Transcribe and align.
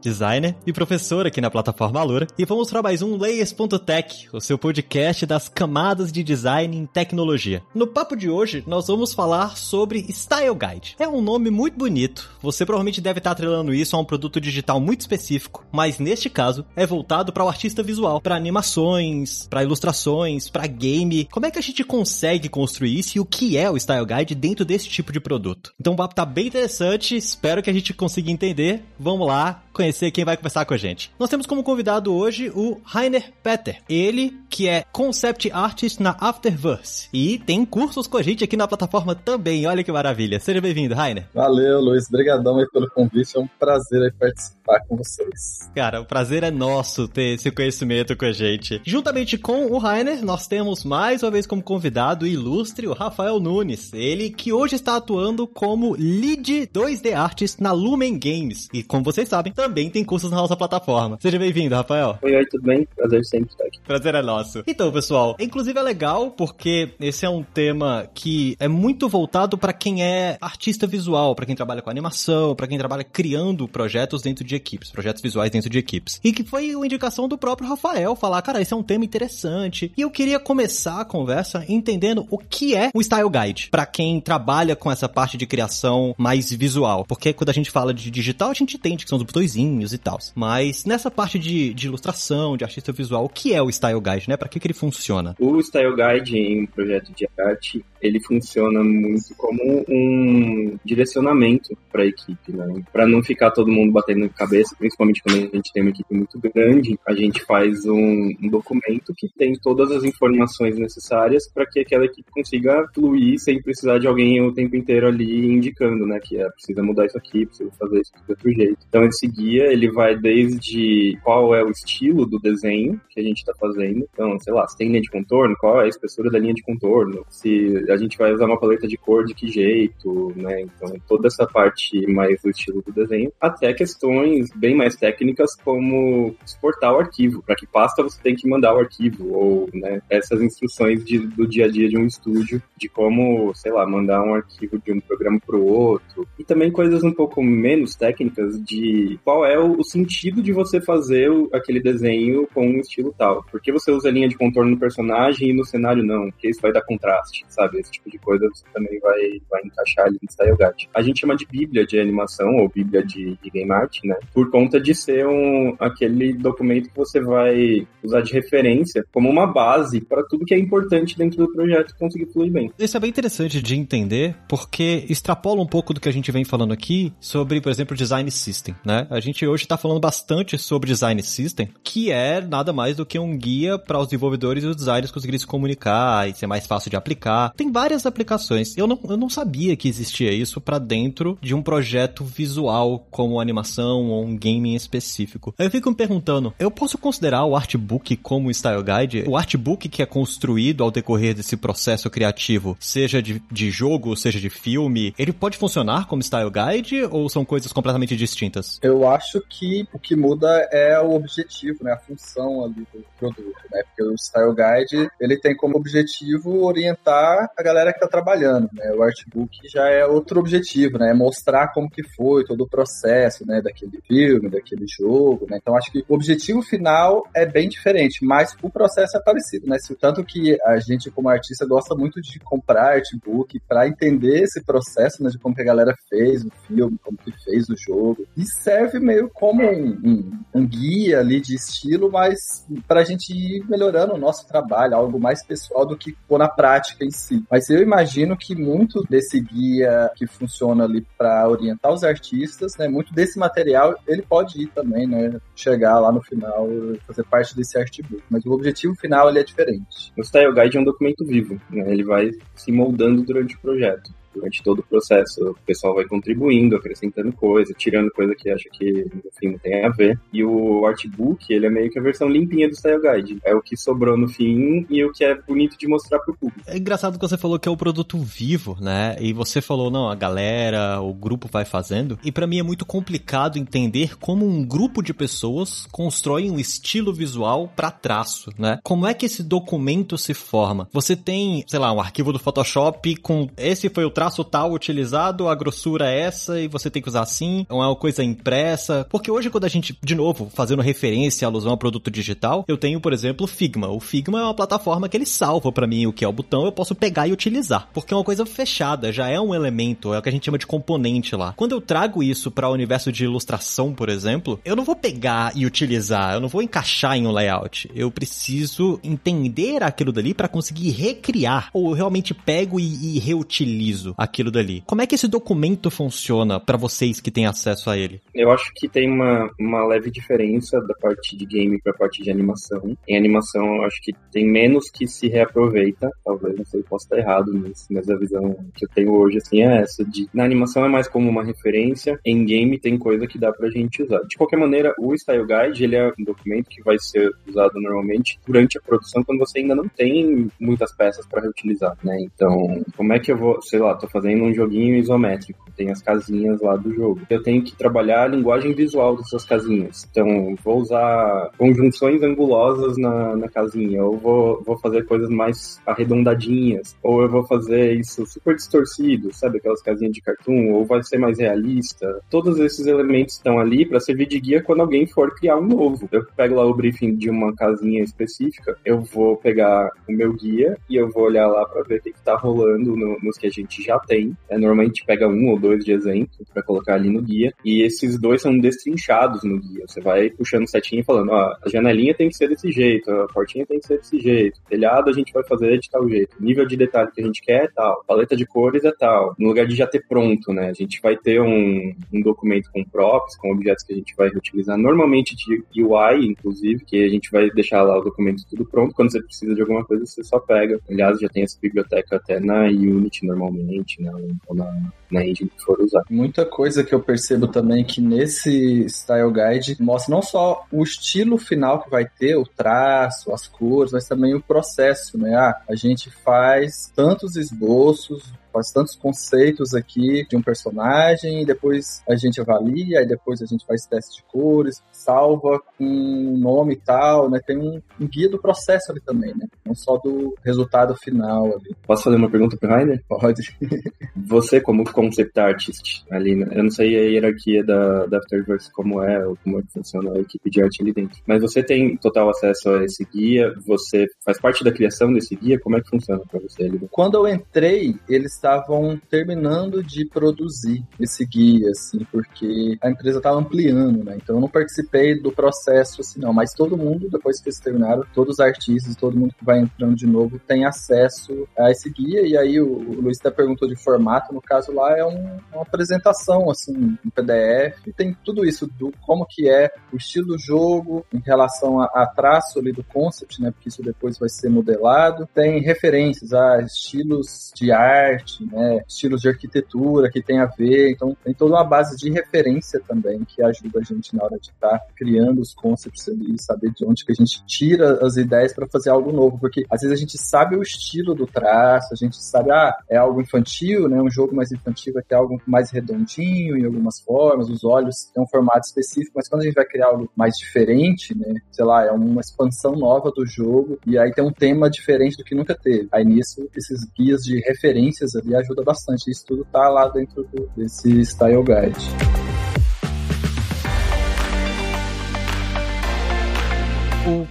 designer 0.00 0.56
e 0.66 0.72
professor 0.72 1.26
aqui 1.26 1.40
na 1.40 1.50
plataforma 1.50 2.00
Alura, 2.00 2.26
e 2.38 2.44
vamos 2.44 2.70
para 2.70 2.82
mais 2.82 3.02
um 3.02 3.16
Layers.tech, 3.16 4.28
o 4.32 4.40
seu 4.40 4.58
podcast 4.58 5.26
das 5.26 5.48
camadas 5.48 6.10
de 6.10 6.22
design 6.22 6.76
em 6.76 6.86
tecnologia. 6.86 7.62
No 7.74 7.86
papo 7.86 8.16
de 8.16 8.28
hoje, 8.28 8.64
nós 8.66 8.86
vamos 8.86 9.12
falar 9.12 9.56
sobre 9.56 10.06
Style 10.10 10.54
Guide. 10.54 10.96
É 10.98 11.06
um 11.06 11.20
nome 11.20 11.50
muito 11.50 11.76
bonito, 11.76 12.30
você 12.40 12.64
provavelmente 12.64 13.00
deve 13.00 13.18
estar 13.18 13.32
atrelando 13.32 13.74
isso 13.74 13.94
a 13.96 13.98
um 13.98 14.04
produto 14.04 14.40
digital 14.40 14.80
muito 14.80 15.00
específico, 15.00 15.64
mas 15.70 15.98
neste 15.98 16.30
caso 16.30 16.64
é 16.74 16.86
voltado 16.86 17.32
para 17.32 17.44
o 17.44 17.48
artista 17.48 17.82
visual, 17.82 18.20
para 18.20 18.36
animações, 18.36 19.46
para 19.48 19.62
ilustrações, 19.62 20.48
para 20.48 20.66
game. 20.66 21.28
Como 21.30 21.46
é 21.46 21.50
que 21.50 21.58
a 21.58 21.62
gente 21.62 21.84
consegue 21.84 22.48
construir 22.48 22.98
isso 22.98 23.18
e 23.18 23.20
o 23.20 23.24
que 23.24 23.56
é 23.56 23.70
o 23.70 23.78
Style 23.78 24.06
Guide 24.06 24.34
dentro 24.34 24.64
desse 24.64 24.88
tipo 24.88 25.12
de 25.12 25.20
produto? 25.20 25.72
Então 25.78 25.92
o 25.92 25.96
papo 25.96 26.14
tá 26.14 26.24
bem 26.24 26.46
interessante, 26.46 27.16
espero 27.16 27.62
que 27.62 27.70
a 27.70 27.72
gente 27.72 27.92
consiga 27.92 28.30
entender. 28.30 28.82
Vamos 28.98 29.26
lá, 29.26 29.62
conhecer 29.72 30.10
quem 30.10 30.24
vai 30.24 30.36
conversar 30.36 30.64
com 30.64 30.74
a 30.74 30.78
gente. 30.78 31.12
Nós 31.18 31.28
temos 31.28 31.46
como 31.46 31.62
convidado 31.62 32.14
hoje 32.14 32.50
o 32.54 32.80
Rainer 32.84 33.32
Peter. 33.42 33.78
Ele 33.88 34.38
que 34.48 34.68
é 34.68 34.84
Concept 34.92 35.50
Artist 35.52 36.02
na 36.02 36.16
Afterverse. 36.20 37.08
E 37.12 37.38
tem 37.38 37.64
cursos 37.64 38.06
com 38.06 38.16
a 38.16 38.22
gente 38.22 38.44
aqui 38.44 38.56
na 38.56 38.68
plataforma 38.68 39.14
também. 39.14 39.66
Olha 39.66 39.84
que 39.84 39.92
maravilha. 39.92 40.40
Seja 40.40 40.60
bem-vindo, 40.60 40.94
Rainer. 40.94 41.26
Valeu, 41.34 41.80
Luiz. 41.80 42.08
Obrigadão 42.08 42.58
aí 42.58 42.66
pelo 42.72 42.90
convite. 42.90 43.36
É 43.36 43.40
um 43.40 43.48
prazer 43.58 44.02
aí 44.02 44.12
participar 44.12 44.59
com 44.80 44.96
vocês. 44.96 45.70
Cara, 45.74 46.00
o 46.00 46.04
prazer 46.04 46.42
é 46.42 46.50
nosso 46.50 47.08
ter 47.08 47.34
esse 47.34 47.50
conhecimento 47.50 48.16
com 48.16 48.24
a 48.24 48.32
gente. 48.32 48.80
Juntamente 48.84 49.36
com 49.36 49.66
o 49.66 49.78
Rainer, 49.78 50.24
nós 50.24 50.46
temos 50.46 50.84
mais 50.84 51.22
uma 51.22 51.30
vez 51.30 51.46
como 51.46 51.62
convidado 51.62 52.26
ilustre 52.26 52.86
o 52.86 52.92
Rafael 52.92 53.40
Nunes. 53.40 53.92
Ele 53.92 54.30
que 54.30 54.52
hoje 54.52 54.76
está 54.76 54.96
atuando 54.96 55.46
como 55.46 55.96
Lead 55.98 56.68
2D 56.72 57.14
Artist 57.14 57.60
na 57.60 57.72
Lumen 57.72 58.18
Games. 58.18 58.68
E 58.72 58.82
como 58.82 59.02
vocês 59.02 59.28
sabem, 59.28 59.52
também 59.52 59.90
tem 59.90 60.04
cursos 60.04 60.30
na 60.30 60.36
nossa 60.36 60.56
plataforma. 60.56 61.18
Seja 61.20 61.38
bem-vindo, 61.38 61.74
Rafael. 61.74 62.18
Oi, 62.22 62.36
oi, 62.36 62.46
tudo 62.46 62.62
bem? 62.62 62.86
Prazer 62.94 63.24
sempre 63.24 63.50
estar 63.50 63.64
aqui. 63.64 63.80
Prazer 63.84 64.14
é 64.14 64.22
nosso. 64.22 64.62
Então, 64.66 64.92
pessoal, 64.92 65.36
inclusive 65.40 65.78
é 65.78 65.82
legal 65.82 66.30
porque 66.30 66.94
esse 67.00 67.24
é 67.24 67.28
um 67.28 67.42
tema 67.42 68.08
que 68.14 68.56
é 68.60 68.68
muito 68.68 69.08
voltado 69.08 69.56
para 69.56 69.72
quem 69.72 70.02
é 70.02 70.36
artista 70.40 70.86
visual, 70.86 71.34
para 71.34 71.46
quem 71.46 71.56
trabalha 71.56 71.82
com 71.82 71.90
animação, 71.90 72.54
para 72.54 72.66
quem 72.66 72.78
trabalha 72.78 73.02
criando 73.02 73.66
projetos 73.66 74.22
dentro 74.22 74.44
de 74.44 74.59
equipes, 74.60 74.90
projetos 74.90 75.22
visuais 75.22 75.50
dentro 75.50 75.70
de 75.70 75.78
equipes. 75.78 76.20
E 76.22 76.32
que 76.32 76.44
foi 76.44 76.74
uma 76.74 76.86
indicação 76.86 77.26
do 77.26 77.38
próprio 77.38 77.68
Rafael 77.68 78.14
falar, 78.14 78.42
cara, 78.42 78.60
esse 78.60 78.72
é 78.72 78.76
um 78.76 78.82
tema 78.82 79.04
interessante. 79.04 79.92
E 79.96 80.02
eu 80.02 80.10
queria 80.10 80.38
começar 80.38 81.00
a 81.00 81.04
conversa 81.04 81.64
entendendo 81.68 82.26
o 82.30 82.38
que 82.38 82.74
é 82.74 82.90
um 82.94 83.02
style 83.02 83.28
guide 83.28 83.68
para 83.70 83.86
quem 83.86 84.20
trabalha 84.20 84.76
com 84.76 84.90
essa 84.90 85.08
parte 85.08 85.36
de 85.36 85.46
criação 85.46 86.14
mais 86.16 86.52
visual, 86.52 87.04
porque 87.04 87.32
quando 87.32 87.50
a 87.50 87.52
gente 87.52 87.70
fala 87.70 87.92
de 87.94 88.10
digital, 88.10 88.50
a 88.50 88.54
gente 88.54 88.76
entende 88.76 89.04
que 89.04 89.08
são 89.08 89.18
os 89.18 89.24
botõezinhos 89.24 89.92
e 89.92 89.98
tal. 89.98 90.18
Mas 90.34 90.84
nessa 90.84 91.10
parte 91.10 91.38
de, 91.38 91.72
de 91.72 91.86
ilustração, 91.86 92.56
de 92.56 92.64
artista 92.64 92.92
visual, 92.92 93.24
o 93.24 93.28
que 93.28 93.54
é 93.54 93.62
o 93.62 93.70
Style 93.70 94.00
Guide, 94.00 94.28
né? 94.28 94.36
Para 94.36 94.48
que, 94.48 94.60
que 94.60 94.66
ele 94.66 94.74
funciona? 94.74 95.34
O 95.38 95.60
Style 95.62 95.94
Guide 95.94 96.36
em 96.36 96.62
um 96.62 96.66
projeto 96.66 97.12
de 97.12 97.28
arte, 97.38 97.84
ele 98.00 98.20
funciona 98.20 98.82
muito 98.82 99.34
como 99.36 99.84
um 99.88 100.78
direcionamento 100.84 101.76
para 101.90 102.02
a 102.02 102.06
equipe, 102.06 102.52
né? 102.52 102.82
Para 102.92 103.06
não 103.06 103.22
ficar 103.22 103.50
todo 103.50 103.70
mundo 103.70 103.92
batendo 103.92 104.20
na 104.20 104.28
cabeça, 104.50 104.74
principalmente 104.76 105.22
quando 105.22 105.36
a 105.36 105.56
gente 105.56 105.72
tem 105.72 105.82
uma 105.82 105.90
equipe 105.90 106.14
muito 106.14 106.40
grande, 106.40 106.98
a 107.06 107.14
gente 107.14 107.44
faz 107.44 107.86
um, 107.86 108.34
um 108.42 108.48
documento 108.48 109.14
que 109.16 109.28
tem 109.28 109.52
todas 109.62 109.92
as 109.92 110.02
informações 110.02 110.76
necessárias 110.76 111.48
para 111.48 111.64
que 111.66 111.80
aquela 111.80 112.04
equipe 112.04 112.28
consiga 112.32 112.84
fluir 112.92 113.38
sem 113.38 113.62
precisar 113.62 113.98
de 113.98 114.08
alguém 114.08 114.42
o 114.42 114.52
tempo 114.52 114.74
inteiro 114.74 115.06
ali 115.06 115.46
indicando, 115.46 116.04
né? 116.04 116.18
Que 116.20 116.38
é, 116.38 116.48
precisa 116.50 116.82
mudar 116.82 117.06
isso 117.06 117.16
aqui, 117.16 117.46
precisa 117.46 117.70
fazer 117.78 118.00
isso 118.00 118.12
de 118.12 118.30
outro 118.32 118.52
jeito. 118.52 118.78
Então 118.88 119.04
esse 119.04 119.26
guia, 119.28 119.72
ele 119.72 119.90
vai 119.90 120.16
desde 120.16 121.16
qual 121.22 121.54
é 121.54 121.62
o 121.62 121.70
estilo 121.70 122.26
do 122.26 122.38
desenho 122.40 123.00
que 123.08 123.20
a 123.20 123.22
gente 123.22 123.38
está 123.38 123.52
fazendo. 123.54 124.06
Então, 124.12 124.38
sei 124.40 124.52
lá, 124.52 124.66
se 124.66 124.76
tem 124.76 124.88
linha 124.88 125.00
de 125.00 125.10
contorno, 125.10 125.56
qual 125.60 125.80
é 125.80 125.84
a 125.84 125.88
espessura 125.88 126.30
da 126.30 126.38
linha 126.38 126.54
de 126.54 126.62
contorno, 126.62 127.24
se 127.28 127.84
a 127.88 127.96
gente 127.96 128.18
vai 128.18 128.32
usar 128.32 128.46
uma 128.46 128.58
paleta 128.58 128.88
de 128.88 128.96
cor 128.96 129.24
de 129.24 129.34
que 129.34 129.48
jeito, 129.48 130.32
né? 130.34 130.62
Então, 130.62 130.94
toda 131.06 131.28
essa 131.28 131.46
parte 131.46 132.06
mais 132.10 132.40
do 132.42 132.50
estilo 132.50 132.82
do 132.82 132.92
desenho, 132.92 133.32
até 133.40 133.72
questões 133.72 134.39
bem 134.54 134.74
mais 134.74 134.96
técnicas 134.96 135.54
como 135.56 136.34
exportar 136.44 136.94
o 136.94 136.98
arquivo, 136.98 137.42
para 137.42 137.54
que 137.54 137.66
pasta 137.66 138.02
você 138.02 138.20
tem 138.22 138.34
que 138.34 138.48
mandar 138.48 138.74
o 138.74 138.78
arquivo, 138.78 139.32
ou, 139.32 139.68
né, 139.72 140.00
essas 140.08 140.40
instruções 140.40 141.04
de, 141.04 141.18
do 141.18 141.46
dia 141.46 141.66
a 141.66 141.68
dia 141.68 141.88
de 141.88 141.96
um 141.96 142.06
estúdio, 142.06 142.62
de 142.76 142.88
como, 142.88 143.52
sei 143.54 143.72
lá, 143.72 143.86
mandar 143.86 144.22
um 144.22 144.34
arquivo 144.34 144.78
de 144.78 144.92
um 144.92 145.00
programa 145.00 145.38
para 145.44 145.56
o 145.56 145.66
outro, 145.66 146.26
e 146.38 146.44
também 146.44 146.70
coisas 146.70 147.02
um 147.02 147.12
pouco 147.12 147.42
menos 147.42 147.94
técnicas 147.94 148.62
de 148.62 149.18
qual 149.24 149.44
é 149.44 149.58
o, 149.58 149.78
o 149.78 149.84
sentido 149.84 150.42
de 150.42 150.52
você 150.52 150.80
fazer 150.80 151.30
o, 151.30 151.48
aquele 151.52 151.80
desenho 151.80 152.46
com 152.54 152.66
um 152.66 152.80
estilo 152.80 153.14
tal. 153.16 153.44
Por 153.50 153.60
que 153.60 153.72
você 153.72 153.90
usa 153.90 154.10
linha 154.10 154.28
de 154.28 154.36
contorno 154.36 154.70
no 154.70 154.78
personagem 154.78 155.50
e 155.50 155.52
no 155.52 155.64
cenário 155.64 156.02
não? 156.02 156.30
Porque 156.30 156.48
isso 156.48 156.60
vai 156.60 156.72
dar 156.72 156.82
contraste, 156.82 157.44
sabe? 157.48 157.78
Esse 157.78 157.92
tipo 157.92 158.10
de 158.10 158.18
coisa 158.18 158.48
você 158.48 158.64
também 158.72 158.98
vai, 159.00 159.40
vai 159.50 159.62
encaixar 159.64 160.06
ali 160.06 160.18
no 160.22 160.30
Style 160.30 160.56
Guide. 160.56 160.88
A 160.94 161.02
gente 161.02 161.20
chama 161.20 161.36
de 161.36 161.46
bíblia 161.46 161.86
de 161.86 161.98
animação 161.98 162.56
ou 162.56 162.68
bíblia 162.68 163.04
de, 163.04 163.36
de 163.42 163.50
game 163.50 163.70
art, 163.72 163.98
né? 164.04 164.16
Por 164.32 164.50
conta 164.50 164.80
de 164.80 164.94
ser 164.94 165.26
um, 165.26 165.74
aquele 165.78 166.32
documento 166.32 166.88
que 166.88 166.96
você 166.96 167.20
vai 167.20 167.86
usar 168.02 168.20
de 168.22 168.32
referência 168.32 169.04
como 169.12 169.28
uma 169.28 169.46
base 169.46 170.00
para 170.00 170.22
tudo 170.24 170.44
que 170.44 170.54
é 170.54 170.58
importante 170.58 171.16
dentro 171.16 171.38
do 171.38 171.52
projeto 171.52 171.94
conseguir 171.98 172.26
fluir 172.32 172.52
bem. 172.52 172.70
Isso 172.78 172.96
é 172.96 173.00
bem 173.00 173.10
interessante 173.10 173.60
de 173.60 173.76
entender, 173.76 174.36
porque 174.48 175.04
extrapola 175.08 175.60
um 175.60 175.66
pouco 175.66 175.92
do 175.92 176.00
que 176.00 176.08
a 176.08 176.12
gente 176.12 176.30
vem 176.30 176.44
falando 176.44 176.72
aqui 176.72 177.12
sobre, 177.20 177.60
por 177.60 177.70
exemplo, 177.70 177.96
design 177.96 178.30
system, 178.30 178.74
né? 178.84 179.06
A 179.10 179.20
gente 179.20 179.46
hoje 179.46 179.64
está 179.64 179.76
falando 179.76 180.00
bastante 180.00 180.56
sobre 180.58 180.88
design 180.88 181.22
system, 181.22 181.68
que 181.82 182.10
é 182.10 182.40
nada 182.40 182.72
mais 182.72 182.96
do 182.96 183.06
que 183.06 183.18
um 183.18 183.36
guia 183.36 183.78
para 183.78 183.98
os 183.98 184.06
desenvolvedores 184.06 184.64
e 184.64 184.66
os 184.66 184.76
designers 184.76 185.10
conseguirem 185.10 185.38
se 185.38 185.46
comunicar 185.46 186.28
e 186.28 186.34
ser 186.34 186.46
mais 186.46 186.66
fácil 186.66 186.90
de 186.90 186.96
aplicar. 186.96 187.52
Tem 187.56 187.70
várias 187.70 188.06
aplicações. 188.06 188.76
Eu 188.76 188.86
não, 188.86 188.98
eu 189.08 189.16
não 189.16 189.28
sabia 189.28 189.76
que 189.76 189.88
existia 189.88 190.32
isso 190.32 190.60
para 190.60 190.78
dentro 190.78 191.38
de 191.40 191.54
um 191.54 191.62
projeto 191.62 192.24
visual, 192.24 193.06
como 193.10 193.40
animação 193.40 194.09
ou 194.10 194.24
um 194.24 194.36
game 194.36 194.70
em 194.70 194.74
específico. 194.74 195.54
Aí 195.58 195.66
eu 195.66 195.70
fico 195.70 195.90
me 195.90 195.96
perguntando, 195.96 196.54
eu 196.58 196.70
posso 196.70 196.98
considerar 196.98 197.44
o 197.44 197.56
artbook 197.56 198.16
como 198.16 198.52
style 198.52 198.82
guide? 198.82 199.24
O 199.28 199.36
artbook 199.36 199.88
que 199.88 200.02
é 200.02 200.06
construído 200.06 200.82
ao 200.82 200.90
decorrer 200.90 201.34
desse 201.34 201.56
processo 201.56 202.10
criativo, 202.10 202.76
seja 202.80 203.22
de, 203.22 203.42
de 203.50 203.70
jogo, 203.70 204.16
seja 204.16 204.40
de 204.40 204.50
filme, 204.50 205.14
ele 205.18 205.32
pode 205.32 205.56
funcionar 205.56 206.06
como 206.06 206.22
style 206.22 206.50
guide 206.50 207.04
ou 207.04 207.28
são 207.28 207.44
coisas 207.44 207.72
completamente 207.72 208.16
distintas? 208.16 208.78
Eu 208.82 209.08
acho 209.08 209.40
que 209.48 209.86
o 209.92 209.98
que 209.98 210.16
muda 210.16 210.68
é 210.72 210.98
o 211.00 211.12
objetivo, 211.14 211.84
né? 211.84 211.92
A 211.92 211.98
função 211.98 212.64
ali 212.64 212.86
do 212.92 213.04
produto, 213.18 213.60
né? 213.70 213.82
Porque 213.84 214.02
o 214.02 214.16
Style 214.16 214.54
Guide, 214.54 215.10
ele 215.20 215.38
tem 215.38 215.56
como 215.56 215.76
objetivo 215.76 216.64
orientar 216.64 217.50
a 217.56 217.62
galera 217.62 217.92
que 217.92 217.98
está 217.98 218.08
trabalhando, 218.08 218.68
né? 218.72 218.92
O 218.92 219.02
Artbook 219.02 219.50
já 219.68 219.88
é 219.88 220.04
outro 220.06 220.40
objetivo, 220.40 220.98
né? 220.98 221.10
É 221.10 221.14
mostrar 221.14 221.68
como 221.72 221.90
que 221.90 222.02
foi 222.02 222.44
todo 222.44 222.62
o 222.62 222.68
processo, 222.68 223.46
né? 223.46 223.60
Daquele 223.60 223.99
filme, 224.06 224.50
daquele 224.50 224.86
jogo, 224.88 225.46
né? 225.48 225.58
Então 225.60 225.76
acho 225.76 225.90
que 225.90 226.04
o 226.08 226.14
objetivo 226.14 226.62
final 226.62 227.24
é 227.34 227.46
bem 227.46 227.68
diferente, 227.68 228.24
mas 228.24 228.56
o 228.62 228.70
processo 228.70 229.16
é 229.16 229.22
parecido, 229.22 229.66
né? 229.66 229.76
Tanto 230.00 230.24
que 230.24 230.56
a 230.64 230.78
gente, 230.78 231.10
como 231.10 231.28
artista, 231.28 231.66
gosta 231.66 231.94
muito 231.94 232.20
de 232.20 232.38
comprar 232.40 232.94
Artbook 232.94 233.60
para 233.68 233.88
entender 233.88 234.42
esse 234.42 234.62
processo, 234.62 235.22
né? 235.22 235.30
De 235.30 235.38
como 235.38 235.54
que 235.54 235.62
a 235.62 235.64
galera 235.64 235.94
fez 236.08 236.44
o 236.44 236.50
filme, 236.66 236.98
como 237.02 237.18
que 237.18 237.32
fez 237.44 237.68
o 237.68 237.76
jogo. 237.76 238.26
E 238.36 238.44
serve 238.44 238.98
meio 238.98 239.28
como 239.28 239.62
um, 239.62 239.98
um, 240.04 240.40
um 240.54 240.66
guia 240.66 241.20
ali 241.20 241.40
de 241.40 241.54
estilo, 241.54 242.10
mas 242.10 242.66
para 242.86 243.00
a 243.00 243.04
gente 243.04 243.30
ir 243.32 243.64
melhorando 243.68 244.14
o 244.14 244.18
nosso 244.18 244.46
trabalho, 244.46 244.94
algo 244.94 245.18
mais 245.18 245.44
pessoal 245.44 245.86
do 245.86 245.96
que 245.96 246.16
pôr 246.28 246.38
na 246.38 246.48
prática 246.48 247.04
em 247.04 247.10
si. 247.10 247.44
Mas 247.50 247.68
eu 247.68 247.82
imagino 247.82 248.36
que 248.36 248.54
muito 248.54 249.02
desse 249.08 249.40
guia 249.40 250.10
que 250.14 250.26
funciona 250.26 250.84
ali 250.84 251.06
para 251.16 251.48
orientar 251.48 251.92
os 251.92 252.04
artistas, 252.04 252.76
né, 252.78 252.88
muito 252.88 253.12
desse 253.12 253.38
material, 253.38 253.89
ele 254.06 254.22
pode 254.22 254.62
ir 254.62 254.66
também, 254.68 255.06
né, 255.06 255.40
chegar 255.54 255.98
lá 255.98 256.12
no 256.12 256.22
final, 256.22 256.68
fazer 257.06 257.24
parte 257.24 257.56
desse 257.56 257.78
artbook. 257.78 258.22
Mas 258.28 258.44
o 258.44 258.52
objetivo 258.52 258.94
final 258.94 259.28
ele 259.28 259.40
é 259.40 259.44
diferente. 259.44 260.12
O 260.16 260.24
Style 260.24 260.54
Guide 260.54 260.76
é 260.76 260.80
um 260.80 260.84
documento 260.84 261.24
vivo, 261.24 261.60
né, 261.70 261.90
ele 261.92 262.04
vai 262.04 262.30
se 262.54 262.72
moldando 262.72 263.22
durante 263.22 263.56
o 263.56 263.60
projeto. 263.60 264.10
Durante 264.34 264.62
todo 264.62 264.80
o 264.80 264.82
processo. 264.82 265.50
O 265.50 265.56
pessoal 265.66 265.94
vai 265.94 266.04
contribuindo, 266.04 266.76
acrescentando 266.76 267.32
coisa, 267.32 267.74
tirando 267.76 268.10
coisa 268.10 268.34
que 268.34 268.50
acha 268.50 268.68
que, 268.72 269.06
enfim, 269.26 269.52
não 269.52 269.58
tem 269.58 269.84
a 269.84 269.88
ver. 269.90 270.18
E 270.32 270.44
o 270.44 270.86
artbook, 270.86 271.52
ele 271.52 271.66
é 271.66 271.70
meio 271.70 271.90
que 271.90 271.98
a 271.98 272.02
versão 272.02 272.28
limpinha 272.28 272.68
do 272.68 272.76
Style 272.76 273.00
Guide. 273.00 273.40
É 273.44 273.54
o 273.54 273.62
que 273.62 273.76
sobrou 273.76 274.16
no 274.16 274.28
fim 274.28 274.86
e 274.88 275.04
o 275.04 275.12
que 275.12 275.24
é 275.24 275.34
bonito 275.34 275.76
de 275.78 275.86
mostrar 275.86 276.18
pro 276.20 276.34
público. 276.34 276.62
É 276.66 276.76
engraçado 276.76 277.18
que 277.18 277.28
você 277.28 277.36
falou 277.36 277.58
que 277.58 277.68
é 277.68 277.72
o 277.72 277.76
produto 277.76 278.18
vivo, 278.18 278.76
né? 278.80 279.16
E 279.20 279.32
você 279.32 279.60
falou, 279.60 279.90
não, 279.90 280.08
a 280.08 280.14
galera, 280.14 281.00
o 281.00 281.12
grupo 281.12 281.48
vai 281.50 281.64
fazendo. 281.64 282.18
E 282.24 282.32
para 282.32 282.46
mim 282.46 282.58
é 282.58 282.62
muito 282.62 282.84
complicado 282.84 283.58
entender 283.58 284.18
como 284.18 284.46
um 284.46 284.64
grupo 284.64 285.02
de 285.02 285.12
pessoas 285.12 285.86
constrói 285.90 286.50
um 286.50 286.58
estilo 286.58 287.12
visual 287.12 287.72
para 287.74 287.90
traço, 287.90 288.50
né? 288.58 288.78
Como 288.82 289.06
é 289.06 289.14
que 289.14 289.26
esse 289.26 289.42
documento 289.42 290.16
se 290.16 290.34
forma? 290.34 290.88
Você 290.92 291.16
tem, 291.16 291.64
sei 291.66 291.78
lá, 291.78 291.92
um 291.92 292.00
arquivo 292.00 292.32
do 292.32 292.38
Photoshop 292.38 293.16
com 293.16 293.48
esse 293.56 293.88
foi 293.88 294.04
o 294.04 294.10
traço 294.20 294.44
tal 294.44 294.74
utilizado, 294.74 295.48
a 295.48 295.54
grossura 295.54 296.10
é 296.10 296.20
essa 296.20 296.60
e 296.60 296.68
você 296.68 296.90
tem 296.90 297.00
que 297.00 297.08
usar 297.08 297.22
assim, 297.22 297.64
ou 297.70 297.82
é 297.82 297.86
uma 297.86 297.96
coisa 297.96 298.22
impressa. 298.22 299.06
Porque 299.08 299.30
hoje 299.30 299.48
quando 299.48 299.64
a 299.64 299.68
gente, 299.68 299.98
de 300.04 300.14
novo, 300.14 300.50
fazendo 300.54 300.82
referência, 300.82 301.48
alusão 301.48 301.72
a 301.72 301.76
produto 301.78 302.10
digital, 302.10 302.62
eu 302.68 302.76
tenho, 302.76 303.00
por 303.00 303.14
exemplo, 303.14 303.46
Figma. 303.46 303.88
O 303.88 303.98
Figma 303.98 304.38
é 304.38 304.42
uma 304.42 304.52
plataforma 304.52 305.08
que 305.08 305.16
ele 305.16 305.24
salva 305.24 305.72
para 305.72 305.86
mim 305.86 306.04
o 306.04 306.12
que 306.12 306.22
é 306.22 306.28
o 306.28 306.32
botão, 306.32 306.66
eu 306.66 306.72
posso 306.72 306.94
pegar 306.94 307.28
e 307.28 307.32
utilizar, 307.32 307.88
porque 307.94 308.12
é 308.12 308.16
uma 308.16 308.22
coisa 308.22 308.44
fechada, 308.44 309.10
já 309.10 309.26
é 309.26 309.40
um 309.40 309.54
elemento, 309.54 310.12
é 310.12 310.18
o 310.18 310.22
que 310.22 310.28
a 310.28 310.32
gente 310.32 310.44
chama 310.44 310.58
de 310.58 310.66
componente 310.66 311.34
lá. 311.34 311.54
Quando 311.56 311.72
eu 311.72 311.80
trago 311.80 312.22
isso 312.22 312.50
para 312.50 312.68
o 312.68 312.74
universo 312.74 313.10
de 313.10 313.24
ilustração, 313.24 313.94
por 313.94 314.10
exemplo, 314.10 314.60
eu 314.66 314.76
não 314.76 314.84
vou 314.84 314.96
pegar 314.96 315.56
e 315.56 315.64
utilizar, 315.64 316.34
eu 316.34 316.40
não 316.40 316.48
vou 316.48 316.60
encaixar 316.60 317.16
em 317.16 317.26
um 317.26 317.32
layout. 317.32 317.90
Eu 317.94 318.10
preciso 318.10 319.00
entender 319.02 319.82
aquilo 319.82 320.12
dali 320.12 320.34
para 320.34 320.46
conseguir 320.46 320.90
recriar, 320.90 321.70
ou 321.72 321.88
eu 321.88 321.94
realmente 321.94 322.34
pego 322.34 322.78
e, 322.78 323.16
e 323.16 323.18
reutilizo 323.18 324.09
aquilo 324.16 324.50
dali. 324.50 324.82
Como 324.86 325.02
é 325.02 325.06
que 325.06 325.14
esse 325.14 325.28
documento 325.28 325.90
funciona 325.90 326.60
para 326.60 326.76
vocês 326.76 327.20
que 327.20 327.30
têm 327.30 327.46
acesso 327.46 327.90
a 327.90 327.96
ele? 327.96 328.20
Eu 328.34 328.50
acho 328.50 328.72
que 328.74 328.88
tem 328.88 329.10
uma, 329.10 329.50
uma 329.58 329.86
leve 329.86 330.10
diferença 330.10 330.80
da 330.80 330.94
parte 330.94 331.36
de 331.36 331.46
game 331.46 331.80
para 331.80 331.92
a 331.92 331.96
parte 331.96 332.22
de 332.22 332.30
animação. 332.30 332.96
Em 333.08 333.16
animação, 333.16 333.76
eu 333.76 333.84
acho 333.84 334.00
que 334.02 334.12
tem 334.32 334.46
menos 334.46 334.90
que 334.90 335.06
se 335.06 335.28
reaproveita, 335.28 336.10
talvez, 336.24 336.56
não 336.56 336.64
sei, 336.64 336.82
posso 336.82 337.04
estar 337.04 337.18
errado 337.18 337.52
nisso, 337.52 337.86
mas 337.90 338.08
a 338.08 338.16
visão 338.16 338.56
que 338.74 338.84
eu 338.84 338.88
tenho 338.94 339.12
hoje, 339.12 339.38
assim, 339.38 339.62
é 339.62 339.82
essa 339.82 340.04
de, 340.04 340.28
na 340.32 340.44
animação 340.44 340.84
é 340.84 340.88
mais 340.88 341.08
como 341.08 341.28
uma 341.28 341.44
referência, 341.44 342.18
em 342.24 342.44
game 342.44 342.78
tem 342.78 342.98
coisa 342.98 343.26
que 343.26 343.38
dá 343.38 343.52
pra 343.52 343.70
gente 343.70 344.02
usar. 344.02 344.20
De 344.28 344.36
qualquer 344.36 344.56
maneira, 344.56 344.94
o 344.98 345.16
Style 345.16 345.46
Guide, 345.46 345.84
ele 345.84 345.96
é 345.96 346.12
um 346.18 346.24
documento 346.24 346.68
que 346.68 346.82
vai 346.82 346.98
ser 346.98 347.30
usado 347.46 347.80
normalmente 347.80 348.38
durante 348.46 348.78
a 348.78 348.80
produção, 348.80 349.22
quando 349.22 349.38
você 349.38 349.60
ainda 349.60 349.74
não 349.74 349.88
tem 349.88 350.48
muitas 350.58 350.94
peças 350.94 351.26
para 351.26 351.42
reutilizar, 351.42 351.96
né? 352.02 352.18
Então, 352.20 352.82
como 352.96 353.12
é 353.12 353.18
que 353.18 353.32
eu 353.32 353.36
vou, 353.36 353.60
sei 353.62 353.78
lá, 353.78 353.94
tô 354.00 354.08
fazendo 354.08 354.44
um 354.44 354.54
joguinho 354.54 354.96
isométrico, 354.96 355.70
tem 355.76 355.90
as 355.90 356.02
casinhas 356.02 356.60
lá 356.60 356.76
do 356.76 356.92
jogo. 356.94 357.20
Eu 357.30 357.42
tenho 357.42 357.62
que 357.62 357.74
trabalhar 357.76 358.24
a 358.24 358.28
linguagem 358.28 358.74
visual 358.74 359.16
dessas 359.16 359.44
casinhas. 359.44 360.06
Então, 360.10 360.54
vou 360.62 360.78
usar 360.78 361.50
conjunções 361.56 362.22
angulosas 362.22 362.96
na, 362.96 363.36
na 363.36 363.48
casinha, 363.48 364.04
ou 364.04 364.18
vou, 364.18 364.62
vou 364.64 364.78
fazer 364.78 365.04
coisas 365.06 365.28
mais 365.28 365.80
arredondadinhas, 365.86 366.96
ou 367.02 367.22
eu 367.22 367.28
vou 367.28 367.46
fazer 367.46 367.94
isso 367.94 368.26
super 368.26 368.54
distorcido, 368.54 369.32
sabe? 369.32 369.58
Aquelas 369.58 369.82
casinhas 369.82 370.12
de 370.12 370.20
cartoon, 370.20 370.72
ou 370.72 370.84
vai 370.84 371.02
ser 371.02 371.18
mais 371.18 371.38
realista. 371.38 372.20
Todos 372.30 372.58
esses 372.58 372.86
elementos 372.86 373.34
estão 373.34 373.58
ali 373.58 373.86
para 373.86 374.00
servir 374.00 374.26
de 374.26 374.40
guia 374.40 374.62
quando 374.62 374.80
alguém 374.80 375.06
for 375.06 375.34
criar 375.34 375.56
um 375.56 375.66
novo. 375.66 376.08
Eu 376.10 376.24
pego 376.36 376.56
lá 376.56 376.64
o 376.64 376.74
briefing 376.74 377.14
de 377.14 377.30
uma 377.30 377.54
casinha 377.54 378.02
específica, 378.02 378.76
eu 378.84 379.00
vou 379.00 379.36
pegar 379.36 379.90
o 380.08 380.12
meu 380.12 380.32
guia 380.32 380.76
e 380.88 380.96
eu 380.96 381.08
vou 381.10 381.24
olhar 381.24 381.46
lá 381.46 381.64
para 381.66 381.82
ver 381.82 382.00
o 382.00 382.02
que, 382.02 382.10
está 382.10 382.36
rolando 382.36 382.96
no, 382.96 383.18
nos 383.22 383.36
que 383.36 383.46
a 383.46 383.50
gente 383.50 383.82
já 383.82 383.89
tem. 383.98 384.36
É, 384.48 384.58
normalmente 384.58 385.04
pega 385.04 385.28
um 385.28 385.50
ou 385.50 385.58
dois 385.58 385.84
de 385.84 385.92
exemplo 385.92 386.30
para 386.52 386.62
colocar 386.62 386.94
ali 386.94 387.10
no 387.10 387.22
guia, 387.22 387.52
e 387.64 387.82
esses 387.82 388.18
dois 388.18 388.42
são 388.42 388.58
destrinchados 388.58 389.44
no 389.44 389.58
guia. 389.58 389.84
Você 389.86 390.00
vai 390.00 390.30
puxando 390.30 390.68
setinha 390.68 391.00
e 391.00 391.04
falando, 391.04 391.30
ó, 391.30 391.54
a 391.64 391.68
janelinha 391.68 392.14
tem 392.14 392.28
que 392.28 392.36
ser 392.36 392.48
desse 392.48 392.70
jeito, 392.70 393.10
a 393.10 393.26
portinha 393.28 393.66
tem 393.66 393.78
que 393.78 393.86
ser 393.86 393.98
desse 393.98 394.18
jeito, 394.18 394.58
o 394.58 394.68
telhado 394.68 395.10
a 395.10 395.12
gente 395.12 395.32
vai 395.32 395.44
fazer 395.44 395.78
de 395.78 395.88
tal 395.90 396.08
jeito, 396.08 396.36
nível 396.40 396.66
de 396.66 396.76
detalhe 396.76 397.10
que 397.12 397.20
a 397.20 397.24
gente 397.24 397.40
quer 397.42 397.60
é 397.60 397.68
tal, 397.68 398.02
paleta 398.06 398.34
de 398.34 398.46
cores 398.46 398.84
é 398.84 398.92
tal. 398.92 399.34
No 399.38 399.48
lugar 399.48 399.66
de 399.66 399.74
já 399.74 399.86
ter 399.86 400.02
pronto, 400.06 400.52
né? 400.52 400.70
A 400.70 400.72
gente 400.72 401.00
vai 401.02 401.16
ter 401.16 401.40
um, 401.40 401.94
um 402.12 402.20
documento 402.22 402.70
com 402.72 402.82
props, 402.82 403.36
com 403.36 403.52
objetos 403.52 403.84
que 403.84 403.92
a 403.92 403.96
gente 403.96 404.14
vai 404.16 404.28
utilizar 404.28 404.78
normalmente 404.78 405.36
de 405.36 405.82
UI, 405.82 406.26
inclusive, 406.26 406.84
que 406.84 407.04
a 407.04 407.08
gente 407.08 407.30
vai 407.30 407.50
deixar 407.50 407.82
lá 407.82 407.98
o 407.98 408.02
documento 408.02 408.44
tudo 408.48 408.64
pronto. 408.64 408.94
Quando 408.94 409.12
você 409.12 409.22
precisa 409.22 409.54
de 409.54 409.60
alguma 409.60 409.84
coisa, 409.84 410.06
você 410.06 410.24
só 410.24 410.38
pega. 410.38 410.80
Aliás, 410.88 411.20
já 411.20 411.28
tem 411.28 411.42
essa 411.42 411.58
biblioteca 411.60 412.16
até 412.16 412.40
na 412.40 412.64
Unity 412.64 413.26
normalmente, 413.26 413.79
né? 413.98 414.10
Ou 414.46 414.54
na, 414.54 414.92
na 415.10 415.24
engine 415.24 415.50
que 415.50 415.62
for 415.62 415.80
usar. 415.80 416.02
Muita 416.10 416.44
coisa 416.44 416.84
que 416.84 416.94
eu 416.94 417.00
percebo 417.00 417.48
também 417.48 417.84
que 417.84 418.00
nesse 418.00 418.86
Style 418.88 419.32
Guide 419.32 419.76
mostra 419.80 420.14
não 420.14 420.22
só 420.22 420.64
o 420.70 420.82
estilo 420.82 421.38
final 421.38 421.82
que 421.82 421.90
vai 421.90 422.06
ter, 422.06 422.36
o 422.36 422.46
traço, 422.46 423.32
as 423.32 423.46
cores, 423.46 423.92
mas 423.92 424.06
também 424.06 424.34
o 424.34 424.42
processo, 424.42 425.18
né? 425.18 425.34
Ah, 425.34 425.60
a 425.68 425.74
gente 425.74 426.10
faz 426.10 426.92
tantos 426.94 427.36
esboços, 427.36 428.32
faz 428.52 428.70
tantos 428.70 428.96
conceitos 428.96 429.74
aqui 429.74 430.26
de 430.28 430.36
um 430.36 430.42
personagem, 430.42 431.42
e 431.42 431.46
depois 431.46 432.02
a 432.08 432.16
gente 432.16 432.40
avalia, 432.40 433.02
e 433.02 433.06
depois 433.06 433.40
a 433.42 433.46
gente 433.46 433.64
faz 433.66 433.86
teste 433.86 434.18
de 434.18 434.24
cores, 434.30 434.82
salva 434.92 435.60
com 435.78 436.36
nome 436.38 436.74
e 436.74 436.80
tal, 436.80 437.30
né? 437.30 437.40
Tem 437.44 437.56
um, 437.56 437.80
um, 438.00 438.06
guia 438.06 438.28
do 438.28 438.40
processo 438.40 438.90
ali 438.90 439.00
também, 439.00 439.34
né? 439.34 439.46
Não 439.64 439.74
só 439.74 439.96
do 439.96 440.34
resultado 440.44 440.94
final 440.96 441.46
ali. 441.46 441.74
Posso 441.86 442.04
fazer 442.04 442.16
uma 442.16 442.30
pergunta 442.30 442.56
pro 442.56 442.68
Rainer? 442.68 443.02
Pode. 443.08 443.42
Você, 444.16 444.60
como 444.60 444.84
concept 444.84 445.38
artist 445.38 446.04
ali, 446.10 446.36
né? 446.36 446.48
Eu 446.52 446.64
não 446.64 446.70
sei 446.70 446.96
a 446.96 447.10
hierarquia 447.10 447.64
da, 447.64 448.06
da 448.06 448.18
Afterverse 448.18 448.70
como 448.72 449.02
é, 449.02 449.26
ou 449.26 449.36
como 449.42 449.58
é 449.58 449.62
que 449.62 449.72
funciona 449.72 450.12
a 450.12 450.20
equipe 450.20 450.50
de 450.50 450.62
arte 450.62 450.82
ali 450.82 450.92
dentro. 450.92 451.18
Mas 451.26 451.40
você 451.40 451.62
tem 451.62 451.96
total 451.96 452.30
acesso 452.30 452.70
a 452.70 452.84
esse 452.84 453.04
guia? 453.04 453.52
Você 453.66 454.06
faz 454.24 454.40
parte 454.40 454.64
da 454.64 454.72
criação 454.72 455.12
desse 455.12 455.34
guia? 455.34 455.58
Como 455.60 455.76
é 455.76 455.80
que 455.80 455.90
funciona 455.90 456.22
para 456.30 456.40
você 456.40 456.64
ali? 456.64 456.80
Quando 456.90 457.14
eu 457.14 457.28
entrei, 457.32 457.94
eles 458.08 458.39
estavam 458.40 458.98
terminando 459.08 459.82
de 459.82 460.06
produzir 460.06 460.82
esse 460.98 461.26
guia, 461.26 461.70
assim, 461.70 462.04
porque 462.10 462.78
a 462.82 462.90
empresa 462.90 463.18
estava 463.18 463.38
ampliando, 463.38 464.02
né? 464.02 464.16
Então 464.16 464.36
eu 464.36 464.40
não 464.40 464.48
participei 464.48 465.20
do 465.20 465.30
processo, 465.30 466.00
assim, 466.00 466.20
não. 466.20 466.32
Mas 466.32 466.54
todo 466.54 466.76
mundo, 466.76 467.08
depois 467.10 467.40
que 467.40 467.48
eles 467.48 467.60
terminaram, 467.60 468.02
todos 468.14 468.34
os 468.34 468.40
artistas, 468.40 468.96
todo 468.96 469.16
mundo 469.16 469.34
que 469.38 469.44
vai 469.44 469.60
entrando 469.60 469.94
de 469.94 470.06
novo 470.06 470.38
tem 470.38 470.64
acesso 470.64 471.46
a 471.56 471.70
esse 471.70 471.90
guia. 471.90 472.22
E 472.26 472.36
aí 472.36 472.60
o, 472.60 472.66
o 472.66 473.00
Luiz 473.00 473.18
até 473.20 473.30
perguntou 473.30 473.68
de 473.68 473.76
formato, 473.76 474.32
no 474.32 474.40
caso 474.40 474.72
lá 474.72 474.96
é 474.96 475.04
um, 475.04 475.38
uma 475.52 475.62
apresentação, 475.62 476.50
assim, 476.50 476.96
um 477.04 477.10
PDF. 477.10 477.78
Tem 477.96 478.16
tudo 478.24 478.44
isso 478.44 478.66
do 478.66 478.92
como 479.02 479.26
que 479.28 479.48
é 479.48 479.70
o 479.92 479.96
estilo 479.96 480.28
do 480.28 480.38
jogo 480.38 481.04
em 481.12 481.20
relação 481.20 481.80
a, 481.80 481.84
a 481.86 482.06
traço 482.06 482.58
ali 482.58 482.72
do 482.72 482.84
concept, 482.84 483.40
né? 483.42 483.50
Porque 483.50 483.68
isso 483.68 483.82
depois 483.82 484.18
vai 484.18 484.28
ser 484.28 484.48
modelado. 484.48 485.28
Tem 485.34 485.60
referências 485.60 486.32
a 486.32 486.60
estilos 486.62 487.52
de 487.54 487.72
arte, 487.72 488.29
arte, 488.30 488.46
né, 488.50 488.82
estilos 488.86 489.20
de 489.20 489.28
arquitetura 489.28 490.10
que 490.10 490.22
tem 490.22 490.38
a 490.38 490.46
ver. 490.46 490.90
Então, 490.90 491.16
tem 491.24 491.34
toda 491.34 491.54
uma 491.54 491.64
base 491.64 491.96
de 491.96 492.10
referência 492.10 492.80
também 492.86 493.24
que 493.24 493.42
ajuda 493.42 493.80
a 493.80 493.82
gente 493.82 494.14
na 494.14 494.24
hora 494.24 494.38
de 494.38 494.50
estar 494.50 494.78
tá 494.78 494.86
criando 494.96 495.40
os 495.40 495.54
conceitos 495.54 496.08
ali, 496.08 496.36
saber 496.38 496.70
de 496.72 496.84
onde 496.84 497.04
que 497.04 497.12
a 497.12 497.14
gente 497.14 497.44
tira 497.46 498.04
as 498.04 498.16
ideias 498.16 498.52
para 498.52 498.66
fazer 498.68 498.90
algo 498.90 499.12
novo, 499.12 499.38
porque 499.38 499.64
às 499.70 499.80
vezes 499.80 499.96
a 499.96 500.00
gente 500.00 500.16
sabe 500.18 500.56
o 500.56 500.62
estilo 500.62 501.14
do 501.14 501.26
traço, 501.26 501.92
a 501.92 501.96
gente 501.96 502.22
sabe, 502.22 502.50
ah, 502.52 502.74
é 502.88 502.96
algo 502.96 503.20
infantil, 503.20 503.88
né, 503.88 504.00
um 504.00 504.10
jogo 504.10 504.34
mais 504.34 504.52
infantil 504.52 504.92
vai 504.94 505.02
ter 505.02 505.14
algo 505.14 505.40
mais 505.46 505.70
redondinho 505.70 506.56
em 506.56 506.64
algumas 506.64 507.00
formas, 507.00 507.48
os 507.48 507.64
olhos 507.64 508.10
têm 508.14 508.22
um 508.22 508.28
formato 508.28 508.66
específico, 508.66 509.12
mas 509.16 509.28
quando 509.28 509.42
a 509.42 509.44
gente 509.44 509.54
vai 509.54 509.64
criar 509.64 509.86
algo 509.86 510.10
mais 510.16 510.34
diferente, 510.36 511.16
né, 511.16 511.34
sei 511.50 511.64
lá, 511.64 511.84
é 511.84 511.90
uma 511.90 512.20
expansão 512.20 512.72
nova 512.72 513.10
do 513.10 513.26
jogo 513.26 513.78
e 513.86 513.98
aí 513.98 514.12
tem 514.12 514.24
um 514.24 514.32
tema 514.32 514.68
diferente 514.70 515.16
do 515.16 515.24
que 515.24 515.34
nunca 515.34 515.54
teve. 515.54 515.88
Aí 515.92 516.04
nisso, 516.04 516.48
esses 516.56 516.84
guias 516.96 517.22
de 517.22 517.40
referências 517.40 518.14
ali 518.20 518.34
ajuda 518.34 518.62
bastante. 518.62 519.10
Isso 519.10 519.24
tudo 519.26 519.44
tá 519.50 519.68
lá 519.68 519.88
dentro 519.88 520.24
do, 520.32 520.48
desse 520.56 521.04
Style 521.04 521.42
Guide. 521.42 522.29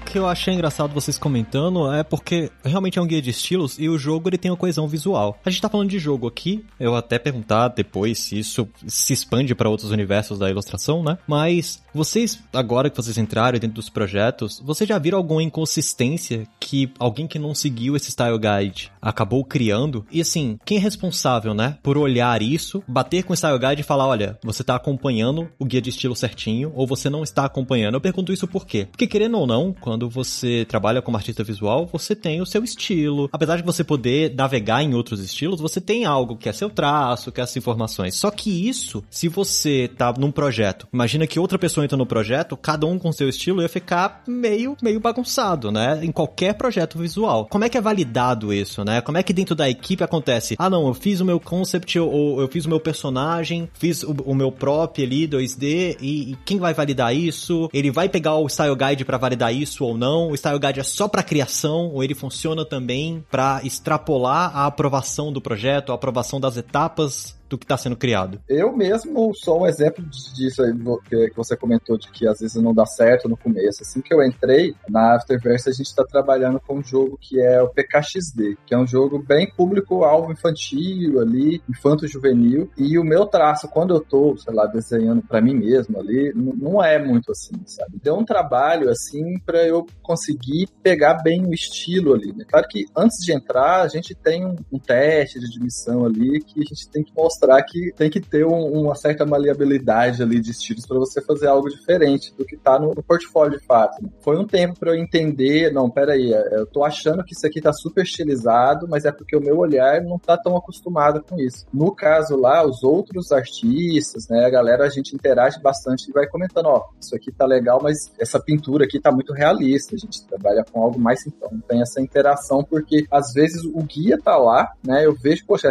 Que 0.10 0.18
eu 0.18 0.28
achei 0.28 0.56
engraçado 0.56 0.92
vocês 0.92 1.20
comentando 1.20 1.94
é 1.94 2.04
porque 2.04 2.52
realmente 2.64 2.98
é 2.98 3.02
um 3.02 3.06
guia 3.06 3.22
de 3.22 3.30
estilos 3.30 3.78
e 3.78 3.88
o 3.88 3.98
jogo 3.98 4.28
ele 4.28 4.40
tem 4.40 4.50
uma 4.50 4.58
coesão 4.58 4.88
visual. 4.88 5.38
A 5.46 5.52
gente 5.52 5.62
tá 5.62 5.70
falando 5.70 5.92
de 5.92 6.00
jogo 6.00 6.28
aqui, 6.28 6.66
eu 6.80 6.96
até 6.96 7.20
perguntar 7.20 7.68
depois 7.68 8.18
se 8.18 8.40
isso 8.40 8.68
se 8.88 9.14
expande 9.14 9.54
para 9.54 9.70
outros 9.70 9.92
universos 9.92 10.40
da 10.40 10.50
ilustração, 10.50 11.04
né? 11.04 11.20
Mas 11.28 11.84
vocês, 11.94 12.42
agora 12.52 12.90
que 12.90 12.98
vocês 12.98 13.20
entraram 13.20 13.60
dentro 13.60 13.76
dos 13.76 13.88
projetos, 13.90 14.60
vocês 14.66 14.88
já 14.88 14.98
viram 14.98 15.20
alguma 15.20 15.44
inconsistência 15.44 16.48
que 16.60 16.92
alguém 16.98 17.28
que 17.28 17.38
não 17.38 17.54
seguiu 17.54 17.96
esse 17.96 18.10
style 18.10 18.40
guide 18.40 18.92
acabou 19.00 19.46
criando? 19.46 20.06
E 20.12 20.22
assim, 20.22 20.58
quem 20.66 20.78
é 20.78 20.82
responsável, 20.82 21.54
né, 21.54 21.78
por 21.84 22.00
olhar 22.00 22.42
isso, 22.42 22.84
bater 22.88 23.24
com 23.24 23.34
o 23.34 23.38
style 23.38 23.60
guide 23.60 23.82
e 23.82 23.86
falar, 23.86 24.08
olha, 24.08 24.40
você 24.44 24.64
tá 24.64 24.76
acompanhando 24.76 25.50
o 25.60 25.66
guia 25.66 25.82
de 25.82 25.92
estilo 25.92 26.16
certinho 26.16 26.72
ou 26.74 26.88
você 26.88 27.12
não 27.12 27.22
está 27.22 27.46
acompanhando? 27.46 27.94
Eu 27.94 28.02
pergunto 28.02 28.34
isso 28.34 28.48
por 28.48 28.66
quê? 28.66 28.88
Porque 28.90 29.06
querendo 29.06 29.38
ou 29.38 29.46
não, 29.46 29.72
quando 29.72 29.99
quando 30.00 30.10
você 30.10 30.64
trabalha 30.64 31.02
como 31.02 31.18
artista 31.18 31.44
visual, 31.44 31.86
você 31.92 32.16
tem 32.16 32.40
o 32.40 32.46
seu 32.46 32.64
estilo. 32.64 33.28
Apesar 33.34 33.58
de 33.58 33.64
você 33.64 33.84
poder 33.84 34.34
navegar 34.34 34.82
em 34.82 34.94
outros 34.94 35.20
estilos, 35.20 35.60
você 35.60 35.82
tem 35.82 36.06
algo 36.06 36.38
que 36.38 36.48
é 36.48 36.54
seu 36.54 36.70
traço, 36.70 37.34
que 37.34 37.42
é 37.42 37.44
as 37.44 37.58
informações. 37.58 38.16
Só 38.16 38.32
que 38.32 38.70
isso, 38.70 39.04
se 39.10 39.28
você 39.28 39.90
tá 39.90 40.14
num 40.18 40.32
projeto, 40.32 40.88
imagina 40.94 41.28
que 41.28 41.38
outra 41.38 41.60
pessoa 41.60 41.84
entra 41.84 41.98
no 41.98 42.06
projeto, 42.06 42.56
cada 42.56 42.88
um 42.88 42.98
com 42.98 43.12
seu 43.12 43.28
estilo 43.28 43.62
ia 43.62 43.68
ficar 43.68 44.24
meio, 44.26 44.78
meio 44.82 45.02
bagunçado, 45.02 45.70
né? 45.70 46.00
Em 46.02 46.14
qualquer 46.14 46.54
projeto 46.54 46.98
visual. 46.98 47.48
Como 47.48 47.66
é 47.66 47.70
que 47.70 47.78
é 47.78 47.82
validado 47.82 48.54
isso, 48.54 48.86
né? 48.86 49.02
Como 49.02 49.18
é 49.18 49.24
que 49.24 49.34
dentro 49.34 49.54
da 49.54 49.70
equipe 49.70 50.02
acontece? 50.02 50.56
Ah, 50.58 50.70
não, 50.70 50.88
eu 50.88 50.94
fiz 50.94 51.20
o 51.20 51.26
meu 51.26 51.42
concept, 51.42 52.00
ou 52.00 52.40
eu 52.40 52.48
fiz 52.48 52.64
o 52.66 52.70
meu 52.70 52.80
personagem, 52.80 53.70
fiz 53.74 54.04
o, 54.04 54.16
o 54.26 54.34
meu 54.34 54.50
prop 54.50 55.04
ali, 55.04 55.28
2D, 55.28 55.98
e, 56.00 56.32
e, 56.32 56.38
quem 56.46 56.58
vai 56.58 56.74
validar 56.74 57.14
isso? 57.14 57.70
Ele 57.74 57.92
vai 57.92 58.08
pegar 58.08 58.36
o 58.36 58.48
Style 58.48 58.76
Guide 58.76 59.04
para 59.04 59.18
validar 59.18 59.54
isso 59.54 59.89
ou 59.90 59.98
não? 59.98 60.30
O 60.30 60.38
Style 60.38 60.60
Guide 60.60 60.80
é 60.80 60.84
só 60.84 61.08
para 61.08 61.24
criação, 61.24 61.92
ou 61.92 62.04
ele 62.04 62.16
funciona 62.16 62.66
também 62.66 63.24
para 63.30 63.62
extrapolar 63.64 64.56
a 64.56 64.66
aprovação 64.66 65.32
do 65.32 65.42
projeto, 65.42 65.92
a 65.92 65.96
aprovação 65.96 66.40
das 66.40 66.58
etapas 66.58 67.39
do 67.50 67.58
que 67.58 67.66
está 67.66 67.76
sendo 67.78 67.98
criado. 67.98 68.40
Eu 68.48 68.72
mesmo 68.76 69.34
sou 69.36 69.64
um 69.64 69.68
exemplo 69.68 70.06
disso 70.06 70.62
aí 70.62 70.72
que 71.10 71.36
você 71.36 71.58
comentou 71.58 71.98
de 71.98 72.10
que 72.12 72.28
às 72.28 72.40
vezes 72.40 72.62
não 72.62 72.74
dá 72.74 72.86
certo 72.86 73.28
no 73.28 73.36
começo. 73.36 73.82
Assim 73.82 74.02
que 74.02 74.14
eu 74.14 74.24
entrei 74.24 74.76
na 74.88 75.16
Afterverse, 75.16 75.70
a 75.70 75.74
gente 75.74 75.88
está 75.88 76.04
trabalhando 76.04 76.60
com 76.60 76.78
um 76.78 76.84
jogo 76.84 77.18
que 77.20 77.42
é 77.42 77.62
o 77.62 77.70
PKXD, 77.70 78.58
que 78.66 78.74
é 78.74 78.78
um 78.78 78.86
jogo 78.86 79.20
bem 79.22 79.52
público-alvo 79.52 80.32
infantil 80.32 81.20
ali, 81.20 81.62
infanto-juvenil. 81.68 82.70
E 82.78 82.98
o 83.00 83.04
meu 83.04 83.26
traço, 83.26 83.68
quando 83.68 83.96
eu 83.96 84.00
tô, 84.00 84.38
sei 84.38 84.54
lá, 84.54 84.68
desenhando 84.68 85.24
para 85.24 85.42
mim 85.42 85.56
mesmo 85.56 86.00
ali, 86.00 86.32
não 86.36 86.84
é 86.84 87.04
muito 87.04 87.32
assim, 87.32 87.56
sabe? 87.66 88.00
Deu 88.02 88.16
um 88.16 88.26
trabalho 88.26 88.90
assim 88.90 89.40
para 89.40 89.66
eu 89.66 89.86
conseguir 90.04 90.68
pegar 90.84 91.16
bem 91.24 91.46
o 91.46 91.54
estilo 91.54 92.14
ali. 92.14 92.32
Né? 92.34 92.46
Claro 92.48 92.68
que 92.68 92.86
antes 92.96 93.18
de 93.26 93.34
entrar, 93.34 93.82
a 93.82 93.88
gente 93.88 94.14
tem 94.14 94.46
um, 94.46 94.56
um 94.72 94.80
teste 94.80 95.40
de 95.40 95.46
admissão 95.46 96.06
ali 96.06 96.40
que 96.42 96.62
a 96.62 96.64
gente 96.64 96.90
tem 96.90 97.04
que 97.04 97.14
mostrar 97.16 97.39
mostrar 97.40 97.64
que 97.64 97.92
tem 97.96 98.10
que 98.10 98.20
ter 98.20 98.46
um, 98.46 98.82
uma 98.82 98.96
certa 98.96 99.26
maleabilidade 99.26 100.22
ali 100.22 100.40
de 100.40 100.52
estilos 100.52 100.86
para 100.86 100.98
você 100.98 101.22
fazer 101.22 101.48
algo 101.48 101.70
diferente 101.70 102.34
do 102.38 102.46
que 102.46 102.58
tá 102.58 102.78
no, 102.78 102.94
no 102.94 103.02
portfólio 103.02 103.58
de 103.58 103.66
fato. 103.66 104.04
Né? 104.04 104.10
Foi 104.22 104.38
um 104.38 104.46
tempo 104.46 104.78
para 104.80 104.92
eu 104.92 104.96
entender, 104.96 105.72
não, 105.72 105.90
peraí, 105.90 106.34
é, 106.34 106.60
eu 106.60 106.66
tô 106.66 106.84
achando 106.84 107.24
que 107.24 107.34
isso 107.34 107.46
aqui 107.48 107.62
tá 107.62 107.72
super 107.72 108.04
estilizado, 108.04 108.88
mas 108.90 109.06
é 109.06 109.12
porque 109.12 109.36
o 109.36 109.42
meu 109.42 109.58
olhar 109.58 110.02
não 110.02 110.20
tá 110.20 110.38
tão 110.38 110.58
acostumado 110.58 111.24
com 111.24 111.40
isso. 111.40 111.66
No 111.74 111.94
caso 111.96 112.36
lá, 112.36 112.66
os 112.66 112.84
outros 112.84 113.32
artistas, 113.32 114.28
né, 114.30 114.46
a 114.46 114.50
galera, 114.50 114.86
a 114.86 114.90
gente 114.90 115.16
interage 115.16 115.60
bastante 115.62 116.10
e 116.10 116.14
vai 116.14 116.28
comentando, 116.28 116.68
ó, 116.68 116.84
isso 117.00 117.16
aqui 117.16 117.32
tá 117.32 117.46
legal, 117.46 117.80
mas 117.82 118.12
essa 118.20 118.40
pintura 118.40 118.86
aqui 118.86 119.00
tá 119.00 119.12
muito 119.12 119.34
realista, 119.34 119.96
a 119.96 119.98
gente 119.98 120.26
trabalha 120.26 120.66
com 120.70 120.84
algo 120.84 121.00
mais 121.00 121.26
então, 121.26 121.50
tem 121.68 121.82
essa 121.82 122.02
interação 122.02 122.64
porque 122.64 123.06
às 123.12 123.34
vezes 123.34 123.64
o 123.64 123.82
guia 123.84 124.18
tá 124.18 124.38
lá, 124.38 124.72
né, 124.86 125.06
eu 125.06 125.14
vejo, 125.14 125.46
poxa, 125.46 125.70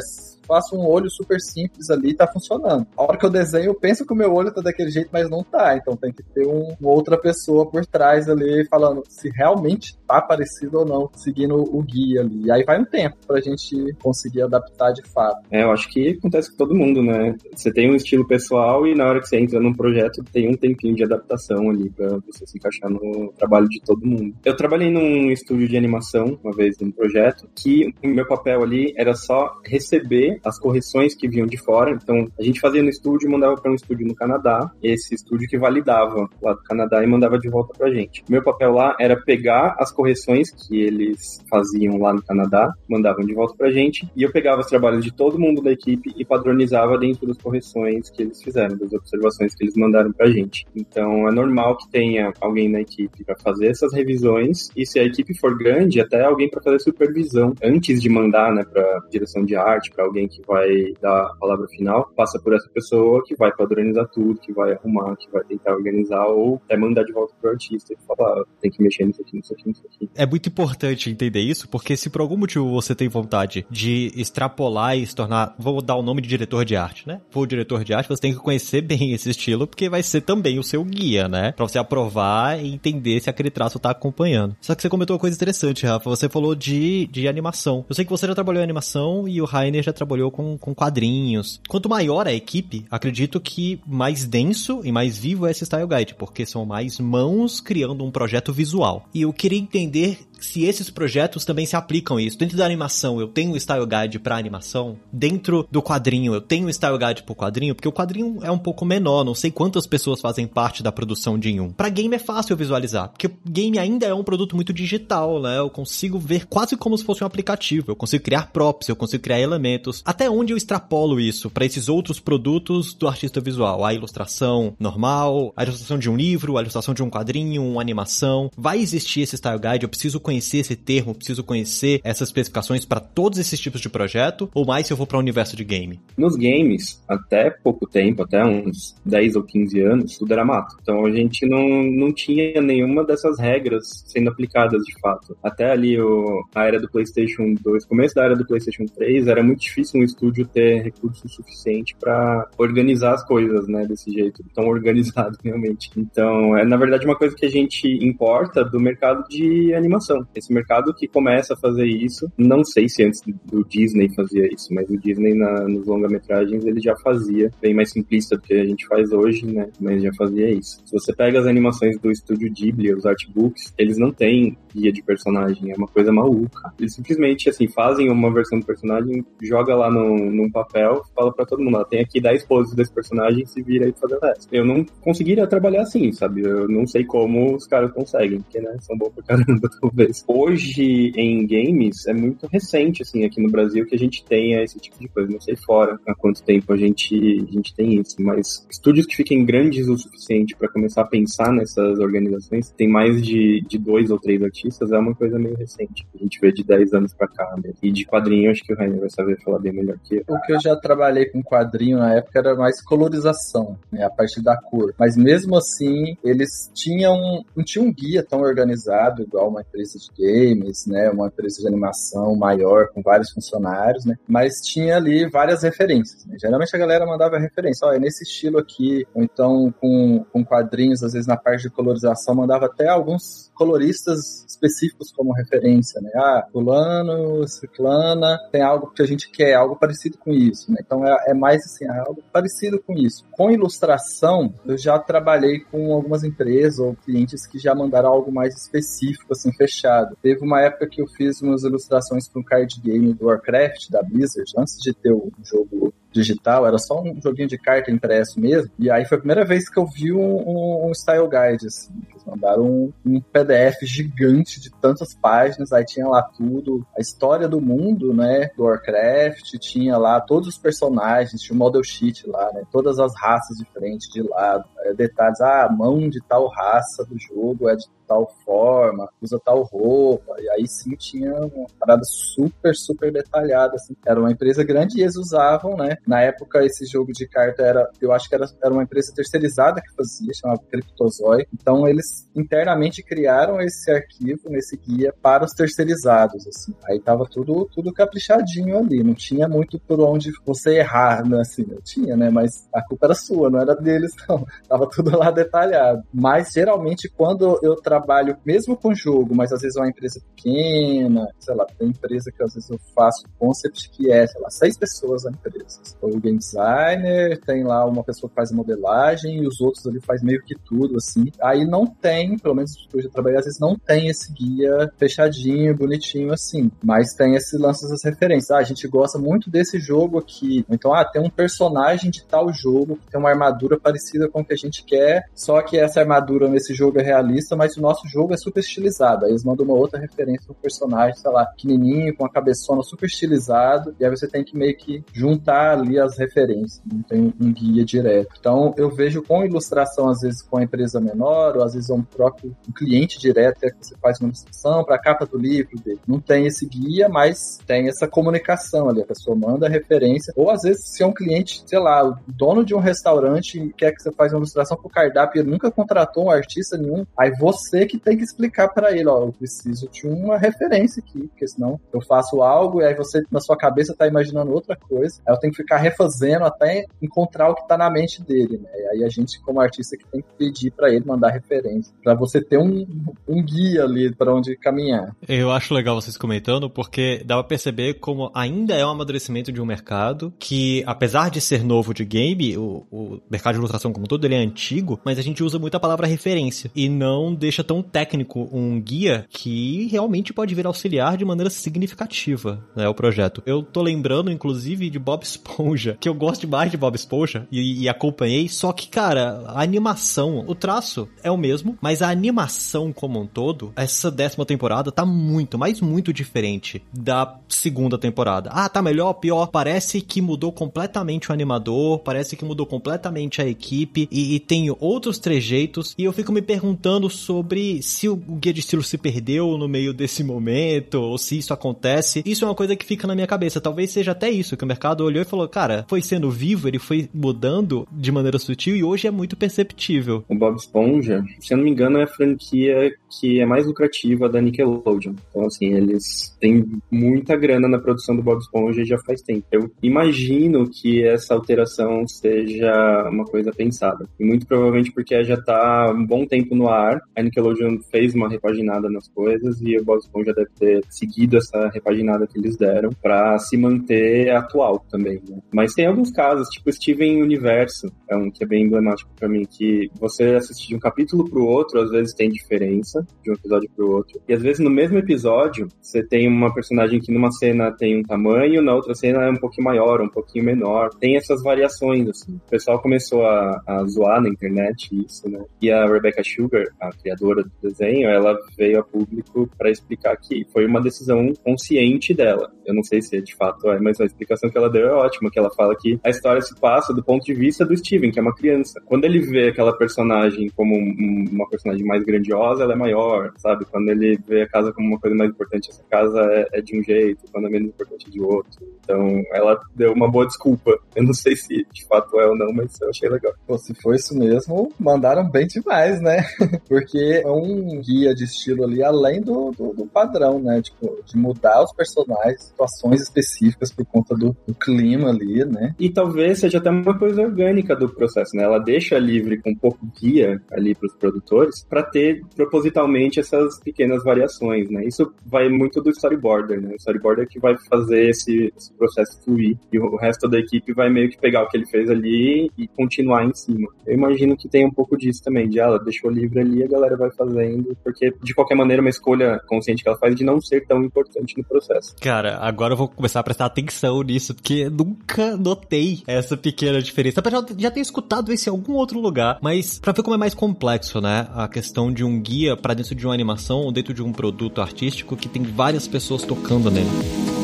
faço 0.49 0.75
um 0.75 0.87
olho 0.87 1.11
super 1.11 1.39
simples 1.41 1.91
ali 1.91 2.11
e 2.11 2.15
tá 2.15 2.27
funcionando. 2.27 2.87
A 2.97 3.03
hora 3.03 3.19
que 3.19 3.27
eu 3.27 3.31
desenho, 3.31 3.67
eu 3.67 3.75
penso 3.75 4.07
que 4.07 4.13
o 4.13 4.17
meu 4.17 4.33
olho 4.33 4.53
tá 4.53 4.63
daquele 4.63 4.91
jeito, 4.91 5.11
mas 5.13 5.29
não 5.29 5.45
tá. 5.45 5.77
Então 5.77 5.95
tem 5.95 6.11
que 6.11 6.23
ter 6.23 6.47
um, 6.47 6.75
uma 6.81 6.91
outra 6.91 7.19
pessoa 7.19 7.71
por 7.71 7.85
trás 7.85 8.29
ali 8.29 8.67
falando 8.69 9.03
se 9.09 9.29
realmente 9.31 9.97
tá 10.07 10.21
parecido 10.23 10.79
ou 10.81 10.87
não, 10.87 11.11
seguindo 11.15 11.55
o 11.55 11.83
guia 11.83 12.23
ali. 12.23 12.47
E 12.47 12.51
aí 12.51 12.65
vai 12.65 12.81
um 12.81 12.85
tempo 12.85 13.17
pra 13.27 13.41
gente 13.41 13.95
conseguir 14.03 14.43
adaptar 14.43 14.93
de 14.93 15.03
fato. 15.11 15.43
É, 15.51 15.63
eu 15.63 15.71
acho 15.71 15.89
que 15.89 16.11
acontece 16.11 16.51
com 16.51 16.57
todo 16.57 16.75
mundo, 16.75 17.03
né? 17.03 17.37
Você 17.55 17.71
tem 17.71 17.91
um 17.91 17.95
estilo 17.95 18.27
pessoal 18.27 18.87
e 18.87 18.95
na 18.95 19.05
hora 19.05 19.21
que 19.21 19.29
você 19.29 19.39
entra 19.39 19.61
num 19.61 19.75
projeto, 19.75 20.25
tem 20.33 20.49
um 20.49 20.57
tempinho 20.57 20.95
de 20.95 21.05
adaptação 21.05 21.69
ali 21.71 21.91
pra 21.91 22.09
você 22.27 22.47
se 22.47 22.57
encaixar 22.57 22.91
no 22.91 23.33
trabalho 23.37 23.69
de 23.69 23.81
todo 23.83 24.07
mundo. 24.07 24.35
Eu 24.45 24.57
trabalhei 24.57 24.91
num 24.91 25.31
estúdio 25.31 25.69
de 25.69 25.77
animação, 25.77 26.39
uma 26.43 26.55
vez 26.55 26.79
num 26.81 26.91
projeto, 26.91 27.49
que 27.55 27.93
o 28.03 28.09
meu 28.09 28.27
papel 28.27 28.63
ali 28.63 28.95
era 28.97 29.15
só 29.15 29.59
receber 29.65 30.38
as 30.45 30.59
correções 30.59 31.15
que 31.15 31.29
vinham 31.29 31.47
de 31.47 31.57
fora. 31.57 31.93
Então, 31.93 32.29
a 32.39 32.43
gente 32.43 32.61
fazia 32.61 32.83
no 32.83 32.89
estúdio 32.89 33.29
mandava 33.29 33.57
para 33.57 33.71
um 33.71 33.75
estúdio 33.75 34.07
no 34.07 34.15
Canadá, 34.15 34.71
esse 34.83 35.15
estúdio 35.15 35.49
que 35.49 35.59
validava 35.59 36.29
lá 36.43 36.53
do 36.53 36.63
Canadá 36.63 37.03
e 37.03 37.07
mandava 37.07 37.39
de 37.39 37.49
volta 37.49 37.75
pra 37.77 37.91
gente. 37.91 38.25
Meu 38.29 38.43
papel 38.43 38.73
lá 38.73 38.97
era 38.99 39.17
pegar 39.17 39.77
as 39.79 39.93
correções 39.93 40.51
que 40.51 40.81
eles 40.81 41.41
faziam 41.51 41.99
lá 41.99 42.13
no 42.13 42.23
Canadá, 42.23 42.73
mandavam 42.89 43.25
de 43.25 43.35
volta 43.35 43.55
pra 43.57 43.71
gente, 43.71 44.09
e 44.17 44.23
eu 44.23 44.33
pegava 44.33 44.61
os 44.61 44.67
trabalhos 44.67 45.05
de 45.05 45.13
todo 45.13 45.39
mundo 45.39 45.63
da 45.63 45.73
equipe 45.73 46.13
e 46.17 46.25
padronizava 46.25 46.99
dentro 46.99 47.27
das 47.27 47.39
correções 47.39 48.11
que 48.11 48.23
eles 48.23 48.43
fizeram, 48.43 48.77
das 48.77 48.93
observações 48.93 49.55
que 49.55 49.65
eles 49.65 49.75
mandaram 49.77 50.13
pra 50.13 50.31
gente. 50.31 50.67
Então, 50.75 51.29
é 51.29 51.33
normal 51.33 51.77
que 51.77 51.89
tenha 51.91 52.33
alguém 52.41 52.69
na 52.69 52.81
equipe 52.81 53.25
para 53.25 53.37
fazer 53.39 53.69
essas 53.69 53.93
revisões, 53.93 54.71
e 54.77 54.87
se 54.87 54.99
a 54.99 55.05
equipe 55.05 55.37
for 55.39 55.57
grande, 55.57 56.01
até 56.01 56.25
alguém 56.25 56.49
para 56.49 56.63
fazer 56.63 56.79
supervisão 56.81 57.55
antes 57.63 58.01
de 58.01 58.09
mandar, 58.09 58.53
né, 58.53 58.65
para 58.65 59.01
direção 59.11 59.45
de 59.45 59.57
arte, 59.57 59.91
para 59.91 60.05
alguém 60.05 60.28
que 60.29 60.43
vai 60.47 60.69
dar 61.01 61.27
a 61.27 61.35
palavra 61.39 61.67
final, 61.69 62.11
passa 62.17 62.41
por 62.43 62.55
essa 62.55 62.69
pessoa 62.71 63.23
que 63.25 63.35
vai 63.37 63.51
padronizar 63.53 64.09
tudo, 64.09 64.41
que 64.41 64.53
vai 64.53 64.73
arrumar, 64.73 65.17
que 65.17 65.31
vai 65.31 65.43
tentar 65.45 65.75
organizar 65.75 66.27
ou 66.27 66.61
até 66.65 66.77
mandar 66.77 67.05
de 67.05 67.13
volta 67.13 67.35
pro 67.41 67.51
artista 67.51 67.93
e 67.93 67.97
falar, 68.07 68.45
tem 68.61 68.71
que 68.71 68.83
mexer 68.83 69.05
nisso 69.05 69.23
aqui, 69.23 69.37
nisso 69.37 69.53
aqui, 69.53 69.69
nisso 69.69 69.83
aqui. 69.87 70.11
É 70.15 70.27
muito 70.27 70.49
importante 70.49 71.11
entender 71.11 71.41
isso, 71.41 71.69
porque 71.69 71.97
se 71.97 72.11
por 72.11 72.21
algum 72.21 72.37
motivo 72.37 72.71
você 72.71 72.95
tem 72.95 73.09
vontade 73.09 73.67
de 73.71 74.13
extrapolar 74.17 74.97
e 74.97 75.07
se 75.07 75.15
tornar, 75.15 75.55
vou 75.59 75.81
dar 75.83 75.97
o 75.97 76.03
nome 76.03 76.23
de 76.23 76.29
diretor 76.29 76.65
de 76.65 76.77
arte, 76.77 77.07
né? 77.07 77.21
For 77.31 77.47
diretor 77.47 77.85
de 77.85 77.95
arte, 77.95 78.09
você 78.09 78.21
tem 78.21 78.33
que 78.33 78.39
conhecer 78.39 78.83
bem 78.83 79.13
esse 79.15 79.31
estilo, 79.31 79.67
porque 79.67 79.89
vai 79.89 80.03
ser 80.03 80.21
também 80.21 80.59
o 80.59 80.63
seu 80.63 80.85
guia, 80.85 81.29
né? 81.29 81.53
Pra 81.53 81.67
você 81.67 81.79
aprovar 81.79 82.63
e 82.63 82.73
entender 82.73 83.21
se 83.21 83.31
aquele 83.31 83.51
traço 83.51 83.79
tá 83.79 83.91
acompanhando. 83.91 84.57
Só 84.61 84.75
que 84.75 84.83
você 84.83 84.89
comentou 84.89 85.15
uma 85.15 85.21
coisa 85.21 85.37
interessante, 85.37 85.87
Rafa. 85.87 86.11
Você 86.11 86.29
falou 86.29 86.55
de, 86.55 87.07
de 87.07 87.29
animação. 87.29 87.85
Eu 87.89 87.95
sei 87.95 88.05
que 88.05 88.11
você 88.11 88.27
já 88.27 88.35
trabalhou 88.35 88.61
em 88.61 88.65
animação 88.65 89.29
e 89.29 89.41
o 89.41 89.45
Rainer 89.45 89.83
já 89.83 89.93
trabalhou 89.93 90.18
trabalhou 90.19 90.31
com, 90.31 90.59
com 90.59 90.75
quadrinhos. 90.75 91.61
Quanto 91.69 91.89
maior 91.89 92.27
a 92.27 92.33
equipe, 92.33 92.85
acredito 92.91 93.41
que 93.41 93.81
mais 93.87 94.25
denso 94.25 94.81
e 94.85 94.91
mais 94.91 95.19
vivo 95.19 95.47
é 95.47 95.51
esse 95.51 95.65
Style 95.65 95.87
Guide, 95.87 96.15
porque 96.15 96.45
são 96.45 96.67
mais 96.67 96.99
mãos 96.99 97.61
criando 97.61 98.05
um 98.05 98.11
projeto 98.11 98.53
visual. 98.53 99.07
E 99.15 99.23
eu 99.23 99.33
queria 99.33 99.59
entender 99.59 100.19
se 100.41 100.65
esses 100.65 100.91
projetos 100.91 101.45
também 101.45 101.67
se 101.67 101.77
aplicam 101.77 102.17
a 102.17 102.23
isso. 102.23 102.39
Dentro 102.39 102.57
da 102.57 102.65
animação, 102.65 103.21
eu 103.21 103.29
tenho 103.29 103.53
o 103.53 103.61
Style 103.61 103.87
Guide 103.87 104.19
para 104.19 104.37
animação. 104.37 104.97
Dentro 105.13 105.67
do 105.71 105.83
quadrinho, 105.83 106.35
eu 106.35 106.41
tenho 106.41 106.67
o 106.67 106.73
Style 106.73 106.99
Guide 106.99 107.23
pro 107.23 107.35
quadrinho, 107.35 107.75
porque 107.75 107.89
o 107.89 107.93
quadrinho 107.93 108.39
é 108.43 108.51
um 108.51 108.59
pouco 108.59 108.85
menor, 108.85 109.25
não 109.25 109.35
sei 109.35 109.51
quantas 109.51 109.87
pessoas 109.87 110.21
fazem 110.21 110.47
parte 110.47 110.83
da 110.83 110.93
produção 110.93 111.39
de 111.39 111.61
um. 111.61 111.71
Para 111.71 111.89
game 111.89 112.15
é 112.15 112.19
fácil 112.19 112.57
visualizar, 112.57 113.09
porque 113.09 113.31
game 113.45 113.79
ainda 113.79 114.07
é 114.07 114.15
um 114.15 114.25
produto 114.25 114.55
muito 114.55 114.73
digital, 114.73 115.41
né? 115.41 115.59
Eu 115.59 115.71
consigo 115.71 116.19
ver 116.19 116.47
quase 116.47 116.77
como 116.77 116.97
se 116.97 117.05
fosse 117.05 117.23
um 117.23 117.27
aplicativo. 117.27 117.91
Eu 117.91 117.97
consigo 117.97 118.25
criar 118.25 118.51
props, 118.53 118.89
eu 118.89 118.97
consigo 118.97 119.23
criar 119.23 119.41
elementos. 119.41 120.03
Até 120.09 120.31
onde 120.31 120.55
eu 120.55 120.57
extrapolo 120.57 121.21
isso 121.21 121.51
para 121.51 121.67
esses 121.67 121.87
outros 121.87 122.19
produtos 122.19 122.95
do 122.95 123.07
artista 123.07 123.43
visual? 123.43 123.85
A 123.85 123.93
ilustração 123.93 124.75
normal, 124.81 125.53
a 125.55 125.65
ilustração 125.65 125.99
de 125.99 126.09
um 126.09 126.17
livro, 126.17 126.57
a 126.57 126.63
ilustração 126.63 126.95
de 126.95 127.03
um 127.03 127.11
quadrinho, 127.11 127.63
uma 127.63 127.83
animação. 127.83 128.51
Vai 128.57 128.81
existir 128.81 129.21
esse 129.21 129.37
Style 129.37 129.61
Guide, 129.61 129.83
eu 129.83 129.89
preciso 129.91 130.19
conhecer 130.19 130.61
esse 130.61 130.75
termo, 130.75 131.15
preciso 131.15 131.45
conhecer 131.45 132.01
essas 132.03 132.31
especificações 132.31 132.87
para 132.87 133.01
todos 133.01 133.39
esses 133.39 133.61
tipos 133.61 133.83
de 133.83 133.91
projeto, 133.91 134.49
ou 134.55 134.65
mais 134.65 134.87
se 134.87 134.95
eu 134.95 134.97
for 134.97 135.07
para 135.07 135.19
o 135.19 135.21
universo 135.21 135.55
de 135.55 135.63
game? 135.63 136.01
Nos 136.17 136.37
games, 136.37 137.03
até 137.07 137.51
pouco 137.51 137.87
tempo, 137.87 138.23
até 138.23 138.43
uns 138.43 138.97
10 139.05 139.37
ou 139.37 139.43
15 139.43 139.79
anos, 139.81 140.17
tudo 140.17 140.33
era 140.33 140.43
mato. 140.43 140.75
Então 140.81 141.05
a 141.05 141.11
gente 141.11 141.45
não, 141.47 141.83
não 141.83 142.15
tinha 142.15 142.63
nenhuma 142.63 143.05
dessas 143.05 143.39
regras 143.39 144.05
sendo 144.07 144.31
aplicadas 144.31 144.83
de 144.85 144.99
fato. 145.03 145.37
Até 145.43 145.71
ali 145.71 146.01
o, 146.01 146.43
a 146.55 146.65
era 146.65 146.81
do 146.81 146.89
PlayStation 146.89 147.53
2, 147.61 147.85
começo 147.85 148.15
da 148.15 148.25
era 148.25 148.35
do 148.35 148.47
PlayStation 148.47 148.87
3, 148.87 149.27
era 149.27 149.43
muito 149.43 149.61
difícil 149.61 149.88
um 149.97 150.03
estúdio 150.03 150.47
ter 150.47 150.83
recurso 150.83 151.29
suficiente 151.29 151.97
para 151.99 152.49
organizar 152.59 153.15
as 153.15 153.25
coisas, 153.25 153.67
né, 153.69 153.87
desse 153.87 154.11
jeito, 154.11 154.43
tão 154.55 154.67
organizado 154.69 155.37
realmente. 155.43 155.91
Então, 155.97 156.57
é 156.57 156.65
na 156.65 156.77
verdade 156.77 157.07
uma 157.07 157.17
coisa 157.17 157.35
que 157.35 157.47
a 157.47 157.51
gente 157.51 157.87
importa 158.05 158.65
do 158.65 158.81
mercado 158.81 159.27
de 159.29 159.75
animação 159.75 160.27
esse 160.35 160.53
mercado 160.53 160.95
que 160.95 161.07
começa 161.07 161.55
a 161.55 161.57
fazer 161.57 161.87
isso, 161.87 162.31
não 162.37 162.65
sei 162.65 162.89
se 162.89 163.05
antes 163.05 163.21
do 163.45 163.65
Disney 163.65 164.09
fazia 164.15 164.47
isso, 164.53 164.73
mas 164.73 164.89
o 164.89 164.97
Disney 164.97 165.35
na, 165.35 165.69
nos 165.69 165.87
longa-metragens 165.87 166.65
ele 166.65 166.81
já 166.81 166.97
fazia, 166.97 167.51
bem 167.61 167.75
mais 167.75 167.91
simplista 167.91 168.37
do 168.37 168.43
que 168.43 168.55
a 168.55 168.65
gente 168.65 168.87
faz 168.87 169.13
hoje, 169.13 169.47
né? 169.47 169.69
Mas 169.81 170.03
já 170.03 170.13
fazia 170.15 170.51
isso. 170.51 170.81
Se 170.85 170.93
você 170.93 171.15
pega 171.15 171.41
as 171.41 171.47
animações 171.47 171.99
do 171.99 172.11
estúdio 172.11 172.53
Ghibli, 172.53 172.95
os 172.95 173.05
artbooks, 173.05 173.75
eles 173.77 173.99
não 173.99 174.11
têm 174.11 174.57
guia 174.75 174.93
de 174.93 175.03
personagem, 175.03 175.73
é 175.73 175.77
uma 175.77 175.89
coisa 175.89 176.13
maluca. 176.13 176.73
Eles 176.79 176.95
simplesmente, 176.95 177.49
assim, 177.49 177.69
fazem 177.69 178.11
uma 178.11 178.33
versão 178.33 178.61
do 178.61 178.67
personagem, 178.67 179.25
joga 179.43 179.75
lá 179.79 179.91
num, 179.91 180.31
num 180.31 180.51
papel, 180.51 181.03
fala 181.15 181.33
para 181.33 181.47
todo 181.47 181.63
mundo, 181.63 181.79
ó, 181.79 181.85
tem 181.85 182.01
aqui 182.01 182.21
10 182.21 182.45
poses 182.45 182.75
desse 182.75 182.93
personagem, 182.93 183.47
se 183.47 183.63
vira 183.63 183.87
aí 183.87 183.93
pra 183.93 184.03
fazer 184.03 184.17
o 184.17 184.21
resto. 184.21 184.49
Eu 184.53 184.65
não 184.65 184.85
conseguiria 185.01 185.47
trabalhar 185.47 185.83
assim, 185.83 186.13
sabe? 186.13 186.43
Eu 186.43 186.69
não 186.69 186.87
sei 186.87 187.05
como 187.05 187.55
os 187.55 187.67
caras 187.67 187.93
conseguem, 187.93 188.41
porque, 188.41 188.61
né, 188.61 188.77
são 188.81 188.97
bons 188.97 189.11
pra 189.11 189.25
caramba, 189.25 189.69
talvez. 189.81 190.25
Hoje, 190.27 191.13
em 191.17 191.47
games, 191.47 192.07
é 192.07 192.13
muito 192.13 192.47
recente, 192.47 193.03
assim, 193.03 193.25
aqui 193.25 193.41
no 193.41 193.51
Brasil, 193.51 193.87
que 193.87 193.95
a 193.95 193.99
gente 193.99 194.25
tenha 194.25 194.63
esse 194.63 194.79
tipo 194.79 194.99
de 194.99 195.09
coisa. 195.09 195.33
Não 195.33 195.41
sei 195.41 195.57
fora 195.57 195.99
há 196.07 196.15
quanto 196.15 196.43
tempo 196.43 196.73
a 196.73 196.77
gente, 196.77 197.15
a 197.49 197.53
gente 197.53 197.75
tem 197.75 198.01
isso, 198.01 198.17
mas 198.21 198.67
estúdios 198.71 199.07
que 199.07 199.17
fiquem 199.17 199.45
grandes 199.45 199.89
o 199.89 199.97
suficiente 199.97 200.57
para 200.57 200.69
começar 200.69 201.03
a 201.03 201.07
pensar 201.07 201.53
nessas 201.53 201.99
organizações, 201.99 202.71
tem 202.71 202.89
mais 202.89 203.23
de, 203.23 203.61
de 203.63 203.79
dois 203.79 204.11
ou 204.11 204.19
três 204.19 204.43
artistas, 204.43 204.93
é 204.93 204.99
uma 204.99 205.15
coisa 205.15 205.39
meio 205.39 205.57
recente. 205.57 206.07
A 206.15 206.19
gente 206.19 206.41
vê 206.41 206.53
de 206.53 206.65
10 206.65 206.93
anos 206.95 207.15
pra 207.15 207.29
cá 207.29 207.57
mesmo. 207.57 207.79
E 207.83 207.91
de 207.91 208.05
quadrinho, 208.05 208.51
acho 208.51 208.65
que 208.65 208.73
o 208.73 208.77
Rainer 208.77 209.01
vai 209.01 209.11
saber 209.11 209.41
falar 209.43 209.59
bem 209.59 209.68
melhor 209.73 209.99
que 210.05 210.17
eu. 210.17 210.25
O 210.29 210.41
que 210.43 210.53
eu 210.53 210.61
já 210.61 210.77
trabalhei 210.77 211.27
com 211.27 211.43
quadrinho 211.43 211.99
na 211.99 212.15
época 212.15 212.39
era 212.39 212.55
mais 212.55 212.81
colorização, 212.83 213.77
né, 213.91 214.05
a 214.05 214.11
partir 214.11 214.43
da 214.43 214.57
cor. 214.57 214.95
Mas 214.99 215.17
mesmo 215.17 215.57
assim, 215.57 216.17
eles 216.25 216.71
tinham, 216.75 217.45
não 217.55 217.65
tinham 217.65 217.87
um 217.87 217.93
guia 217.93 218.23
tão 218.23 218.41
organizado, 218.41 219.23
igual 219.23 219.49
uma 219.49 219.61
empresa 219.61 219.99
de 219.99 220.09
games, 220.17 220.87
né, 220.87 221.11
uma 221.11 221.29
empresa 221.29 221.61
de 221.61 221.67
animação 221.67 222.37
maior, 222.37 222.89
com 222.89 223.03
vários 223.03 223.31
funcionários, 223.31 224.05
né, 224.05 224.17
mas 224.27 224.61
tinha 224.63 224.97
ali 224.97 225.29
várias 225.29 225.63
referências. 225.63 226.25
Né. 226.27 226.37
Geralmente 226.41 226.75
a 226.75 226.79
galera 226.79 227.07
mandava 227.07 227.39
referência, 227.39 227.87
ó, 227.87 227.93
é 227.93 227.99
nesse 227.99 228.25
estilo 228.25 228.59
aqui, 228.59 229.07
ou 229.15 229.23
então 229.23 229.73
com, 229.81 230.25
com 230.33 230.45
quadrinhos, 230.45 231.03
às 231.03 231.13
vezes 231.13 231.27
na 231.27 231.37
parte 231.37 231.63
de 231.63 231.71
colorização, 231.71 232.35
mandava 232.35 232.67
até 232.67 232.89
alguns 232.89 233.51
coloristas 233.55 234.45
específicos 234.49 235.13
como 235.13 235.33
referência, 235.33 236.01
né? 236.01 236.11
Ah, 236.15 236.47
fulano, 236.53 237.47
ciclana, 237.49 238.39
tem 238.51 238.63
algo 238.63 238.93
que 238.93 239.03
a 239.03 239.07
gente 239.07 239.31
quer, 239.31 239.55
algo 239.59 239.77
parecido 239.77 240.19
com 240.19 240.33
isso, 240.33 240.71
né? 240.73 240.79
Então 240.85 241.07
é, 241.07 241.31
é 241.31 241.35
mais 241.35 241.65
assim, 241.65 241.85
é 241.85 241.99
algo 241.99 242.23
parecido 242.33 242.81
com 242.81 242.95
isso. 242.95 243.25
Com 243.33 243.51
ilustração, 243.51 244.53
eu 244.67 244.77
já 244.77 244.99
trabalhei 244.99 245.61
com 245.61 245.93
algumas 245.93 246.25
empresas 246.25 246.79
ou 246.79 246.95
clientes 246.95 247.47
que 247.47 247.59
já 247.59 247.75
mandaram 247.75 248.11
algo 248.11 248.33
mais 248.33 248.55
específico, 248.57 249.33
assim, 249.33 249.53
fechado. 249.53 250.17
Teve 250.23 250.45
uma 250.45 250.61
época 250.61 250.89
que 250.89 251.03
eu 251.03 251.07
fiz 251.07 251.41
umas 251.43 251.63
ilustrações 251.63 252.29
para 252.29 252.41
um 252.41 252.45
card 252.45 252.81
game 252.81 253.13
do 253.15 253.27
Warcraft, 253.27 253.91
da 253.91 254.03
Blizzard, 254.03 254.51
antes 254.57 254.79
de 254.79 254.93
ter 254.93 255.13
o 255.13 255.31
jogo 255.43 255.93
digital, 256.13 256.67
era 256.67 256.79
só 256.79 257.01
um 257.01 257.21
joguinho 257.21 257.49
de 257.49 257.59
carta 257.59 257.91
impresso 257.91 258.41
mesmo. 258.41 258.71
E 258.79 258.91
aí 258.91 259.05
foi 259.05 259.17
a 259.17 259.21
primeira 259.21 259.45
vez 259.45 259.69
que 259.69 259.79
eu 259.79 259.87
vi 259.87 260.13
um, 260.13 260.19
um, 260.19 260.89
um 260.89 260.95
style 260.95 261.29
guide, 261.29 261.67
assim. 261.67 261.93
Eles 262.11 262.25
mandaram 262.25 262.65
um, 262.65 262.93
um, 263.05 263.21
PDF 263.21 263.83
gigante 263.83 264.61
de 264.61 264.71
tantas 264.71 265.15
páginas, 265.15 265.73
aí 265.73 265.85
tinha 265.85 266.07
lá 266.07 266.23
tudo, 266.23 266.87
a 266.97 267.01
história 267.01 267.49
do 267.49 267.61
mundo, 267.61 268.13
né, 268.15 268.51
do 268.57 268.65
Warcraft, 268.65 269.59
tinha 269.61 269.97
lá 269.97 270.21
todos 270.21 270.49
os 270.49 270.59
personagens, 270.59 271.41
tinha 271.41 271.55
o 271.55 271.59
model 271.59 271.83
sheet 271.83 272.29
lá, 272.29 272.53
né, 272.53 272.63
todas 272.71 272.99
as 272.99 273.13
raças 273.17 273.57
de 273.57 273.65
frente, 273.67 274.11
de 274.11 274.23
lado, 274.23 274.65
é, 274.81 274.95
detalhes, 274.95 275.41
ah, 275.41 275.67
a 275.67 275.73
mão 275.73 276.09
de 276.09 276.21
tal 276.21 276.49
raça 276.49 277.05
do 277.05 277.19
jogo 277.19 277.69
é 277.69 277.77
de 277.77 277.87
tal 278.09 278.27
forma, 278.45 279.09
usa 279.21 279.39
tal 279.45 279.63
roupa, 279.63 280.35
e 280.41 280.49
aí 280.51 280.67
sim 280.67 280.97
tinha 280.97 281.35
uma 281.35 281.67
parada 281.79 282.03
super, 282.05 282.75
super 282.75 283.13
detalhada, 283.13 283.75
assim. 283.75 283.95
Era 284.05 284.19
uma 284.19 284.33
empresa 284.33 284.65
grande 284.65 284.99
e 284.99 285.03
eles 285.03 285.17
usavam, 285.17 285.77
né? 285.77 285.98
Na 286.07 286.21
época, 286.21 286.65
esse 286.65 286.87
jogo 286.87 287.13
de 287.13 287.27
carta 287.27 287.63
era, 287.63 287.91
eu 288.01 288.13
acho 288.13 288.29
que 288.29 288.35
era, 288.35 288.47
era 288.63 288.73
uma 288.73 288.83
empresa 288.83 289.13
terceirizada 289.15 289.81
que 289.81 289.95
fazia, 289.95 290.33
chamava 290.35 290.63
Cryptozoic. 290.71 291.49
Então, 291.53 291.87
eles 291.89 292.29
internamente 292.35 293.03
criaram 293.03 293.61
esse 293.61 293.91
arquivo, 293.91 294.49
nesse 294.49 294.77
guia, 294.77 295.13
para 295.23 295.45
os 295.45 295.53
terceirizados, 295.53 296.47
assim. 296.47 296.75
Aí 296.89 297.01
tava 297.01 297.25
tudo, 297.25 297.69
tudo 297.73 297.93
caprichadinho 297.93 298.79
ali, 298.79 299.03
não 299.03 299.15
tinha 299.15 299.49
muito 299.49 299.79
por 299.79 300.01
onde 300.01 300.31
você 300.45 300.79
errar, 300.79 301.29
né? 301.29 301.41
Assim, 301.41 301.67
eu 301.71 301.81
tinha, 301.83 302.17
né? 302.17 302.31
Mas 302.31 302.69
a 302.73 302.83
culpa 302.83 303.07
era 303.07 303.15
sua, 303.15 303.51
não 303.51 303.61
era 303.61 303.75
deles, 303.75 304.13
não. 304.29 304.45
Tava 304.69 304.89
tudo 304.89 305.17
lá 305.17 305.31
detalhado. 305.31 306.03
Mas, 306.13 306.51
geralmente, 306.53 307.09
quando 307.09 307.59
eu 307.63 307.77
trabalho 307.77 308.37
mesmo 308.45 308.77
com 308.77 308.95
jogo, 308.95 309.35
mas 309.35 309.53
às 309.53 309.61
vezes 309.61 309.77
é 309.77 309.81
uma 309.81 309.89
empresa 309.89 310.21
pequena, 310.35 311.29
sei 311.39 311.55
lá, 311.55 311.67
tem 311.79 311.89
empresa 311.89 312.31
que 312.31 312.43
às 312.43 312.55
vezes 312.55 312.71
eu 312.71 312.79
faço 312.95 313.25
concept 313.39 313.91
que 313.91 314.11
é, 314.11 314.27
sei 314.27 314.41
lá, 314.41 314.51
seis 314.51 314.77
pessoas 314.77 315.25
na 315.25 315.31
empresa. 315.31 315.81
O 316.01 316.19
game 316.19 316.39
designer, 316.39 317.39
tem 317.41 317.65
lá 317.65 317.85
uma 317.85 318.03
pessoa 318.03 318.29
que 318.29 318.37
faz 318.37 318.53
modelagem 318.53 319.43
e 319.43 319.47
os 319.47 319.61
outros 319.61 319.87
ali 319.87 320.01
faz 320.01 320.23
meio 320.23 320.43
que 320.43 320.55
tudo, 320.55 320.97
assim. 320.97 321.31
Aí 321.41 321.65
não 321.65 321.87
tem, 321.87 322.39
pelo 322.39 322.55
menos 322.55 322.89
eu 322.93 323.03
já 323.03 323.09
trabalhei, 323.09 323.39
às 323.39 323.45
vezes 323.45 323.61
não 323.61 323.77
tem 323.77 324.09
esse 324.09 324.33
guia 324.33 324.91
fechadinho, 324.97 325.77
bonitinho, 325.77 326.33
assim. 326.33 326.71
Mas 326.83 327.15
tem 327.15 327.35
esse 327.35 327.57
lance 327.57 327.89
das 327.89 328.03
referências. 328.05 328.51
Ah, 328.51 328.59
a 328.59 328.63
gente 328.63 328.87
gosta 328.89 329.19
muito 329.19 329.51
desse 329.51 329.79
jogo 329.79 330.19
aqui. 330.19 330.65
Então, 330.71 330.93
ah, 330.95 331.05
tem 331.05 331.23
um 331.23 331.31
personagem 331.31 332.11
de 332.11 332.25
tal 332.25 332.53
jogo 332.53 332.97
que 332.97 333.11
tem 333.11 333.21
uma 333.21 333.31
armadura 333.31 333.79
parecida 333.79 334.29
com 334.29 334.41
o 334.41 334.45
que 334.45 334.53
a 334.53 334.57
gente 334.57 334.85
quer, 334.85 335.29
só 335.35 335.61
que 335.63 335.79
essa 335.79 336.01
armadura 336.01 336.49
nesse 336.49 336.75
jogo 336.75 336.99
é 337.01 337.03
realista, 337.03 337.57
mas 337.57 337.77
o 337.77 337.81
nosso 337.81 338.07
jogo 338.09 338.35
é 338.35 338.37
super 338.37 338.61
estilizado. 338.61 339.25
Aí 339.25 339.33
eles 339.33 339.45
mandam 339.45 339.65
uma 339.65 339.75
outra 339.75 339.99
referência 339.99 340.47
pro 340.47 340.55
personagem, 340.55 341.17
sei 341.17 341.31
lá, 341.31 341.47
pequenininho, 341.47 342.17
com 342.17 342.25
a 342.25 342.31
cabeçona 342.31 342.83
super 342.83 343.07
estilizado, 343.07 343.95
e 343.99 344.05
aí 344.05 344.11
você 344.11 344.27
tem 344.27 344.45
que 344.45 344.57
meio 344.57 344.77
que 344.77 345.03
juntar 345.13 345.78
ali 345.79 345.99
as 345.99 346.19
referências, 346.19 346.81
não 346.91 347.03
tem 347.03 347.35
um 347.41 347.53
guia 347.53 347.85
direto. 347.85 348.35
Então 348.39 348.75
eu 348.77 348.91
vejo 348.91 349.23
com 349.23 349.45
ilustração, 349.45 350.09
às 350.09 350.21
vezes 350.21 350.43
com 350.43 350.59
a 350.59 350.63
empresa 350.63 351.01
menor, 351.01 351.57
ou 351.57 351.65
às 351.65 351.75
vezes 351.75 351.91
é 351.91 351.95
um 351.95 352.03
próprio 352.03 352.57
um 352.69 352.73
cliente 352.73 353.19
direto, 353.19 353.65
é 353.65 353.71
que 353.71 353.77
você 353.81 353.97
faz 354.01 354.21
uma 354.21 354.29
ilustração 354.29 354.85
para 354.85 354.97
a 354.97 355.01
capa 355.01 355.27
do 355.27 355.39
livro 355.39 355.79
dele. 355.79 356.01
Não 356.07 356.21
tem 356.21 356.47
esse 356.47 356.67
guia, 356.67 357.09
mas 357.09 357.59
tem 357.67 357.89
essa 357.89 358.07
comunicação 358.07 358.89
ali, 358.89 359.03
a 359.03 359.07
pessoa 359.07 359.37
manda 359.37 359.67
a 359.67 359.71
referência, 359.71 360.33
ou 360.37 360.51
às 360.51 360.63
vezes 360.63 360.89
se 360.95 361.03
é 361.03 361.07
um 361.07 361.13
cliente, 361.13 361.63
sei 361.67 361.79
lá, 361.79 362.07
o 362.07 362.17
dono 362.27 362.65
de 362.65 362.75
um 362.75 362.79
restaurante 362.79 363.73
quer 363.77 363.93
que 363.93 364.03
você 364.03 364.13
faça 364.13 364.35
uma 364.35 364.41
ilustração 364.41 364.77
pro 364.77 364.89
cardápio, 364.89 365.41
ele 365.41 365.51
nunca 365.51 365.71
contratou 365.71 366.27
um 366.27 366.31
artista 366.31 366.77
nenhum, 366.77 367.07
aí 367.17 367.31
você 367.39 367.87
que 367.87 367.99
tem 367.99 368.17
que 368.17 368.25
explicar 368.25 368.69
para 368.69 368.93
ele, 368.93 369.09
ó, 369.09 369.25
eu 369.25 369.33
preciso 369.33 369.89
de 369.89 370.07
uma 370.07 370.39
referência 370.39 371.03
aqui, 371.03 371.29
porque 371.29 371.47
senão 371.47 371.81
eu 371.93 372.01
faço 372.01 372.43
algo 372.43 372.81
e 372.81 372.85
aí 372.85 372.95
você 372.95 373.23
na 373.31 373.41
sua 373.41 373.57
cabeça 373.57 373.95
tá 373.97 374.07
imaginando 374.07 374.53
outra 374.53 374.77
coisa, 374.77 375.21
aí 375.27 375.35
eu 375.35 375.39
tenho 375.39 375.53
que 375.53 375.57
ficar 375.69 375.77
refazendo 375.77 376.47
até 376.47 376.87
encontrar 377.03 377.51
o 377.51 377.55
que 377.55 377.69
tá 377.69 377.77
na 377.77 377.91
mente 377.91 378.23
dele, 378.23 378.59
né? 378.59 378.71
E 378.75 378.87
aí 378.89 379.05
a 379.05 379.09
gente 379.11 379.39
como 379.43 379.61
artista 379.61 379.97
que 379.99 380.07
tem 380.07 380.23
que 380.23 380.29
pedir 380.39 380.71
para 380.71 380.91
ele 380.91 381.05
mandar 381.05 381.31
referência, 381.31 381.93
para 382.03 382.15
você 382.15 382.41
ter 382.41 382.59
um, 382.59 382.87
um 383.29 383.43
guia 383.43 383.85
ali 383.85 384.15
para 384.15 384.35
onde 384.35 384.57
caminhar. 384.57 385.15
Eu 385.29 385.53
acho 385.53 385.75
legal 385.75 386.01
vocês 386.01 386.17
comentando 386.17 386.71
porque 386.71 387.23
dá 387.25 387.35
pra 387.37 387.45
perceber 387.45 387.95
como 387.95 388.31
ainda 388.35 388.75
é 388.75 388.85
um 388.85 388.91
amadurecimento 388.91 389.53
de 389.53 389.61
um 389.61 389.67
mercado 389.67 390.33
que, 390.39 390.83
apesar 390.87 391.31
de 391.31 391.41
ser 391.41 391.63
novo 391.63 391.93
de 391.93 392.05
game, 392.05 392.57
o, 392.57 392.87
o 392.91 393.21
mercado 393.31 393.55
de 393.55 393.59
ilustração 393.59 393.93
como 393.93 394.09
todo 394.09 394.25
ele 394.25 394.35
é 394.35 394.39
antigo, 394.39 394.99
mas 395.05 395.19
a 395.19 395.23
gente 395.23 395.43
usa 395.43 395.59
muito 395.59 395.77
a 395.77 395.81
palavra 395.81 396.07
referência 396.07 396.71
e 396.75 396.89
não 396.89 397.35
deixa 397.35 397.63
tão 397.63 397.83
técnico 397.83 398.49
um 398.51 398.81
guia 398.81 399.27
que 399.29 399.87
realmente 399.89 400.33
pode 400.33 400.55
vir 400.55 400.67
auxiliar 400.67 401.17
de 401.17 401.25
maneira 401.25 401.51
significativa, 401.51 402.65
né, 402.75 402.89
o 402.89 402.95
projeto. 402.95 403.43
Eu 403.45 403.63
tô 403.63 403.83
lembrando, 403.83 404.31
inclusive, 404.31 404.89
de 404.89 404.99
Bob 404.99 405.27
Esponja, 405.59 405.97
que 405.99 406.09
eu 406.09 406.15
gosto 406.15 406.43
demais 406.43 406.71
de 406.71 406.77
Bob 406.77 406.95
Esponja 406.95 407.47
e, 407.51 407.83
e 407.83 407.89
acompanhei, 407.89 408.49
só 408.49 408.73
que, 408.73 408.89
cara, 408.89 409.43
a 409.47 409.63
animação, 409.63 410.45
o 410.47 410.55
traço 410.55 411.09
é 411.23 411.31
o 411.31 411.37
mesmo, 411.37 411.77
mas 411.81 412.01
a 412.01 412.11
animação 412.11 412.93
como 412.93 413.21
um 413.21 413.27
todo, 413.27 413.73
essa 413.75 414.11
décima 414.11 414.47
temporada 414.47 414.93
tá 414.93 415.05
muito, 415.05 415.59
mas 415.59 415.81
muito 415.81 416.13
diferente 416.13 416.83
da 416.93 417.39
segunda 417.49 417.99
temporada. 417.99 418.51
Ah, 418.53 418.69
tá 418.69 418.81
melhor, 418.81 419.15
pior? 419.15 419.49
Parece 419.49 420.01
que 420.01 420.21
mudou 420.21 420.53
completamente 420.53 421.31
o 421.31 421.33
animador, 421.33 421.99
parece 422.01 422.37
que 422.37 422.45
mudou 422.45 422.65
completamente 422.65 423.43
a 423.43 423.47
equipe 423.47 424.09
e, 424.11 424.37
e 424.37 424.41
tem 424.41 424.75
outros 424.79 425.19
trejeitos 425.19 425.95
e 425.99 426.05
eu 426.05 426.13
fico 426.13 426.33
me 426.33 426.43
perguntando 426.43 427.11
sobre 427.11 427.83
se 427.83 428.09
o 428.09 428.17
guia 428.17 428.53
de 428.53 428.61
estilo 428.61 428.83
se 428.83 428.97
perdeu 428.97 429.59
no 429.59 429.69
meio 429.69 429.93
desse 429.93 430.23
momento, 430.23 431.01
ou 431.01 431.19
se 431.19 431.39
isso 431.39 431.53
acontece. 431.53 432.23
Isso 432.25 432.45
é 432.45 432.49
uma 432.49 432.55
coisa 432.55 432.77
que 432.77 432.85
fica 432.85 433.07
na 433.07 433.15
minha 433.15 433.27
cabeça. 433.27 433.61
Talvez 433.61 433.91
seja 433.91 434.13
até 434.13 434.31
isso, 434.31 434.57
que 434.57 434.65
o 434.65 434.67
mercado 434.67 435.05
olhou 435.05 435.23
e 435.23 435.25
falou, 435.25 435.48
cara, 435.49 435.85
foi 435.89 436.03
sendo 436.03 436.31
vivo, 436.31 436.69
ele 436.69 436.79
foi 436.79 437.09
mudando 437.13 437.87
de 437.91 438.13
maneira 438.13 438.39
sutil 438.39 438.77
e 438.77 438.85
hoje 438.85 439.07
é 439.07 439.11
muito 439.11 439.37
perceptível. 439.37 440.25
O 440.29 440.35
Bob 440.35 440.57
Esponja, 440.57 441.25
se 441.41 441.53
eu 441.53 441.59
não 441.59 441.65
me 441.65 441.71
engano, 441.71 441.99
é 441.99 442.05
a 442.05 442.07
franquia 442.07 442.93
que 443.19 443.41
é 443.41 443.47
mais 443.47 443.67
lucrativa 443.67 444.29
da 444.29 444.41
Nickelodeon. 444.41 445.15
Então, 445.31 445.47
assim, 445.47 445.75
eles 445.75 446.37
têm 446.41 446.65
muita 446.91 447.37
grana 447.37 447.69
na 447.69 447.79
produção 447.79 448.15
do 448.15 448.23
Bob 448.23 448.39
Esponja 448.39 448.85
já 448.85 448.99
faz 448.99 449.23
tempo. 449.23 449.45
Eu 449.51 449.71
imagino 449.83 450.69
que 450.69 451.05
essa 451.05 451.35
alteração 451.35 452.07
seja 452.07 453.09
uma 453.11 453.25
coisa 453.25 453.53
pensada. 453.53 454.07
E 454.19 454.25
muito 454.25 454.47
provavelmente 454.47 454.93
porque 454.93 455.23
já 455.25 455.41
tá 455.41 455.93
um 455.95 456.05
bom 456.05 456.27
tempo 456.27 456.55
no 456.55 456.69
ar. 456.69 457.01
A 457.17 457.23
Nickelodeon 457.23 457.79
fez 457.91 458.15
uma 458.15 458.29
repaginada 458.29 458.89
nas 458.91 459.09
coisas 459.09 459.61
e 459.63 459.77
o 459.77 459.85
Bob 459.85 459.99
Esponja 459.99 460.33
deve 460.33 460.51
ter 460.59 460.85
seguido 460.91 461.37
essa 461.37 461.69
repaginada 461.69 462.27
que 462.27 462.39
eles 462.39 462.57
deram 462.57 462.91
para 463.03 463.39
se 463.39 463.57
manter 463.57 464.31
atual 464.31 464.85
também, 464.91 465.21
né? 465.29 465.38
Mas 465.53 465.75
tem 465.75 465.87
alguns 465.87 466.11
casos, 466.11 466.49
tipo 466.49 466.73
Steven 466.73 467.23
Universo, 467.23 467.91
é 468.09 468.17
um 468.17 468.31
que 468.31 468.45
é 468.45 468.47
bem 468.47 468.65
emblemático 468.65 469.11
para 469.17 469.29
mim, 469.29 469.45
que 469.45 469.91
você 470.01 470.35
assiste 470.35 470.69
de 470.69 470.77
um 470.77 470.79
capítulo 470.79 471.29
pro 471.29 471.45
outro, 471.45 471.81
às 471.81 471.91
vezes 471.91 472.15
tem 472.15 472.29
diferença 472.29 473.07
de 473.23 473.31
um 473.31 473.35
episódio 473.35 473.71
pro 473.75 473.91
outro. 473.91 474.21
E 474.29 474.35
às 474.35 474.43
vezes 474.43 474.61
no 474.61 474.71
mesmo 474.71 474.99
episódio, 474.99 475.69
você 475.81 476.03
tem 476.03 476.29
uma 476.29 476.53
personagem 476.53 477.01
que 477.01 477.13
numa 477.13 477.31
cena 477.33 477.71
tem 477.73 477.99
um 477.99 478.03
tamanho, 478.03 478.63
na 478.63 478.75
outra 478.75 478.95
cena 478.95 479.25
é 479.25 479.31
um 479.31 479.37
pouquinho 479.37 479.65
maior, 479.65 480.01
um 480.01 480.09
pouquinho 480.09 480.45
menor. 480.45 480.91
Tem 480.95 481.17
essas 481.17 481.43
variações, 481.43 482.09
assim. 482.09 482.35
O 482.35 482.51
pessoal 482.51 482.81
começou 482.81 483.25
a, 483.25 483.61
a 483.67 483.85
zoar 483.87 484.21
na 484.21 484.29
internet 484.29 484.89
isso, 485.05 485.29
né? 485.29 485.43
E 485.61 485.71
a 485.71 485.87
Rebecca 485.87 486.23
Sugar, 486.25 486.65
a 486.81 486.91
criadora 486.91 487.43
do 487.43 487.51
desenho, 487.63 488.09
ela 488.09 488.37
veio 488.57 488.81
a 488.81 488.83
público 488.83 489.49
para 489.57 489.71
explicar 489.71 490.17
que 490.17 490.47
foi 490.53 490.67
uma 490.67 490.81
decisão 490.81 491.33
consciente 491.45 492.15
dela. 492.15 492.51
Eu 492.65 492.75
não 492.75 492.83
sei 492.83 493.01
se 493.01 493.21
de 493.21 493.35
fato 493.35 493.71
é, 493.71 493.81
mas 493.81 494.01
a 494.01 494.05
explicação 494.05 494.51
que 494.51 494.59
ela 494.59 494.71
deu 494.71 494.89
é 494.89 494.93
ótima, 494.93 495.28
que 495.31 495.39
ela 495.39 495.51
fala 495.55 495.77
que 495.77 495.99
a 496.05 496.11
história 496.11 496.41
se 496.41 496.59
passa 496.59 496.93
do 496.93 497.03
ponto 497.03 497.25
de 497.25 497.35
vista 497.35 497.65
do 497.65 497.77
Steven, 497.77 498.11
que 498.11 498.19
é 498.19 498.23
uma 498.23 498.35
criança. 498.35 498.81
Quando 498.87 499.05
ele 499.05 499.21
vê 499.21 499.49
aquela 499.49 499.77
personagem 499.77 500.49
como 500.57 500.75
um, 500.75 501.25
uma 501.31 501.49
personagem 501.49 501.85
mais 501.87 502.05
grandiosa, 502.05 502.65
ela 502.65 502.73
é 502.73 502.77
maior, 502.77 503.33
sabe? 503.37 503.65
Quando 503.65 503.89
ele 503.89 504.19
vê 504.27 504.43
a 504.43 504.49
casa 504.49 504.73
como 504.73 504.89
uma 504.89 505.01
coisa 505.01 505.17
mais 505.17 505.31
importante, 505.31 505.71
essa 505.71 505.85
casa 505.91 506.21
é, 506.21 506.59
é 506.59 506.61
de 506.61 506.79
um 506.79 506.83
jeito, 506.83 507.25
quando 507.33 507.47
é 507.47 507.51
menos 507.51 507.69
importante 507.69 508.07
é 508.09 508.11
de 508.11 508.21
outro. 508.21 508.67
Então, 508.83 509.23
ela 509.33 509.61
deu 509.75 509.93
uma 509.93 510.11
boa 510.11 510.27
desculpa. 510.27 510.79
Eu 510.95 511.05
não 511.05 511.13
sei 511.13 511.37
se 511.37 511.67
de 511.73 511.87
fato 511.87 512.19
é 512.21 512.27
ou 512.27 512.37
não, 512.37 512.53
mas 512.53 512.81
eu 512.81 512.89
achei 512.89 513.09
legal. 513.09 513.33
Pô, 513.47 513.59
se 513.59 513.75
foi 513.75 513.97
isso 513.97 514.17
mesmo, 514.17 514.73
mandaram 514.79 515.29
bem 515.29 515.47
demais, 515.47 516.01
né? 516.01 516.25
Porque 516.69 517.23
é 517.25 517.31
um 517.31 517.81
guia 517.81 518.15
de 518.15 518.25
estilo 518.25 518.65
ali 518.65 518.83
além 518.83 519.21
do, 519.21 519.51
do, 519.53 519.73
do 519.75 519.87
padrão, 519.87 520.39
né? 520.39 520.61
Tipo, 520.63 521.03
de 521.05 521.17
mudar 521.17 521.63
os 521.63 521.73
personagens, 521.73 522.45
situações 522.45 523.03
específicas 523.03 523.73
por 523.73 523.85
conta 523.87 524.15
do, 524.15 524.37
do, 524.47 524.55
clima 524.55 525.08
ali, 525.11 525.45
né? 525.45 525.75
E 525.79 525.91
talvez 525.91 526.41
seja 526.41 526.59
até 526.59 526.71
uma 526.71 526.99
coisa 526.99 527.23
orgânica 527.23 527.75
do 527.75 527.89
processo, 527.89 528.37
né? 528.37 528.45
Ela 528.45 528.59
deixa 528.59 528.99
livre 528.99 529.41
com 529.41 529.51
um 529.51 529.57
pouco 529.57 529.79
guia 530.01 530.41
ali 530.53 530.75
para 530.75 530.87
os 530.87 530.95
produtores 530.95 531.65
para 531.69 531.83
ter 531.83 532.23
propositalmente 532.35 533.21
essas 533.21 533.59
pequenas 533.61 534.03
variações, 534.03 534.71
né? 534.71 534.85
Isso 534.85 535.13
vai 535.27 535.49
muito 535.49 535.81
do 535.81 535.91
storyboarder, 535.91 536.61
né? 536.61 536.71
O 536.73 536.77
storyboarder 536.77 537.29
que 537.29 537.39
vai 537.39 537.57
fazer 537.69 538.11
esse, 538.11 538.53
esse 538.57 538.73
processo 538.75 539.23
fluir 539.25 539.57
e 539.73 539.79
o 539.79 539.97
resto 539.97 540.29
da 540.29 540.39
equipe 540.39 540.73
vai 540.73 540.91
meio 540.91 541.11
que 541.11 541.19
pegar 541.19 541.43
o 541.43 541.49
que 541.49 541.57
ele 541.57 541.67
fez 541.67 541.91
ali 541.91 542.51
e 542.57 542.69
continuar 542.69 543.25
em 543.25 543.35
cima. 543.35 543.69
Eu 543.87 543.95
imagino 543.95 544.37
que 544.37 544.49
tem 544.49 544.67
um 544.67 544.71
pouco 544.71 544.97
disso 544.97 545.23
também, 545.23 545.49
de 545.49 545.61
ah, 545.61 545.65
ela 545.65 545.79
deixou 545.79 546.11
livre 546.11 546.41
ali, 546.41 546.63
a 546.63 546.69
galera 546.69 546.97
vai 546.97 547.11
fazendo, 547.11 547.77
porque 547.83 548.13
de 548.23 548.35
qualquer 548.35 548.55
maneira 548.55 548.83
uma 548.83 548.91
escolha 548.91 549.41
consciente 549.47 549.83
que 549.83 549.89
ela 549.89 549.99
faz 549.99 550.15
de 550.15 550.25
não 550.25 550.41
ser 550.41 550.67
tão 550.67 550.83
importante 550.83 551.37
no 551.37 551.45
processo. 551.45 551.95
Cara, 552.01 552.39
agora 552.39 552.73
eu 552.75 552.77
vou 552.77 552.89
começar 552.89 553.21
a 553.21 553.23
prestar 553.23 553.47
atenção 553.47 554.03
nisso, 554.03 554.35
porque 554.35 554.69
nunca 554.99 555.37
notei 555.37 556.03
essa 556.07 556.37
pequena 556.37 556.83
diferença. 556.83 557.23
Já, 557.25 557.45
já 557.57 557.71
tenho 557.71 557.83
escutado 557.83 558.33
isso 558.33 558.49
em 558.49 558.53
algum 558.53 558.75
outro 558.75 559.01
lugar, 559.01 559.39
mas 559.41 559.79
pra 559.79 559.93
ver 559.93 560.03
como 560.03 560.15
é 560.15 560.19
mais 560.19 560.35
complexo, 560.35 561.01
né? 561.01 561.29
A 561.35 561.49
questão 561.49 561.93
de 561.93 562.05
um 562.05 562.21
guia 562.21 562.57
para 562.57 562.75
dentro 562.75 562.95
de 562.95 563.07
uma 563.07 563.15
animação 563.15 563.61
ou 563.61 563.73
dentro 563.73 563.95
de 563.95 564.03
um 564.03 564.13
produto 564.13 564.61
artístico 564.61 565.17
que 565.17 565.29
tem 565.29 565.43
várias 565.43 565.87
pessoas 565.89 566.23
tocando 566.23 566.71
nele. 566.71 567.38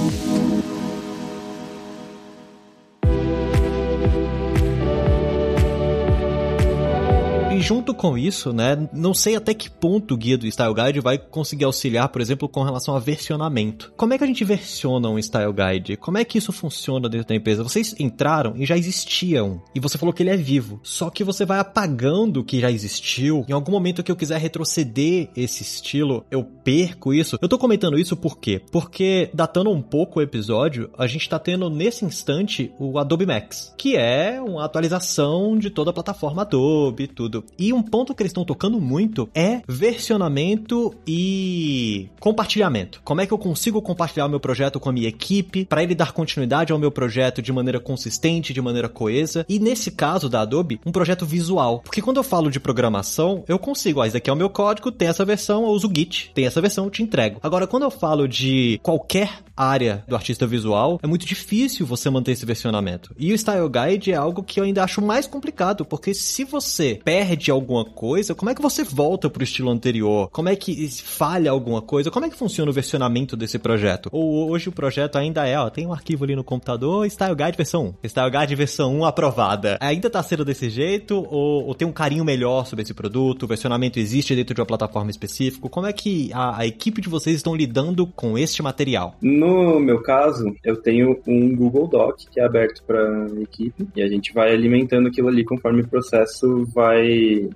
Junto 7.61 7.95
com 7.95 8.17
isso, 8.17 8.53
né, 8.53 8.89
não 8.93 9.15
sei 9.15 9.37
até 9.37 9.55
que 9.55 9.71
ponto 9.71 10.15
o 10.15 10.17
guia 10.17 10.39
do 10.39 10.51
Style 10.51 10.75
Guide 10.75 11.01
vai 11.01 11.19
conseguir 11.19 11.65
auxiliar, 11.65 12.09
por 12.09 12.21
exemplo, 12.21 12.49
com 12.49 12.63
relação 12.63 12.97
a 12.97 12.99
versionamento. 12.99 13.93
Como 13.97 14.13
é 14.13 14.19
que 14.19 14.25
a 14.25 14.27
gente 14.27 14.45
versiona 14.45 15.09
um 15.09 15.21
Style 15.21 15.53
Guide? 15.53 15.97
Como 15.97 16.19
é 16.19 16.25
que 16.25 16.39
isso 16.39 16.53
funciona 16.53 17.09
dentro 17.09 17.29
da 17.29 17.35
empresa? 17.35 17.63
Vocês 17.63 17.95
entraram 17.99 18.55
e 18.57 18.67
já 18.67 18.77
existiam, 18.77 19.63
e 19.75 19.81
você 19.81 19.99
falou 19.99 20.13
que 20.13 20.23
ele 20.23 20.31
é 20.31 20.37
vivo. 20.37 20.81
Só 20.83 21.11
que 21.11 21.25
você 21.25 21.45
vai 21.45 21.59
apagando 21.59 22.41
o 22.41 22.45
que 22.45 22.61
já 22.61 22.71
existiu. 22.71 23.45
Em 23.49 23.53
algum 23.53 23.73
momento 23.73 24.03
que 24.03 24.11
eu 24.11 24.17
quiser 24.17 24.39
retroceder 24.39 25.29
esse 25.37 25.63
estilo, 25.63 26.25
eu 26.31 26.45
perco 26.45 27.13
isso. 27.13 27.39
Eu 27.41 27.49
tô 27.49 27.59
comentando 27.59 27.99
isso 27.99 28.17
por 28.17 28.39
quê? 28.39 28.61
Porque, 28.71 29.31
datando 29.35 29.71
um 29.71 29.83
pouco 29.83 30.19
o 30.19 30.23
episódio, 30.23 30.91
a 30.97 31.07
gente 31.07 31.29
tá 31.29 31.39
tendo 31.39 31.69
nesse 31.69 32.05
instante 32.05 32.73
o 32.79 32.99
Adobe 32.99 33.27
Max, 33.27 33.75
que 33.77 33.97
é 33.97 34.41
uma 34.41 34.65
atualização 34.65 35.57
de 35.57 35.71
toda 35.71 35.91
a 35.91 35.95
plataforma 35.95 36.43
Adobe 36.43 37.05
e 37.05 37.09
tudo. 37.09 37.44
E 37.59 37.73
um 37.73 37.83
ponto 37.83 38.15
que 38.15 38.23
eles 38.23 38.31
estão 38.31 38.45
tocando 38.45 38.81
muito 38.81 39.29
é 39.35 39.61
versionamento 39.69 40.95
e 41.07 42.09
compartilhamento. 42.21 43.01
Como 43.05 43.21
é 43.21 43.27
que 43.27 43.33
eu 43.33 43.39
consigo 43.39 43.81
compartilhar 43.81 44.27
o 44.27 44.29
meu 44.29 44.41
projeto 44.41 44.81
com 44.81 44.89
a 44.89 44.93
minha 44.93 45.09
equipe 45.09 45.65
para 45.65 45.83
ele 45.83 45.95
dar 45.95 46.13
continuidade 46.13 46.73
ao 46.73 46.79
meu 46.79 46.91
projeto 46.91 47.43
de 47.43 47.53
maneira 47.53 47.81
consistente, 47.81 48.53
de 48.53 48.61
maneira 48.61 48.89
coesa. 48.89 49.45
E 49.49 49.59
nesse 49.59 49.91
caso 49.91 50.29
da 50.29 50.41
Adobe, 50.41 50.81
um 50.85 50.93
projeto 50.93 51.27
visual. 51.27 51.81
Porque 51.81 52.03
quando 52.03 52.17
eu 52.17 52.23
falo 52.23 52.51
de 52.51 52.61
programação, 52.61 53.45
eu 53.47 53.59
consigo, 53.59 54.01
ah, 54.01 54.07
esse 54.07 54.17
aqui 54.17 54.31
é 54.31 54.33
o 54.33 54.37
meu 54.37 54.51
código, 54.51 54.91
tem 54.91 55.09
essa 55.09 55.25
versão, 55.25 55.65
eu 55.65 55.71
uso 55.71 55.89
o 55.89 55.95
Git, 55.95 56.33
tem 56.35 56.47
essa 56.47 56.61
versão, 56.61 56.85
eu 56.85 56.91
te 56.91 57.03
entrego. 57.03 57.39
Agora, 57.43 57.67
quando 57.67 57.85
eu 57.85 57.91
falo 57.91 58.27
de 58.27 58.81
qualquer 58.83 59.45
área 59.57 60.05
do 60.09 60.17
artista 60.17 60.47
visual, 60.47 60.99
é 61.03 61.07
muito 61.07 61.27
difícil 61.27 61.87
você 61.87 62.11
manter 62.11 62.33
esse 62.33 62.45
versionamento. 62.47 63.15
E 63.19 63.33
o 63.33 63.39
Style 63.39 63.69
Guide 63.69 64.13
é 64.13 64.17
algo 64.17 64.43
que 64.43 64.59
eu 64.59 64.65
ainda 64.65 64.83
acho 64.83 65.01
mais 65.01 65.27
complicado, 65.27 65.85
porque 65.85 66.15
se 66.15 66.45
você 66.45 67.01
perde 67.05 67.34
alguma 67.51 67.85
coisa, 67.85 68.35
como 68.35 68.51
é 68.51 68.55
que 68.55 68.63
você 68.63 68.85
volta 68.85 69.29
pro 69.29 69.43
estilo 69.43 69.71
anterior? 69.71 70.29
Como 70.31 70.49
é 70.49 70.57
que 70.57 70.89
falha 71.03 71.51
alguma 71.51 71.83
coisa? 71.83 72.11
Como 72.11 72.27
é 72.27 72.31
que 72.31 72.37
funciona 72.37 72.71
o 72.71 72.75
versionamento 72.75 73.37
desse 73.37 73.59
projeto? 73.59 74.09
Ou 74.13 74.51
hoje 74.51 74.69
o 74.69 74.73
projeto 74.73 75.17
ainda 75.17 75.47
é, 75.47 75.59
ó, 75.59 75.69
tem 75.71 75.87
um 75.87 75.93
arquivo 75.93 76.25
ali 76.25 76.37
no 76.37 76.45
computador, 76.45 77.07
Style 77.11 77.35
Guide 77.35 77.57
versão 77.57 77.95
1. 78.03 78.09
Style 78.09 78.31
Guide 78.31 78.55
versão 78.55 78.95
1 79.01 79.05
aprovada. 79.05 79.79
Ainda 79.81 80.11
tá 80.11 80.23
sendo 80.23 80.45
desse 80.45 80.69
jeito 80.69 81.27
ou, 81.31 81.67
ou 81.67 81.75
tem 81.75 81.87
um 81.87 81.93
carinho 81.93 82.25
melhor 82.25 82.67
sobre 82.67 82.83
esse 82.83 82.95
produto? 82.95 83.45
O 83.45 83.47
versionamento 83.47 83.99
existe 83.99 84.35
dentro 84.35 84.55
de 84.55 84.61
uma 84.61 84.67
plataforma 84.67 85.11
específica? 85.11 85.69
Como 85.69 85.87
é 85.87 85.93
que 85.93 86.31
a, 86.33 86.61
a 86.61 86.67
equipe 86.67 87.01
de 87.01 87.09
vocês 87.09 87.37
estão 87.37 87.55
lidando 87.55 88.07
com 88.07 88.39
este 88.39 88.63
material? 88.63 89.17
No 89.21 89.79
meu 89.81 90.03
caso, 90.03 90.55
eu 90.65 90.77
tenho 90.77 91.19
um 91.27 91.55
Google 91.55 91.89
Doc 91.89 92.19
que 92.31 92.41
é 92.41 92.45
aberto 92.45 92.83
para 92.85 93.27
equipe 93.43 93.87
e 93.95 94.03
a 94.03 94.09
gente 94.09 94.33
vai 94.33 94.53
alimentando 94.53 95.09
aquilo 95.09 95.29
ali 95.29 95.45
conforme 95.45 95.83
o 95.83 95.89
processo 95.89 96.65
vai 96.67 97.07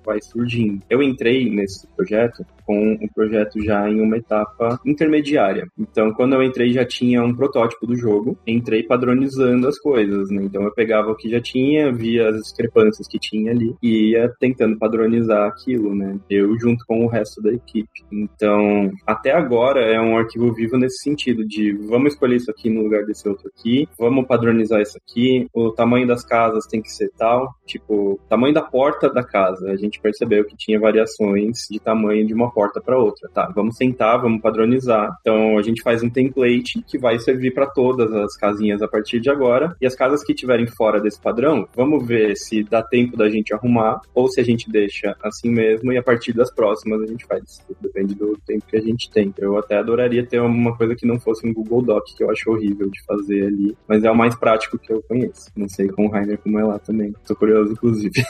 vai 0.04 0.20
surgindo. 0.20 0.82
Eu 0.88 1.02
entrei 1.02 1.50
nesse 1.50 1.86
projeto 1.96 2.44
com 2.68 2.98
o 3.00 3.14
projeto 3.14 3.64
já 3.64 3.88
em 3.88 3.98
uma 3.98 4.18
etapa 4.18 4.78
intermediária. 4.84 5.66
Então, 5.78 6.12
quando 6.12 6.34
eu 6.34 6.42
entrei, 6.42 6.70
já 6.70 6.84
tinha 6.84 7.24
um 7.24 7.34
protótipo 7.34 7.86
do 7.86 7.96
jogo, 7.96 8.36
entrei 8.46 8.82
padronizando 8.82 9.66
as 9.66 9.78
coisas, 9.78 10.30
né? 10.30 10.42
Então, 10.44 10.62
eu 10.62 10.74
pegava 10.74 11.10
o 11.10 11.16
que 11.16 11.30
já 11.30 11.40
tinha, 11.40 11.90
via 11.90 12.28
as 12.28 12.42
discrepâncias 12.42 13.08
que 13.08 13.18
tinha 13.18 13.52
ali 13.52 13.74
e 13.82 14.10
ia 14.10 14.30
tentando 14.38 14.78
padronizar 14.78 15.48
aquilo, 15.48 15.94
né? 15.94 16.18
Eu 16.28 16.58
junto 16.60 16.84
com 16.86 17.06
o 17.06 17.08
resto 17.08 17.40
da 17.40 17.50
equipe. 17.50 17.88
Então, 18.12 18.90
até 19.06 19.32
agora 19.32 19.80
é 19.80 19.98
um 19.98 20.18
arquivo 20.18 20.52
vivo 20.52 20.76
nesse 20.76 21.02
sentido 21.02 21.46
de 21.46 21.72
vamos 21.72 22.12
escolher 22.12 22.36
isso 22.36 22.50
aqui 22.50 22.68
no 22.68 22.82
lugar 22.82 23.04
desse 23.06 23.26
outro 23.26 23.48
aqui, 23.48 23.88
vamos 23.98 24.26
padronizar 24.26 24.82
isso 24.82 24.98
aqui, 24.98 25.46
o 25.54 25.70
tamanho 25.70 26.06
das 26.06 26.22
casas 26.22 26.66
tem 26.66 26.82
que 26.82 26.90
ser 26.90 27.10
tal, 27.16 27.48
tipo, 27.64 28.20
tamanho 28.28 28.52
da 28.52 28.62
porta 28.62 29.08
da 29.08 29.22
casa. 29.22 29.57
A 29.62 29.76
gente 29.76 30.00
percebeu 30.00 30.44
que 30.44 30.56
tinha 30.56 30.78
variações 30.78 31.66
de 31.70 31.78
tamanho 31.78 32.26
de 32.26 32.34
uma 32.34 32.50
porta 32.50 32.80
para 32.80 32.98
outra, 32.98 33.28
tá? 33.32 33.50
Vamos 33.54 33.76
sentar, 33.76 34.20
vamos 34.20 34.40
padronizar. 34.40 35.10
Então 35.20 35.58
a 35.58 35.62
gente 35.62 35.82
faz 35.82 36.02
um 36.02 36.10
template 36.10 36.82
que 36.86 36.98
vai 36.98 37.18
servir 37.18 37.52
para 37.52 37.66
todas 37.66 38.12
as 38.12 38.36
casinhas 38.36 38.82
a 38.82 38.88
partir 38.88 39.20
de 39.20 39.30
agora. 39.30 39.74
E 39.80 39.86
as 39.86 39.94
casas 39.94 40.22
que 40.24 40.32
estiverem 40.32 40.66
fora 40.66 41.00
desse 41.00 41.20
padrão, 41.20 41.66
vamos 41.74 42.06
ver 42.06 42.36
se 42.36 42.62
dá 42.62 42.82
tempo 42.82 43.16
da 43.16 43.28
gente 43.28 43.54
arrumar 43.54 44.00
ou 44.14 44.28
se 44.28 44.40
a 44.40 44.44
gente 44.44 44.70
deixa 44.70 45.16
assim 45.22 45.50
mesmo 45.50 45.92
e 45.92 45.98
a 45.98 46.02
partir 46.02 46.32
das 46.32 46.52
próximas 46.52 47.02
a 47.02 47.06
gente 47.06 47.26
faz. 47.26 47.64
Depende 47.80 48.14
do 48.14 48.36
tempo 48.46 48.66
que 48.66 48.76
a 48.76 48.80
gente 48.80 49.10
tem. 49.10 49.32
Eu 49.38 49.56
até 49.58 49.78
adoraria 49.78 50.26
ter 50.26 50.40
uma 50.40 50.76
coisa 50.76 50.94
que 50.94 51.06
não 51.06 51.18
fosse 51.18 51.46
um 51.46 51.52
Google 51.52 51.82
Doc, 51.82 52.04
que 52.16 52.22
eu 52.22 52.30
acho 52.30 52.50
horrível 52.50 52.88
de 52.88 53.02
fazer 53.04 53.46
ali, 53.46 53.76
mas 53.86 54.04
é 54.04 54.10
o 54.10 54.16
mais 54.16 54.36
prático 54.36 54.78
que 54.78 54.92
eu 54.92 55.02
conheço. 55.02 55.50
Não 55.56 55.68
sei 55.68 55.88
com 55.88 56.06
o 56.06 56.10
Rainer 56.10 56.38
como 56.38 56.58
é 56.58 56.64
lá 56.64 56.78
também. 56.78 57.14
Tô 57.26 57.34
curioso, 57.34 57.72
inclusive. 57.72 58.22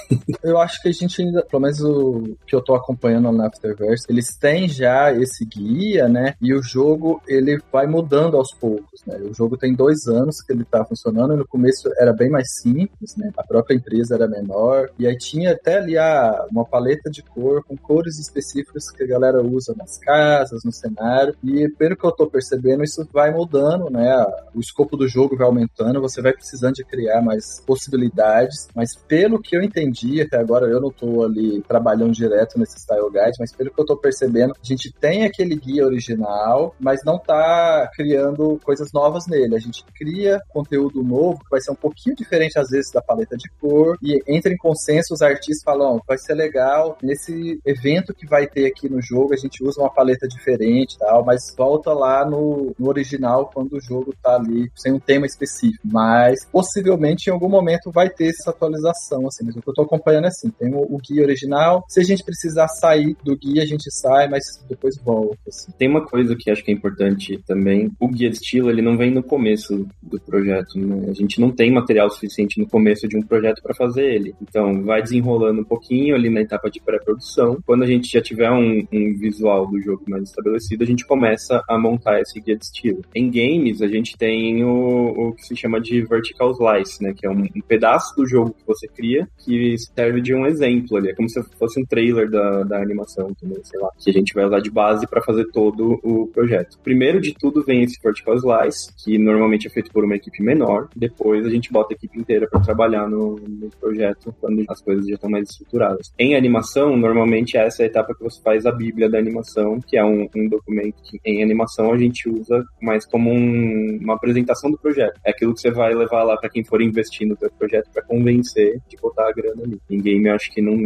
Eu 0.43 0.59
acho 0.59 0.81
que 0.83 0.89
a 0.89 0.93
gente 0.93 1.18
ainda, 1.23 1.43
pelo 1.43 1.63
menos 1.63 1.81
o 1.81 2.37
que 2.47 2.55
eu 2.55 2.63
tô 2.63 2.75
acompanhando 2.75 3.31
na 3.33 3.47
Afterverse, 3.47 4.07
eles 4.09 4.37
têm 4.37 4.69
já 4.69 5.13
esse 5.13 5.45
guia, 5.45 6.09
né? 6.09 6.35
E 6.41 6.55
o 6.55 6.63
jogo, 6.63 7.21
ele 7.27 7.61
vai 7.73 7.87
mudando 7.87 8.37
aos 8.37 8.53
poucos, 8.53 9.03
né? 9.07 9.19
O 9.19 9.35
jogo 9.35 9.57
tem 9.57 9.75
dois 9.75 10.07
anos 10.07 10.41
que 10.41 10.53
ele 10.53 10.65
tá 10.65 10.85
funcionando, 10.85 11.35
e 11.35 11.37
no 11.37 11.47
começo 11.47 11.91
era 11.99 12.13
bem 12.13 12.31
mais 12.31 12.47
simples, 12.61 13.17
né? 13.17 13.31
A 13.37 13.43
própria 13.43 13.75
empresa 13.75 14.15
era 14.15 14.29
menor, 14.29 14.91
e 14.99 15.07
aí 15.07 15.17
tinha 15.17 15.53
até 15.53 15.79
ali 15.79 15.99
a, 15.99 16.47
uma 16.51 16.65
paleta 16.65 17.11
de 17.11 17.23
cor, 17.23 17.63
com 17.65 17.77
cores 17.77 18.19
específicas 18.19 18.91
que 18.91 19.03
a 19.03 19.07
galera 19.07 19.43
usa 19.43 19.75
nas 19.77 19.99
casas, 19.99 20.63
no 20.65 20.73
cenário, 20.73 21.35
e 21.43 21.69
pelo 21.71 21.97
que 21.97 22.07
eu 22.07 22.13
tô 22.13 22.27
percebendo, 22.27 22.85
isso 22.85 23.07
vai 23.13 23.33
mudando, 23.33 23.91
né? 23.91 24.15
O 24.55 24.61
escopo 24.61 24.97
do 24.97 25.09
jogo 25.09 25.37
vai 25.37 25.47
aumentando, 25.47 26.01
você 26.01 26.21
vai 26.21 26.33
precisando 26.33 26.75
de 26.75 26.85
criar 26.85 27.23
mais 27.23 27.61
possibilidades, 27.67 28.69
mas 28.75 28.95
pelo 28.95 29.41
que 29.41 29.57
eu 29.57 29.63
entendi, 29.63 30.21
até 30.21 30.39
agora 30.39 30.67
eu 30.67 30.81
não 30.81 30.91
tô 30.91 31.08
ali 31.23 31.63
trabalhando 31.63 32.13
direto 32.13 32.59
nesse 32.59 32.79
Style 32.79 33.11
Guide, 33.11 33.37
mas 33.39 33.55
pelo 33.55 33.71
que 33.71 33.81
eu 33.81 33.87
tô 33.87 33.97
percebendo, 33.97 34.53
a 34.53 34.67
gente 34.67 34.93
tem 34.93 35.25
aquele 35.25 35.57
guia 35.57 35.85
original, 35.85 36.75
mas 36.79 37.01
não 37.05 37.19
tá 37.19 37.91
criando 37.95 38.61
coisas 38.65 38.93
novas 38.93 39.27
nele. 39.27 39.57
A 39.57 39.61
gente 39.61 39.85
cria 39.97 40.41
conteúdo 40.49 41.03
novo, 41.03 41.39
que 41.41 41.51
vai 41.51 41.61
ser 41.61 41.71
um 41.71 41.77
pouquinho 41.77 42.17
diferente 42.17 42.59
às 42.59 42.69
vezes 42.69 42.91
da 42.93 43.03
paleta 43.03 43.37
de 43.37 43.49
cor, 43.61 43.97
e 44.03 44.23
entra 44.27 44.53
em 44.53 44.57
consenso 44.57 45.15
os 45.15 45.23
artistas 45.23 45.63
falam, 45.65 46.01
vai 46.07 46.19
ser 46.19 46.35
legal, 46.35 46.97
nesse 47.03 47.61
evento 47.65 48.15
que 48.15 48.27
vai 48.27 48.47
ter 48.47 48.67
aqui 48.67 48.89
no 48.89 49.01
jogo, 49.01 49.35
a 49.35 49.37
gente 49.37 49.63
usa 49.65 49.81
uma 49.81 49.93
paleta 49.93 50.27
diferente 50.27 50.99
tal, 50.99 51.25
mas 51.25 51.55
volta 51.57 51.93
lá 51.93 52.25
no, 52.25 52.75
no 52.79 52.89
original 52.89 53.51
quando 53.53 53.75
o 53.75 53.81
jogo 53.81 54.15
tá 54.23 54.37
ali 54.37 54.71
sem 54.75 54.93
um 54.93 55.01
tema 55.01 55.27
específico. 55.27 55.83
Mas 55.85 56.45
possivelmente 56.51 57.29
em 57.29 57.33
algum 57.33 57.49
momento 57.49 57.91
vai 57.91 58.09
ter 58.09 58.29
essa 58.29 58.51
atualização, 58.51 59.27
assim, 59.27 59.45
mas 59.45 59.57
o 59.57 59.63
que 59.63 59.69
eu 59.69 59.75
tô 59.75 59.83
acompanhando 59.83 60.27
é 60.27 60.29
assim, 60.29 60.51
tem 60.51 60.75
o, 60.75 60.98
o 60.99 61.01
guia 61.01 61.23
original, 61.23 61.85
se 61.89 62.01
a 62.01 62.05
gente 62.05 62.25
precisar 62.25 62.69
sair 62.69 63.17
do 63.25 63.37
guia, 63.37 63.63
a 63.63 63.67
gente 63.67 63.91
sai, 63.91 64.29
mas 64.29 64.43
depois 64.69 64.97
volta. 64.99 65.39
Assim. 65.47 65.73
Tem 65.79 65.89
uma 65.89 66.05
coisa 66.05 66.35
que 66.37 66.51
acho 66.51 66.65
que 66.65 66.71
é 66.71 66.75
importante 66.75 67.41
também, 67.47 67.91
o 67.99 68.09
guia 68.09 68.31
de 68.31 68.37
estilo, 68.37 68.71
ele 68.71 68.83
não 68.83 68.97
vem 68.97 69.11
no 69.11 69.23
começo 69.23 69.87
do 70.03 70.21
projeto, 70.21 70.79
né? 70.79 71.07
A 71.09 71.15
gente 71.15 71.41
não 71.41 71.51
tem 71.51 71.73
material 71.73 72.11
suficiente 72.11 72.61
no 72.61 72.69
começo 72.69 73.09
de 73.09 73.17
um 73.17 73.23
projeto 73.23 73.63
para 73.63 73.75
fazer 73.75 74.05
ele. 74.05 74.35
Então, 74.43 74.83
vai 74.83 75.03
desenrolando 75.03 75.61
um 75.61 75.65
pouquinho 75.65 76.15
ali 76.15 76.31
na 76.31 76.41
etapa 76.41 76.71
de 76.71 76.81
pré-produção. 76.81 77.59
Quando 77.65 77.85
a 77.85 77.87
gente 77.87 78.11
já 78.11 78.21
tiver 78.21 78.51
um, 78.51 78.87
um 78.93 79.19
visual 79.19 79.67
do 79.67 79.81
jogo 79.81 80.03
mais 80.09 80.25
estabelecido, 80.25 80.83
a 80.83 80.87
gente 80.87 81.07
começa 81.07 81.63
a 81.69 81.79
montar 81.79 82.21
esse 82.21 82.41
guia 82.41 82.57
de 82.57 82.65
estilo. 82.65 83.03
Em 83.15 83.31
games, 83.31 83.83
a 83.83 83.89
gente 83.89 84.17
tem 84.17 84.65
o, 84.65 85.29
o 85.29 85.33
que 85.35 85.43
se 85.43 85.57
chama 85.57 85.81
de 85.81 86.03
vertical 86.03 86.53
slice, 86.53 87.03
né? 87.03 87.13
Que 87.17 87.27
é 87.27 87.31
um, 87.31 87.43
um, 87.43 87.61
pedaço 87.67 88.15
do 88.17 88.27
jogo 88.27 88.55
que 88.55 88.67
você 88.67 88.89
cria 88.89 89.29
que 89.39 89.77
serve 89.95 90.21
de 90.21 90.35
um 90.35 90.47
exemplo 90.47 90.88
ali. 90.97 91.11
É 91.11 91.15
como 91.15 91.29
se 91.29 91.43
fosse 91.59 91.81
um 91.81 91.85
trailer 91.85 92.31
da, 92.31 92.63
da 92.63 92.83
animação 92.83 93.33
também, 93.41 93.59
sei 93.65 93.81
lá. 93.81 93.91
Que 93.99 94.11
a 94.11 94.13
gente 94.13 94.35
vai 94.35 94.45
usar 94.45 94.61
de 94.61 94.71
base 94.71 95.07
para 95.07 95.23
fazer 95.23 95.47
todo 95.53 95.99
o 96.03 96.27
projeto. 96.29 96.79
Primeiro 96.83 97.21
de 97.21 97.35
tudo 97.35 97.65
vem 97.65 97.83
esse 97.83 97.99
vertical 98.03 98.37
slice, 98.37 98.93
que 98.97 99.19
normalmente 99.19 99.67
é 99.67 99.71
feito 99.71 99.91
por 99.91 100.05
uma 100.05 100.17
equipe 100.17 100.43
menor. 100.43 100.89
Depois 100.95 101.45
a 101.47 101.51
gente 101.51 101.73
bota 101.73 101.95
a 101.95 101.97
equipe 101.97 102.19
inteira 102.19 102.49
para 102.49 102.61
trabalhar 102.61 103.09
no, 103.09 103.37
no 103.37 103.71
projeto 103.81 104.35
quando 104.41 104.65
as 104.69 104.81
coisas 104.81 105.07
já 105.07 105.15
estão 105.15 105.31
mais 105.31 105.49
estruturadas. 105.51 106.13
Em 106.19 106.37
animação, 106.37 106.97
normalmente 106.97 107.57
essa 107.57 107.83
é 107.83 107.85
a 107.85 107.89
etapa 107.89 108.15
que 108.15 108.23
você 108.23 108.41
faz 108.43 108.67
a 108.67 108.73
bíblia 108.73 109.09
da 109.09 109.19
animação, 109.19 109.81
que 109.81 109.97
é 109.97 110.05
um, 110.05 110.29
um 110.35 110.49
documento 110.49 111.03
que 111.03 111.19
em 111.25 111.43
animação 111.43 111.93
a 111.93 111.99
gente 111.99 112.29
usa 112.29 112.65
mais 112.81 113.07
como 113.07 113.31
um, 113.31 113.99
uma 114.01 114.15
apresentação 114.15 114.71
do 114.71 114.79
projeto. 114.79 115.19
É 115.25 115.31
aquilo 115.31 115.55
que 115.55 115.61
você 115.61 115.71
vai 115.71 115.95
levar 115.95 116.23
lá 116.23 116.37
para 116.37 116.49
quem 116.49 116.65
for 116.65 116.81
investir 116.81 117.27
no 117.27 117.37
teu 117.37 117.51
projeto 117.51 117.91
para 117.93 118.03
convencer 118.03 118.81
de 118.89 118.97
botar 118.97 119.29
a 119.29 119.33
grana 119.33 119.63
ali. 119.63 119.79
Em 119.91 120.01
game, 120.01 120.29
acho 120.29 120.51
que 120.53 120.63
não 120.63 120.77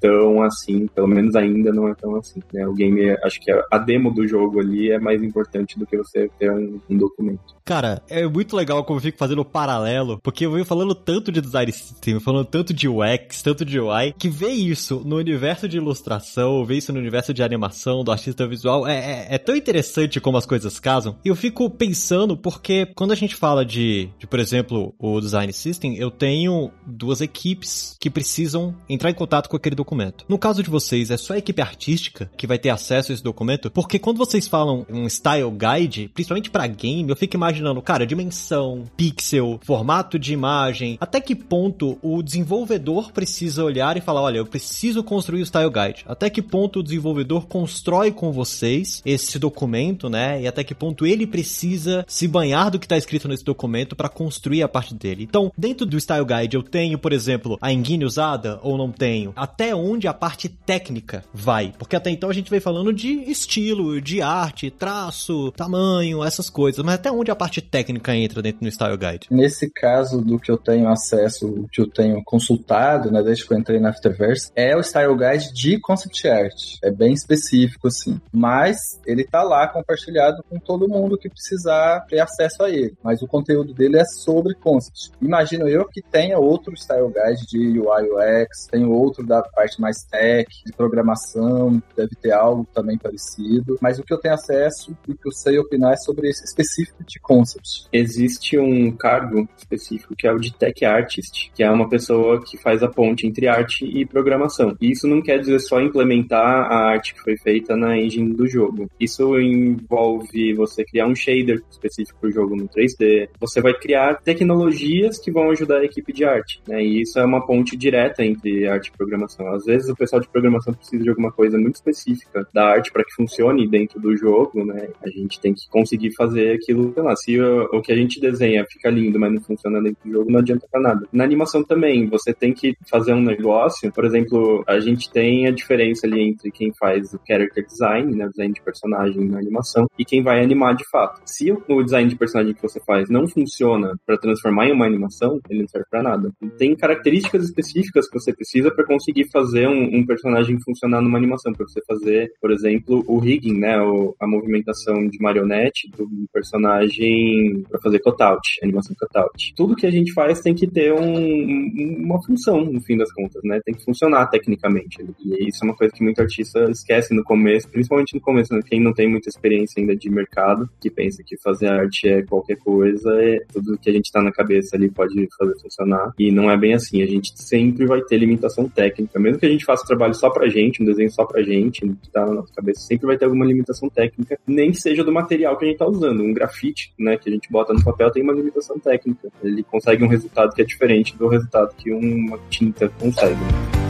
tão 0.00 0.42
assim, 0.42 0.86
pelo 0.94 1.08
menos 1.08 1.34
ainda 1.34 1.72
não 1.72 1.88
é 1.88 1.94
tão 1.94 2.16
assim. 2.16 2.40
Né? 2.52 2.66
O 2.66 2.74
game, 2.74 3.10
acho 3.22 3.40
que 3.40 3.50
a 3.50 3.78
demo 3.78 4.12
do 4.12 4.26
jogo 4.26 4.60
ali 4.60 4.90
é 4.90 4.98
mais 4.98 5.22
importante 5.22 5.78
do 5.78 5.86
que 5.86 5.96
você 5.96 6.30
ter 6.38 6.50
um, 6.50 6.80
um 6.88 6.96
documento. 6.96 7.56
Cara, 7.64 8.02
é 8.08 8.26
muito 8.26 8.56
legal 8.56 8.82
como 8.84 8.98
eu 8.98 9.02
fico 9.02 9.18
fazendo 9.18 9.40
o 9.40 9.44
paralelo, 9.44 10.18
porque 10.22 10.46
eu 10.46 10.52
venho 10.52 10.64
falando 10.64 10.94
tanto 10.94 11.30
de 11.30 11.40
design 11.40 11.70
system, 11.70 12.18
falando 12.18 12.46
tanto 12.46 12.72
de 12.72 12.88
UX, 12.88 13.42
tanto 13.42 13.64
de 13.64 13.78
UI, 13.78 14.14
que 14.18 14.28
ver 14.28 14.52
isso 14.52 15.02
no 15.04 15.16
universo 15.16 15.68
de 15.68 15.76
ilustração, 15.76 16.64
ver 16.64 16.78
isso 16.78 16.92
no 16.92 16.98
universo 16.98 17.34
de 17.34 17.42
animação, 17.42 18.02
do 18.02 18.10
artista 18.10 18.46
visual, 18.46 18.86
é, 18.86 18.96
é, 18.96 19.26
é 19.34 19.38
tão 19.38 19.54
interessante 19.54 20.20
como 20.20 20.38
as 20.38 20.46
coisas 20.46 20.80
casam. 20.80 21.16
E 21.24 21.28
eu 21.28 21.36
fico 21.36 21.68
pensando, 21.68 22.36
porque 22.36 22.86
quando 22.94 23.12
a 23.12 23.16
gente 23.16 23.34
fala 23.34 23.64
de, 23.64 24.08
de, 24.18 24.26
por 24.26 24.40
exemplo, 24.40 24.94
o 24.98 25.20
design 25.20 25.52
system, 25.52 25.96
eu 25.96 26.10
tenho 26.10 26.70
duas 26.86 27.20
equipes 27.20 27.96
que 28.00 28.10
precisam 28.10 28.74
entrar 28.88 29.10
em 29.10 29.14
contato 29.14 29.27
com 29.48 29.56
aquele 29.56 29.76
documento. 29.76 30.24
No 30.28 30.38
caso 30.38 30.62
de 30.62 30.70
vocês, 30.70 31.10
é 31.10 31.16
só 31.16 31.34
a 31.34 31.38
equipe 31.38 31.60
artística 31.60 32.30
que 32.36 32.46
vai 32.46 32.58
ter 32.58 32.70
acesso 32.70 33.12
a 33.12 33.14
esse 33.14 33.22
documento, 33.22 33.70
porque 33.70 33.98
quando 33.98 34.18
vocês 34.18 34.48
falam 34.48 34.86
um 34.88 35.08
style 35.08 35.50
guide, 35.50 36.10
principalmente 36.14 36.50
para 36.50 36.66
game, 36.66 37.08
eu 37.08 37.16
fico 37.16 37.36
imaginando 37.36 37.82
cara, 37.82 38.06
dimensão, 38.06 38.84
pixel, 38.96 39.60
formato 39.62 40.18
de 40.18 40.32
imagem, 40.32 40.96
até 41.00 41.20
que 41.20 41.34
ponto 41.34 41.98
o 42.02 42.22
desenvolvedor 42.22 43.12
precisa 43.12 43.64
olhar 43.64 43.96
e 43.96 44.00
falar, 44.00 44.22
olha, 44.22 44.38
eu 44.38 44.46
preciso 44.46 45.02
construir 45.02 45.42
o 45.42 45.46
Style 45.46 45.70
Guide. 45.70 46.04
Até 46.06 46.30
que 46.30 46.42
ponto 46.42 46.80
o 46.80 46.82
desenvolvedor 46.82 47.46
constrói 47.46 48.10
com 48.10 48.32
vocês 48.32 49.02
esse 49.04 49.38
documento, 49.38 50.08
né? 50.08 50.42
E 50.42 50.46
até 50.46 50.64
que 50.64 50.74
ponto 50.74 51.06
ele 51.06 51.26
precisa 51.26 52.04
se 52.08 52.26
banhar 52.26 52.70
do 52.70 52.78
que 52.78 52.86
está 52.86 52.96
escrito 52.96 53.28
nesse 53.28 53.44
documento 53.44 53.94
para 53.94 54.08
construir 54.08 54.62
a 54.62 54.68
parte 54.68 54.94
dele. 54.94 55.24
Então, 55.24 55.52
dentro 55.56 55.86
do 55.86 56.00
Style 56.00 56.24
Guide, 56.24 56.56
eu 56.56 56.62
tenho, 56.62 56.98
por 56.98 57.12
exemplo, 57.12 57.58
a 57.60 57.72
engine 57.72 58.04
usada 58.04 58.58
ou 58.62 58.76
não 58.76 58.90
tenho? 59.18 59.32
Até 59.36 59.74
onde 59.74 60.06
a 60.06 60.14
parte 60.14 60.48
técnica 60.48 61.24
vai? 61.32 61.72
Porque 61.78 61.96
até 61.96 62.10
então 62.10 62.30
a 62.30 62.32
gente 62.32 62.50
vem 62.50 62.60
falando 62.60 62.92
de 62.92 63.08
estilo, 63.30 64.00
de 64.00 64.22
arte, 64.22 64.70
traço, 64.70 65.52
tamanho, 65.52 66.22
essas 66.24 66.48
coisas, 66.48 66.84
mas 66.84 66.94
até 66.94 67.10
onde 67.10 67.30
a 67.30 67.36
parte 67.36 67.60
técnica 67.60 68.14
entra 68.14 68.42
dentro 68.42 68.60
do 68.60 68.70
Style 68.70 68.96
Guide? 68.96 69.26
Nesse 69.30 69.70
caso 69.70 70.22
do 70.22 70.38
que 70.38 70.50
eu 70.50 70.58
tenho 70.58 70.88
acesso, 70.88 71.66
que 71.72 71.80
eu 71.80 71.90
tenho 71.90 72.22
consultado, 72.24 73.10
né, 73.10 73.22
desde 73.22 73.46
que 73.46 73.52
eu 73.52 73.58
entrei 73.58 73.80
na 73.80 73.90
Afterverse, 73.90 74.50
é 74.54 74.76
o 74.76 74.82
Style 74.82 75.16
Guide 75.16 75.52
de 75.52 75.80
Concept 75.80 76.28
Art. 76.28 76.76
É 76.82 76.90
bem 76.90 77.12
específico, 77.12 77.88
assim. 77.88 78.20
Mas 78.32 78.76
ele 79.06 79.24
tá 79.24 79.42
lá 79.42 79.66
compartilhado 79.66 80.44
com 80.48 80.58
todo 80.58 80.88
mundo 80.88 81.18
que 81.18 81.28
precisar 81.28 82.00
ter 82.08 82.20
acesso 82.20 82.62
a 82.62 82.70
ele. 82.70 82.94
Mas 83.02 83.22
o 83.22 83.26
conteúdo 83.26 83.72
dele 83.74 83.98
é 83.98 84.04
sobre 84.04 84.54
Concept. 84.54 85.10
Imagino 85.20 85.68
eu 85.68 85.86
que 85.88 86.02
tenha 86.02 86.38
outro 86.38 86.76
Style 86.76 87.08
Guide 87.08 87.46
de 87.46 87.80
UI 87.80 88.08
UX, 88.10 88.66
tem 88.70 88.84
outro 88.84 89.07
da 89.24 89.42
parte 89.42 89.80
mais 89.80 90.04
tech, 90.04 90.48
de 90.64 90.72
programação, 90.72 91.82
deve 91.96 92.14
ter 92.16 92.32
algo 92.32 92.66
também 92.72 92.98
parecido. 92.98 93.78
Mas 93.80 93.98
o 93.98 94.02
que 94.02 94.12
eu 94.12 94.18
tenho 94.18 94.34
acesso 94.34 94.96
e 95.06 95.12
o 95.12 95.16
que 95.16 95.28
eu 95.28 95.32
sei 95.32 95.58
opinar 95.58 95.92
é 95.92 95.96
sobre 95.96 96.28
esse 96.28 96.44
específico 96.44 97.04
de 97.04 97.18
Concept 97.20 97.88
Existe 97.92 98.58
um 98.58 98.90
cargo 98.90 99.48
específico 99.56 100.14
que 100.16 100.26
é 100.26 100.32
o 100.32 100.38
de 100.38 100.52
Tech 100.54 100.84
Artist, 100.84 101.50
que 101.54 101.62
é 101.62 101.70
uma 101.70 101.88
pessoa 101.88 102.42
que 102.44 102.58
faz 102.58 102.82
a 102.82 102.88
ponte 102.88 103.26
entre 103.26 103.48
arte 103.48 103.84
e 103.84 104.04
programação. 104.06 104.76
E 104.80 104.90
isso 104.90 105.06
não 105.06 105.22
quer 105.22 105.38
dizer 105.38 105.58
só 105.60 105.80
implementar 105.80 106.42
a 106.70 106.90
arte 106.90 107.14
que 107.14 107.20
foi 107.20 107.36
feita 107.36 107.76
na 107.76 107.96
engine 107.96 108.34
do 108.34 108.48
jogo. 108.48 108.88
Isso 108.98 109.38
envolve 109.38 110.54
você 110.54 110.84
criar 110.84 111.06
um 111.06 111.14
shader 111.14 111.62
específico 111.70 112.18
para 112.20 112.28
o 112.28 112.32
jogo 112.32 112.56
no 112.56 112.68
3D. 112.68 113.28
Você 113.40 113.60
vai 113.60 113.74
criar 113.74 114.20
tecnologias 114.22 115.18
que 115.18 115.30
vão 115.30 115.50
ajudar 115.50 115.78
a 115.78 115.84
equipe 115.84 116.12
de 116.12 116.24
arte. 116.24 116.60
Né? 116.66 116.82
E 116.82 117.02
isso 117.02 117.18
é 117.18 117.24
uma 117.24 117.44
ponte 117.46 117.76
direta 117.76 118.24
entre 118.24 118.66
arte 118.66 118.92
programação. 118.98 119.48
Às 119.54 119.64
vezes 119.64 119.88
o 119.88 119.96
pessoal 119.96 120.20
de 120.20 120.28
programação 120.28 120.74
precisa 120.74 121.02
de 121.02 121.08
alguma 121.08 121.30
coisa 121.30 121.56
muito 121.56 121.76
específica 121.76 122.46
da 122.52 122.66
arte 122.66 122.92
para 122.92 123.04
que 123.04 123.14
funcione 123.14 123.68
dentro 123.68 124.00
do 124.00 124.16
jogo. 124.16 124.64
Né? 124.64 124.88
A 125.02 125.08
gente 125.08 125.40
tem 125.40 125.54
que 125.54 125.68
conseguir 125.70 126.12
fazer 126.14 126.52
aquilo, 126.52 126.92
lá, 126.96 127.14
se 127.16 127.38
o, 127.38 127.64
o, 127.72 127.80
que 127.80 127.92
a 127.92 127.96
gente 127.96 128.20
desenha 128.20 128.66
fica 128.70 128.90
lindo, 128.90 129.18
mas 129.18 129.32
não 129.32 129.40
funciona 129.40 129.80
dentro 129.80 129.98
do 130.04 130.12
jogo, 130.12 130.30
não 130.30 130.40
adianta 130.40 130.66
pra 130.70 130.80
nada. 130.80 131.06
Na 131.12 131.24
animação 131.24 131.62
também, 131.62 132.06
você 132.06 132.34
tem 132.34 132.52
que 132.52 132.76
fazer 132.90 133.12
um 133.12 133.22
negócio, 133.22 133.92
por 133.92 134.04
exemplo, 134.04 134.64
a 134.66 134.80
gente 134.80 135.10
tem 135.10 135.46
a 135.46 135.50
diferença 135.50 136.06
ali 136.06 136.20
entre 136.22 136.50
quem 136.50 136.72
faz 136.74 137.14
o 137.14 137.20
character 137.26 137.64
design, 137.64 138.14
né, 138.14 138.28
design 138.28 138.52
de 138.52 138.62
personagem 138.62 139.24
na 139.28 139.38
animação, 139.38 139.86
e 139.98 140.04
quem 140.04 140.22
vai 140.22 140.42
animar 140.42 140.74
de 140.74 140.88
fato. 140.90 141.20
Se 141.24 141.52
o, 141.52 141.62
o 141.68 141.82
design 141.82 142.08
de 142.08 142.16
personagem 142.16 142.54
que 142.54 142.62
você 142.62 142.80
faz 142.80 143.08
não 143.08 143.28
funciona 143.28 143.94
para 144.06 144.18
transformar 144.18 144.66
em 144.66 144.72
uma 144.72 144.86
animação, 144.86 145.38
ele 145.48 145.60
não 145.60 145.68
serve 145.68 145.86
para 145.90 146.02
nada. 146.02 146.30
Tem 146.56 146.74
características 146.74 147.44
específicas 147.44 148.08
que 148.08 148.18
você 148.18 148.32
precisa 148.32 148.70
para 148.70 148.84
conseguir 148.88 149.30
fazer 149.30 149.68
um, 149.68 149.98
um, 149.98 150.06
personagem 150.06 150.58
funcionar 150.60 151.00
numa 151.00 151.18
animação, 151.18 151.52
para 151.52 151.66
você 151.66 151.80
fazer, 151.86 152.32
por 152.40 152.50
exemplo, 152.50 153.04
o 153.06 153.18
rigging, 153.18 153.58
né, 153.58 153.80
o, 153.80 154.16
a 154.20 154.26
movimentação 154.26 155.06
de 155.06 155.20
marionete 155.20 155.88
do 155.96 156.08
personagem 156.32 157.62
para 157.68 157.80
fazer 157.80 158.00
cutout, 158.00 158.42
animação 158.62 158.96
cutout. 158.98 159.52
Tudo 159.54 159.76
que 159.76 159.86
a 159.86 159.90
gente 159.90 160.12
faz 160.12 160.40
tem 160.40 160.54
que 160.54 160.66
ter 160.66 160.92
um, 160.92 162.04
uma 162.04 162.20
função, 162.22 162.64
no 162.64 162.80
fim 162.80 162.96
das 162.96 163.12
contas, 163.12 163.42
né? 163.44 163.60
Tem 163.64 163.74
que 163.74 163.84
funcionar 163.84 164.26
tecnicamente. 164.26 165.04
E 165.24 165.48
isso 165.48 165.62
é 165.62 165.66
uma 165.66 165.76
coisa 165.76 165.92
que 165.94 166.02
muito 166.02 166.20
artista 166.20 166.64
esquece 166.70 167.14
no 167.14 167.22
começo, 167.22 167.68
principalmente 167.68 168.14
no 168.14 168.20
começo, 168.20 168.54
né? 168.54 168.60
quem 168.66 168.80
não 168.80 168.92
tem 168.92 169.08
muita 169.08 169.28
experiência 169.28 169.80
ainda 169.80 169.94
de 169.94 170.10
mercado, 170.10 170.68
que 170.80 170.90
pensa 170.90 171.22
que 171.24 171.36
fazer 171.38 171.68
arte 171.68 172.08
é 172.08 172.22
qualquer 172.22 172.56
coisa, 172.56 173.10
é 173.22 173.40
tudo 173.52 173.78
que 173.78 173.90
a 173.90 173.92
gente 173.92 174.10
tá 174.10 174.22
na 174.22 174.32
cabeça 174.32 174.76
ali 174.76 174.90
pode 174.90 175.28
fazer 175.38 175.58
funcionar. 175.60 176.12
E 176.18 176.30
não 176.30 176.50
é 176.50 176.56
bem 176.56 176.74
assim. 176.74 177.02
A 177.02 177.06
gente 177.06 177.32
sempre 177.36 177.86
vai 177.86 178.00
ter 178.02 178.18
limitação 178.18 178.68
técnica. 178.78 179.18
Mesmo 179.18 179.40
que 179.40 179.46
a 179.46 179.48
gente 179.48 179.64
faça 179.64 179.84
trabalho 179.84 180.14
só 180.14 180.30
pra 180.30 180.48
gente, 180.48 180.80
um 180.80 180.86
desenho 180.86 181.10
só 181.10 181.24
pra 181.24 181.42
gente, 181.42 181.80
que 181.80 182.10
tá 182.12 182.24
na 182.24 182.34
nossa 182.34 182.52
cabeça, 182.54 182.80
sempre 182.80 183.08
vai 183.08 183.18
ter 183.18 183.24
alguma 183.24 183.44
limitação 183.44 183.88
técnica, 183.88 184.38
nem 184.46 184.72
seja 184.72 185.02
do 185.02 185.12
material 185.12 185.58
que 185.58 185.64
a 185.64 185.68
gente 185.68 185.78
tá 185.78 185.86
usando. 185.86 186.22
Um 186.22 186.32
grafite, 186.32 186.92
né, 186.96 187.16
que 187.16 187.28
a 187.28 187.32
gente 187.32 187.50
bota 187.50 187.74
no 187.74 187.82
papel 187.82 188.10
tem 188.12 188.22
uma 188.22 188.32
limitação 188.32 188.78
técnica. 188.78 189.28
Ele 189.42 189.64
consegue 189.64 190.04
um 190.04 190.08
resultado 190.08 190.54
que 190.54 190.62
é 190.62 190.64
diferente 190.64 191.16
do 191.16 191.26
resultado 191.26 191.74
que 191.76 191.90
uma 191.90 192.38
tinta 192.48 192.88
consegue. 193.00 193.87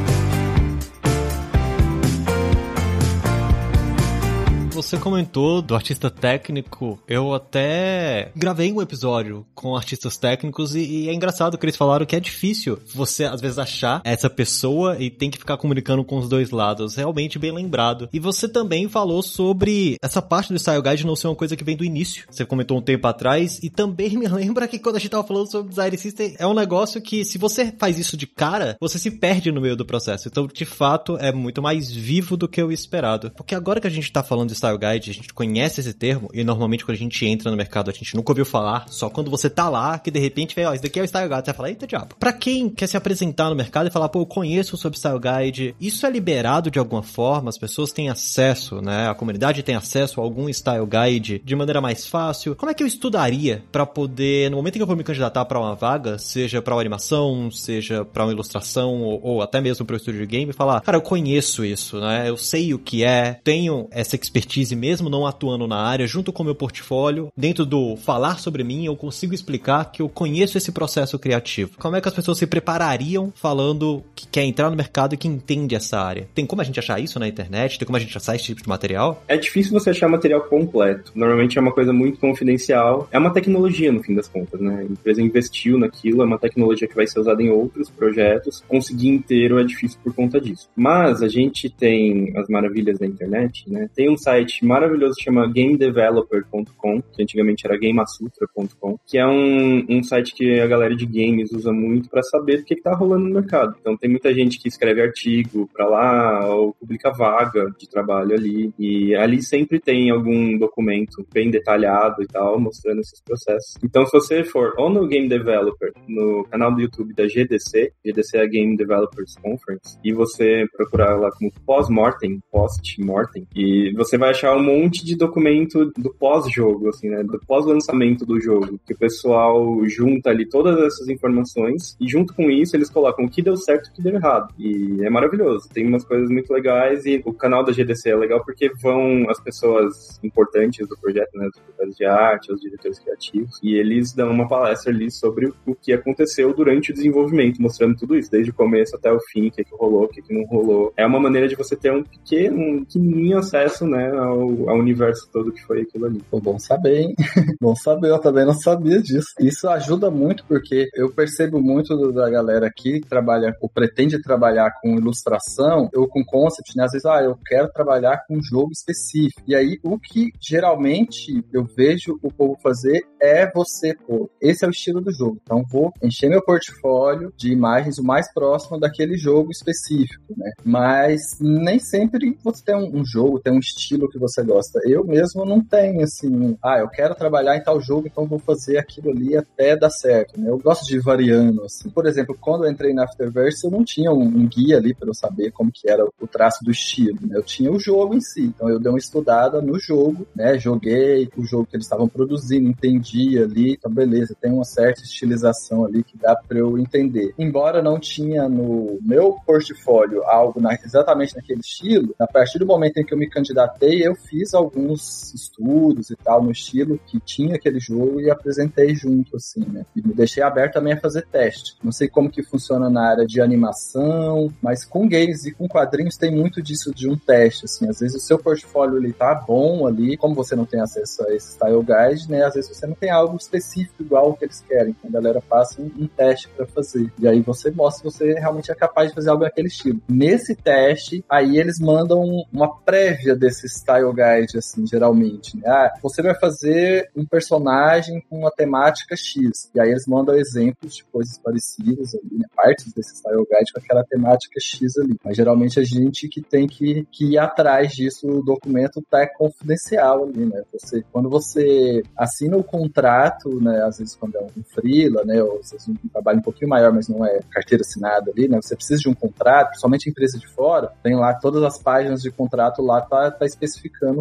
Você 4.88 4.96
comentou 4.96 5.60
do 5.60 5.74
artista 5.74 6.10
técnico, 6.10 6.98
eu 7.06 7.34
até 7.34 8.32
gravei 8.34 8.72
um 8.72 8.80
episódio 8.80 9.44
com 9.54 9.76
artistas 9.76 10.16
técnicos 10.16 10.74
e, 10.74 10.80
e, 10.80 11.08
é 11.10 11.12
engraçado 11.12 11.58
que 11.58 11.66
eles 11.66 11.76
falaram 11.76 12.06
que 12.06 12.16
é 12.16 12.20
difícil 12.20 12.78
você, 12.94 13.24
às 13.24 13.38
vezes, 13.38 13.58
achar 13.58 14.00
essa 14.02 14.30
pessoa 14.30 14.96
e 14.98 15.10
tem 15.10 15.30
que 15.30 15.36
ficar 15.36 15.58
comunicando 15.58 16.02
com 16.02 16.16
os 16.16 16.26
dois 16.26 16.50
lados. 16.50 16.94
Realmente 16.94 17.38
bem 17.38 17.52
lembrado. 17.52 18.08
E 18.14 18.18
você 18.18 18.48
também 18.48 18.88
falou 18.88 19.22
sobre 19.22 19.96
essa 20.02 20.22
parte 20.22 20.54
do 20.54 20.58
Style 20.58 20.80
Guide 20.80 21.04
não 21.04 21.14
ser 21.14 21.26
uma 21.26 21.36
coisa 21.36 21.54
que 21.54 21.64
vem 21.64 21.76
do 21.76 21.84
início. 21.84 22.24
Você 22.30 22.46
comentou 22.46 22.78
um 22.78 22.82
tempo 22.82 23.06
atrás 23.06 23.60
e 23.62 23.68
também 23.68 24.16
me 24.16 24.24
lembra 24.32 24.66
que 24.66 24.78
quando 24.78 24.96
a 24.96 24.98
gente 24.98 25.10
tava 25.10 25.26
falando 25.26 25.50
sobre 25.50 25.68
Design 25.68 25.98
System, 25.98 26.34
é 26.38 26.46
um 26.46 26.54
negócio 26.54 27.02
que 27.02 27.26
se 27.26 27.36
você 27.36 27.74
faz 27.78 27.98
isso 27.98 28.16
de 28.16 28.26
cara, 28.26 28.74
você 28.80 28.98
se 28.98 29.10
perde 29.10 29.52
no 29.52 29.60
meio 29.60 29.76
do 29.76 29.84
processo. 29.84 30.28
Então, 30.28 30.46
de 30.46 30.64
fato, 30.64 31.18
é 31.18 31.30
muito 31.30 31.60
mais 31.60 31.92
vivo 31.92 32.38
do 32.38 32.48
que 32.48 32.62
o 32.62 32.72
esperado. 32.72 33.30
Porque 33.32 33.54
agora 33.54 33.82
que 33.82 33.86
a 33.86 33.90
gente 33.90 34.10
tá 34.10 34.22
falando 34.22 34.48
de 34.48 34.54
Style 34.54 34.77
Style 34.78 34.94
Guide, 34.94 35.10
a 35.10 35.14
gente 35.14 35.34
conhece 35.34 35.80
esse 35.80 35.92
termo 35.92 36.28
e 36.32 36.44
normalmente 36.44 36.84
quando 36.84 36.96
a 36.96 36.98
gente 36.98 37.26
entra 37.26 37.50
no 37.50 37.56
mercado 37.56 37.90
a 37.90 37.92
gente 37.92 38.14
nunca 38.14 38.30
ouviu 38.30 38.44
falar, 38.44 38.86
só 38.88 39.10
quando 39.10 39.30
você 39.30 39.50
tá 39.50 39.68
lá 39.68 39.98
que 39.98 40.10
de 40.10 40.20
repente 40.20 40.54
vem, 40.54 40.64
ó, 40.64 40.72
isso 40.72 40.82
daqui 40.82 41.00
é 41.00 41.02
o 41.02 41.08
Style 41.08 41.28
Guide, 41.28 41.40
você 41.40 41.46
vai 41.46 41.54
falar, 41.54 41.68
eita 41.70 41.86
diabo. 41.86 42.14
Pra 42.18 42.32
quem 42.32 42.68
quer 42.68 42.86
se 42.86 42.96
apresentar 42.96 43.50
no 43.50 43.56
mercado 43.56 43.88
e 43.88 43.90
falar, 43.90 44.08
pô, 44.08 44.20
eu 44.20 44.26
conheço 44.26 44.76
sobre 44.76 44.98
Style 44.98 45.18
Guide, 45.18 45.74
isso 45.80 46.06
é 46.06 46.10
liberado 46.10 46.70
de 46.70 46.78
alguma 46.78 47.02
forma? 47.02 47.48
As 47.48 47.58
pessoas 47.58 47.92
têm 47.92 48.08
acesso, 48.08 48.80
né? 48.80 49.08
A 49.08 49.14
comunidade 49.14 49.62
tem 49.62 49.74
acesso 49.74 50.20
a 50.20 50.24
algum 50.24 50.48
Style 50.52 50.86
Guide 50.86 51.42
de 51.44 51.56
maneira 51.56 51.80
mais 51.80 52.06
fácil? 52.06 52.54
Como 52.54 52.70
é 52.70 52.74
que 52.74 52.82
eu 52.82 52.86
estudaria 52.86 53.64
para 53.72 53.86
poder, 53.86 54.50
no 54.50 54.56
momento 54.56 54.76
em 54.76 54.78
que 54.78 54.82
eu 54.82 54.86
vou 54.86 54.96
me 54.96 55.04
candidatar 55.04 55.44
para 55.44 55.58
uma 55.58 55.74
vaga, 55.74 56.18
seja 56.18 56.62
para 56.62 56.74
uma 56.74 56.80
animação, 56.80 57.50
seja 57.50 58.04
para 58.04 58.24
uma 58.24 58.32
ilustração 58.32 59.02
ou, 59.02 59.20
ou 59.22 59.42
até 59.42 59.60
mesmo 59.60 59.84
para 59.84 59.96
estúdio 59.96 60.20
de 60.20 60.26
game, 60.26 60.52
falar, 60.52 60.80
cara, 60.80 60.96
eu 60.96 61.02
conheço 61.02 61.64
isso, 61.64 62.00
né? 62.00 62.28
Eu 62.28 62.36
sei 62.36 62.74
o 62.74 62.78
que 62.78 63.04
é, 63.04 63.40
tenho 63.44 63.88
essa 63.90 64.16
expertise 64.16 64.67
expertise 64.68 64.76
mesmo 64.76 65.08
não 65.08 65.26
atuando 65.26 65.66
na 65.66 65.76
área, 65.76 66.06
junto 66.06 66.32
com 66.32 66.42
o 66.42 66.46
meu 66.46 66.54
portfólio, 66.54 67.32
dentro 67.36 67.64
do 67.64 67.96
falar 67.96 68.38
sobre 68.38 68.64
mim, 68.64 68.86
eu 68.86 68.96
consigo 68.96 69.34
explicar 69.34 69.90
que 69.90 70.02
eu 70.02 70.08
conheço 70.08 70.58
esse 70.58 70.72
processo 70.72 71.18
criativo. 71.18 71.72
Como 71.78 71.96
é 71.96 72.00
que 72.00 72.08
as 72.08 72.14
pessoas 72.14 72.38
se 72.38 72.46
preparariam 72.46 73.32
falando 73.34 74.02
que 74.14 74.26
quer 74.26 74.44
entrar 74.44 74.70
no 74.70 74.76
mercado 74.76 75.14
e 75.14 75.18
que 75.18 75.28
entende 75.28 75.74
essa 75.74 75.98
área? 75.98 76.28
Tem 76.34 76.46
como 76.46 76.62
a 76.62 76.64
gente 76.64 76.78
achar 76.78 77.00
isso 77.00 77.18
na 77.18 77.28
internet? 77.28 77.78
Tem 77.78 77.86
como 77.86 77.96
a 77.96 78.00
gente 78.00 78.16
achar 78.16 78.34
esse 78.34 78.44
tipo 78.44 78.62
de 78.62 78.68
material? 78.68 79.22
É 79.28 79.36
difícil 79.36 79.72
você 79.72 79.90
achar 79.90 80.08
material 80.08 80.40
completo. 80.42 81.12
Normalmente 81.14 81.58
é 81.58 81.60
uma 81.60 81.72
coisa 81.72 81.92
muito 81.92 82.18
confidencial. 82.18 83.08
É 83.10 83.18
uma 83.18 83.32
tecnologia, 83.32 83.92
no 83.92 84.02
fim 84.02 84.14
das 84.14 84.28
contas, 84.28 84.60
né? 84.60 84.80
A 84.80 84.84
empresa 84.84 85.22
investiu 85.22 85.78
naquilo, 85.78 86.22
é 86.22 86.24
uma 86.24 86.38
tecnologia 86.38 86.88
que 86.88 86.94
vai 86.94 87.06
ser 87.06 87.20
usada 87.20 87.42
em 87.42 87.50
outros 87.50 87.90
projetos. 87.90 88.62
Conseguir 88.68 89.08
inteiro 89.08 89.58
é 89.58 89.64
difícil 89.64 89.98
por 90.02 90.14
conta 90.14 90.40
disso. 90.40 90.68
Mas 90.76 91.22
a 91.22 91.28
gente 91.28 91.68
tem 91.68 92.32
as 92.36 92.48
maravilhas 92.48 92.98
da 92.98 93.06
internet, 93.06 93.64
né? 93.68 93.88
Tem 93.94 94.10
um 94.10 94.16
site 94.16 94.47
site 94.48 94.64
maravilhoso 94.64 95.14
que 95.16 95.24
chama 95.24 95.46
gamedeveloper.com, 95.46 97.02
que 97.12 97.22
antigamente 97.22 97.66
era 97.66 97.78
gamasutra.com, 97.78 98.98
que 99.06 99.18
é 99.18 99.26
um, 99.26 99.84
um 99.88 100.02
site 100.02 100.34
que 100.34 100.58
a 100.58 100.66
galera 100.66 100.96
de 100.96 101.06
games 101.06 101.52
usa 101.52 101.72
muito 101.72 102.08
para 102.08 102.22
saber 102.22 102.60
o 102.60 102.64
que, 102.64 102.78
está 102.78 102.94
rolando 102.94 103.24
no 103.28 103.34
mercado. 103.34 103.76
Então 103.80 103.96
tem 103.96 104.08
muita 104.08 104.32
gente 104.32 104.58
que 104.58 104.68
escreve 104.68 105.02
artigo 105.02 105.68
para 105.72 105.86
lá 105.86 106.54
ou 106.54 106.72
publica 106.74 107.12
vaga 107.12 107.70
de 107.78 107.88
trabalho 107.88 108.34
ali 108.34 108.72
e 108.78 109.14
ali 109.16 109.42
sempre 109.42 109.80
tem 109.80 110.10
algum 110.10 110.56
documento 110.56 111.26
bem 111.32 111.50
detalhado 111.50 112.22
e 112.22 112.26
tal 112.26 112.58
mostrando 112.58 113.00
esses 113.00 113.20
processos. 113.20 113.76
Então 113.82 114.06
se 114.06 114.12
você 114.12 114.44
for 114.44 114.74
ou 114.78 114.88
no 114.88 115.06
Game 115.08 115.28
Developer, 115.28 115.92
no 116.06 116.44
canal 116.44 116.72
do 116.72 116.80
YouTube 116.80 117.12
da 117.14 117.26
GDC, 117.26 117.92
GDC 118.04 118.38
é 118.38 118.42
a 118.42 118.46
Game 118.46 118.76
Developers 118.76 119.34
Conference, 119.42 119.98
e 120.04 120.12
você 120.12 120.64
procurar 120.76 121.16
lá 121.16 121.30
como 121.32 121.52
pós-mortem, 121.66 122.40
post-mortem, 122.50 123.46
e 123.54 123.92
você 123.94 124.16
vai 124.16 124.30
achar 124.38 124.56
um 124.56 124.62
monte 124.62 125.04
de 125.04 125.16
documento 125.16 125.92
do 125.96 126.14
pós-jogo, 126.14 126.88
assim, 126.88 127.08
né? 127.08 127.22
Do 127.24 127.40
pós-lançamento 127.40 128.24
do 128.24 128.40
jogo. 128.40 128.78
Que 128.86 128.94
o 128.94 128.98
pessoal 128.98 129.84
junta 129.86 130.30
ali 130.30 130.48
todas 130.48 130.78
essas 130.78 131.08
informações 131.08 131.96
e 132.00 132.08
junto 132.08 132.32
com 132.34 132.50
isso 132.50 132.76
eles 132.76 132.88
colocam 132.88 133.24
o 133.24 133.30
que 133.30 133.42
deu 133.42 133.56
certo 133.56 133.88
e 133.88 133.90
o 133.90 133.94
que 133.94 134.02
deu 134.02 134.14
errado. 134.14 134.54
E 134.58 135.04
é 135.04 135.10
maravilhoso. 135.10 135.68
Tem 135.68 135.86
umas 135.86 136.04
coisas 136.04 136.30
muito 136.30 136.52
legais 136.52 137.04
e 137.04 137.20
o 137.24 137.32
canal 137.32 137.64
da 137.64 137.72
GDC 137.72 138.10
é 138.10 138.16
legal 138.16 138.42
porque 138.44 138.70
vão 138.80 139.28
as 139.28 139.40
pessoas 139.40 140.18
importantes 140.22 140.86
do 140.86 140.96
projeto, 140.98 141.36
né? 141.36 141.48
Os 141.48 141.60
diretores 141.60 141.96
de 141.96 142.04
arte, 142.04 142.52
os 142.52 142.60
diretores 142.60 142.98
criativos, 142.98 143.58
e 143.62 143.74
eles 143.74 144.12
dão 144.12 144.30
uma 144.30 144.48
palestra 144.48 144.92
ali 144.92 145.10
sobre 145.10 145.52
o 145.66 145.74
que 145.74 145.92
aconteceu 145.92 146.54
durante 146.54 146.92
o 146.92 146.94
desenvolvimento, 146.94 147.60
mostrando 147.60 147.96
tudo 147.96 148.16
isso, 148.16 148.30
desde 148.30 148.50
o 148.50 148.54
começo 148.54 148.94
até 148.94 149.12
o 149.12 149.20
fim, 149.32 149.48
o 149.48 149.50
que, 149.50 149.64
que 149.64 149.74
rolou, 149.74 150.04
o 150.04 150.08
que, 150.08 150.22
que 150.22 150.32
não 150.32 150.44
rolou. 150.44 150.92
É 150.96 151.06
uma 151.06 151.18
maneira 151.18 151.48
de 151.48 151.56
você 151.56 151.74
ter 151.74 151.92
um 151.92 152.02
pequeno, 152.02 152.60
um 152.60 152.84
pequenininho 152.84 153.38
acesso, 153.38 153.86
né, 153.86 154.10
ao, 154.28 154.70
ao 154.70 154.78
universo 154.78 155.28
todo 155.32 155.52
que 155.52 155.62
foi 155.62 155.82
aquilo 155.82 156.06
ali. 156.06 156.22
Pô, 156.30 156.40
bom 156.40 156.58
saber, 156.58 157.00
hein? 157.00 157.14
bom 157.60 157.74
saber, 157.74 158.10
eu 158.10 158.20
também 158.20 158.44
não 158.44 158.54
sabia 158.54 159.00
disso. 159.00 159.28
Isso 159.40 159.68
ajuda 159.68 160.10
muito 160.10 160.44
porque 160.46 160.88
eu 160.94 161.10
percebo 161.10 161.60
muito 161.60 161.96
da 162.12 162.28
galera 162.30 162.70
que 162.74 163.00
trabalha 163.00 163.54
ou 163.60 163.68
pretende 163.68 164.20
trabalhar 164.22 164.72
com 164.80 164.96
ilustração 164.96 165.88
ou 165.94 166.08
com 166.08 166.24
concept, 166.24 166.76
né? 166.76 166.84
Às 166.84 166.92
vezes, 166.92 167.06
ah, 167.06 167.22
eu 167.22 167.36
quero 167.46 167.70
trabalhar 167.72 168.22
com 168.26 168.38
um 168.38 168.42
jogo 168.42 168.70
específico. 168.72 169.42
E 169.46 169.54
aí, 169.54 169.78
o 169.82 169.98
que 169.98 170.30
geralmente 170.40 171.44
eu 171.52 171.64
vejo 171.64 172.18
o 172.22 172.32
povo 172.32 172.56
fazer 172.62 173.02
é 173.20 173.50
você, 173.50 173.94
pô, 174.06 174.30
esse 174.40 174.64
é 174.64 174.68
o 174.68 174.70
estilo 174.70 175.00
do 175.00 175.12
jogo. 175.12 175.38
Então, 175.42 175.64
vou 175.70 175.92
encher 176.02 176.28
meu 176.28 176.42
portfólio 176.42 177.32
de 177.36 177.52
imagens 177.52 177.98
o 177.98 178.04
mais 178.04 178.32
próximo 178.32 178.78
daquele 178.78 179.16
jogo 179.16 179.50
específico, 179.50 180.24
né? 180.36 180.52
Mas 180.64 181.20
nem 181.40 181.78
sempre 181.78 182.36
você 182.42 182.64
tem 182.64 182.76
um, 182.76 183.00
um 183.00 183.04
jogo, 183.04 183.40
tem 183.40 183.52
um 183.52 183.58
estilo 183.58 184.08
que 184.08 184.17
você 184.18 184.42
gosta. 184.42 184.80
Eu 184.84 185.04
mesmo 185.04 185.44
não 185.44 185.62
tenho 185.62 186.02
assim, 186.02 186.56
ah, 186.62 186.78
eu 186.78 186.88
quero 186.88 187.14
trabalhar 187.14 187.56
em 187.56 187.62
tal 187.62 187.80
jogo, 187.80 188.06
então 188.06 188.26
vou 188.26 188.38
fazer 188.38 188.78
aquilo 188.78 189.10
ali 189.10 189.36
até 189.36 189.76
dar 189.76 189.90
certo. 189.90 190.40
Né? 190.40 190.50
Eu 190.50 190.58
gosto 190.58 190.86
de 190.86 190.96
ir 190.96 191.02
variando. 191.02 191.64
Assim. 191.64 191.88
Por 191.90 192.06
exemplo, 192.06 192.36
quando 192.40 192.64
eu 192.64 192.70
entrei 192.70 192.92
na 192.92 193.04
Afterverse, 193.04 193.64
eu 193.64 193.70
não 193.70 193.84
tinha 193.84 194.12
um 194.12 194.46
guia 194.46 194.76
ali 194.76 194.94
para 194.94 195.08
eu 195.08 195.14
saber 195.14 195.50
como 195.52 195.70
que 195.72 195.88
era 195.90 196.04
o 196.04 196.26
traço 196.26 196.64
do 196.64 196.70
estilo. 196.70 197.18
Né? 197.22 197.36
Eu 197.36 197.42
tinha 197.42 197.70
o 197.70 197.78
jogo 197.78 198.14
em 198.14 198.20
si. 198.20 198.42
Então 198.42 198.68
eu 198.68 198.78
dei 198.78 198.90
uma 198.90 198.98
estudada 198.98 199.60
no 199.60 199.78
jogo, 199.78 200.26
né? 200.34 200.58
Joguei 200.58 201.28
o 201.36 201.44
jogo 201.44 201.66
que 201.66 201.76
eles 201.76 201.86
estavam 201.86 202.08
produzindo, 202.08 202.68
entendi 202.68 203.38
ali, 203.38 203.72
então 203.72 203.90
beleza, 203.90 204.36
tem 204.40 204.52
uma 204.52 204.64
certa 204.64 205.02
estilização 205.02 205.84
ali 205.84 206.02
que 206.02 206.16
dá 206.16 206.34
para 206.36 206.58
eu 206.58 206.78
entender. 206.78 207.32
Embora 207.38 207.82
não 207.82 207.98
tinha 207.98 208.48
no 208.48 208.98
meu 209.02 209.38
portfólio 209.46 210.24
algo 210.24 210.60
na, 210.60 210.74
exatamente 210.74 211.36
naquele 211.36 211.60
estilo, 211.60 212.14
a 212.18 212.26
partir 212.26 212.58
do 212.58 212.66
momento 212.66 212.98
em 212.98 213.04
que 213.04 213.14
eu 213.14 213.18
me 213.18 213.28
candidatei 213.28 214.07
eu 214.08 214.14
fiz 214.14 214.54
alguns 214.54 215.32
estudos 215.34 216.10
e 216.10 216.16
tal 216.16 216.42
no 216.42 216.50
estilo 216.50 216.98
que 217.06 217.20
tinha 217.20 217.56
aquele 217.56 217.78
jogo 217.78 218.20
e 218.20 218.30
apresentei 218.30 218.94
junto, 218.94 219.36
assim, 219.36 219.60
né? 219.60 219.84
E 219.94 220.06
me 220.06 220.14
deixei 220.14 220.42
aberto 220.42 220.74
também 220.74 220.94
a 220.94 221.00
fazer 221.00 221.26
teste. 221.26 221.76
Não 221.82 221.92
sei 221.92 222.08
como 222.08 222.30
que 222.30 222.42
funciona 222.42 222.90
na 222.90 223.10
área 223.10 223.26
de 223.26 223.40
animação, 223.40 224.52
mas 224.62 224.84
com 224.84 225.08
games 225.08 225.44
e 225.44 225.52
com 225.52 225.68
quadrinhos 225.68 226.16
tem 226.16 226.34
muito 226.34 226.62
disso 226.62 226.94
de 226.94 227.08
um 227.08 227.16
teste, 227.16 227.64
assim. 227.64 227.88
Às 227.88 228.00
vezes 228.00 228.22
o 228.22 228.26
seu 228.26 228.38
portfólio 228.38 228.98
ele 228.98 229.12
tá 229.12 229.34
bom 229.34 229.86
ali, 229.86 230.16
como 230.16 230.34
você 230.34 230.56
não 230.56 230.64
tem 230.64 230.80
acesso 230.80 231.22
a 231.24 231.34
esse 231.34 231.52
style 231.52 231.82
guide, 231.82 232.30
né? 232.30 232.44
Às 232.44 232.54
vezes 232.54 232.76
você 232.76 232.86
não 232.86 232.94
tem 232.94 233.10
algo 233.10 233.36
específico 233.36 234.02
igual 234.02 234.30
o 234.30 234.34
que 234.34 234.44
eles 234.44 234.60
querem. 234.66 234.90
Então 234.90 235.10
a 235.10 235.12
galera 235.12 235.40
passa 235.40 235.80
um, 235.80 235.90
um 235.98 236.06
teste 236.06 236.48
para 236.48 236.66
fazer. 236.66 237.12
E 237.18 237.28
aí 237.28 237.40
você 237.40 237.70
mostra 237.70 238.10
se 238.10 238.16
você 238.16 238.32
realmente 238.34 238.70
é 238.70 238.74
capaz 238.74 239.08
de 239.08 239.14
fazer 239.14 239.30
algo 239.30 239.44
naquele 239.44 239.68
estilo. 239.68 240.00
Nesse 240.08 240.54
teste, 240.54 241.24
aí 241.28 241.58
eles 241.58 241.78
mandam 241.78 242.22
uma 242.52 242.74
prévia 242.80 243.34
desse 243.34 243.68
style 243.68 243.97
guide, 244.06 244.58
assim, 244.58 244.86
geralmente. 244.86 245.56
Né? 245.56 245.62
Ah, 245.66 245.92
você 246.02 246.22
vai 246.22 246.34
fazer 246.34 247.10
um 247.16 247.24
personagem 247.24 248.22
com 248.28 248.38
uma 248.38 248.50
temática 248.50 249.16
X. 249.16 249.70
E 249.74 249.80
aí 249.80 249.90
eles 249.90 250.06
mandam 250.06 250.36
exemplos 250.36 250.94
de 250.96 251.04
coisas 251.04 251.38
parecidas 251.38 252.14
ali, 252.14 252.38
né? 252.38 252.46
Partes 252.54 252.92
desse 252.92 253.16
style 253.16 253.46
guide 253.50 253.72
com 253.72 253.80
aquela 253.80 254.04
temática 254.04 254.58
X 254.60 254.96
ali. 254.98 255.16
Mas 255.24 255.36
geralmente 255.36 255.78
a 255.80 255.84
gente 255.84 256.28
que 256.28 256.40
tem 256.40 256.66
que, 256.66 257.06
que 257.10 257.32
ir 257.32 257.38
atrás 257.38 257.92
disso, 257.92 258.28
o 258.28 258.42
documento 258.42 259.02
tá 259.10 259.26
confidencial 259.26 260.24
ali, 260.24 260.46
né? 260.46 260.62
Você, 260.72 261.04
quando 261.12 261.28
você 261.28 262.02
assina 262.16 262.56
o 262.56 262.64
contrato, 262.64 263.60
né? 263.60 263.82
Às 263.84 263.98
vezes 263.98 264.14
quando 264.16 264.36
é 264.36 264.42
um 264.42 264.62
freela, 264.64 265.24
né? 265.24 265.42
Ou 265.42 265.58
às 265.58 265.70
vezes 265.70 265.88
um 265.88 265.94
trabalho 266.12 266.38
um 266.38 266.42
pouquinho 266.42 266.70
maior, 266.70 266.92
mas 266.92 267.08
não 267.08 267.24
é 267.24 267.40
carteira 267.50 267.82
assinada 267.82 268.30
ali, 268.30 268.48
né? 268.48 268.58
Você 268.62 268.74
precisa 268.74 269.00
de 269.00 269.08
um 269.08 269.14
contrato, 269.14 269.68
principalmente 269.68 270.10
empresa 270.10 270.38
de 270.38 270.48
fora, 270.48 270.92
tem 271.02 271.14
lá 271.14 271.34
todas 271.34 271.62
as 271.62 271.78
páginas 271.78 272.22
de 272.22 272.30
contrato 272.30 272.82
lá, 272.82 273.00
tá, 273.00 273.30
tá 273.30 273.46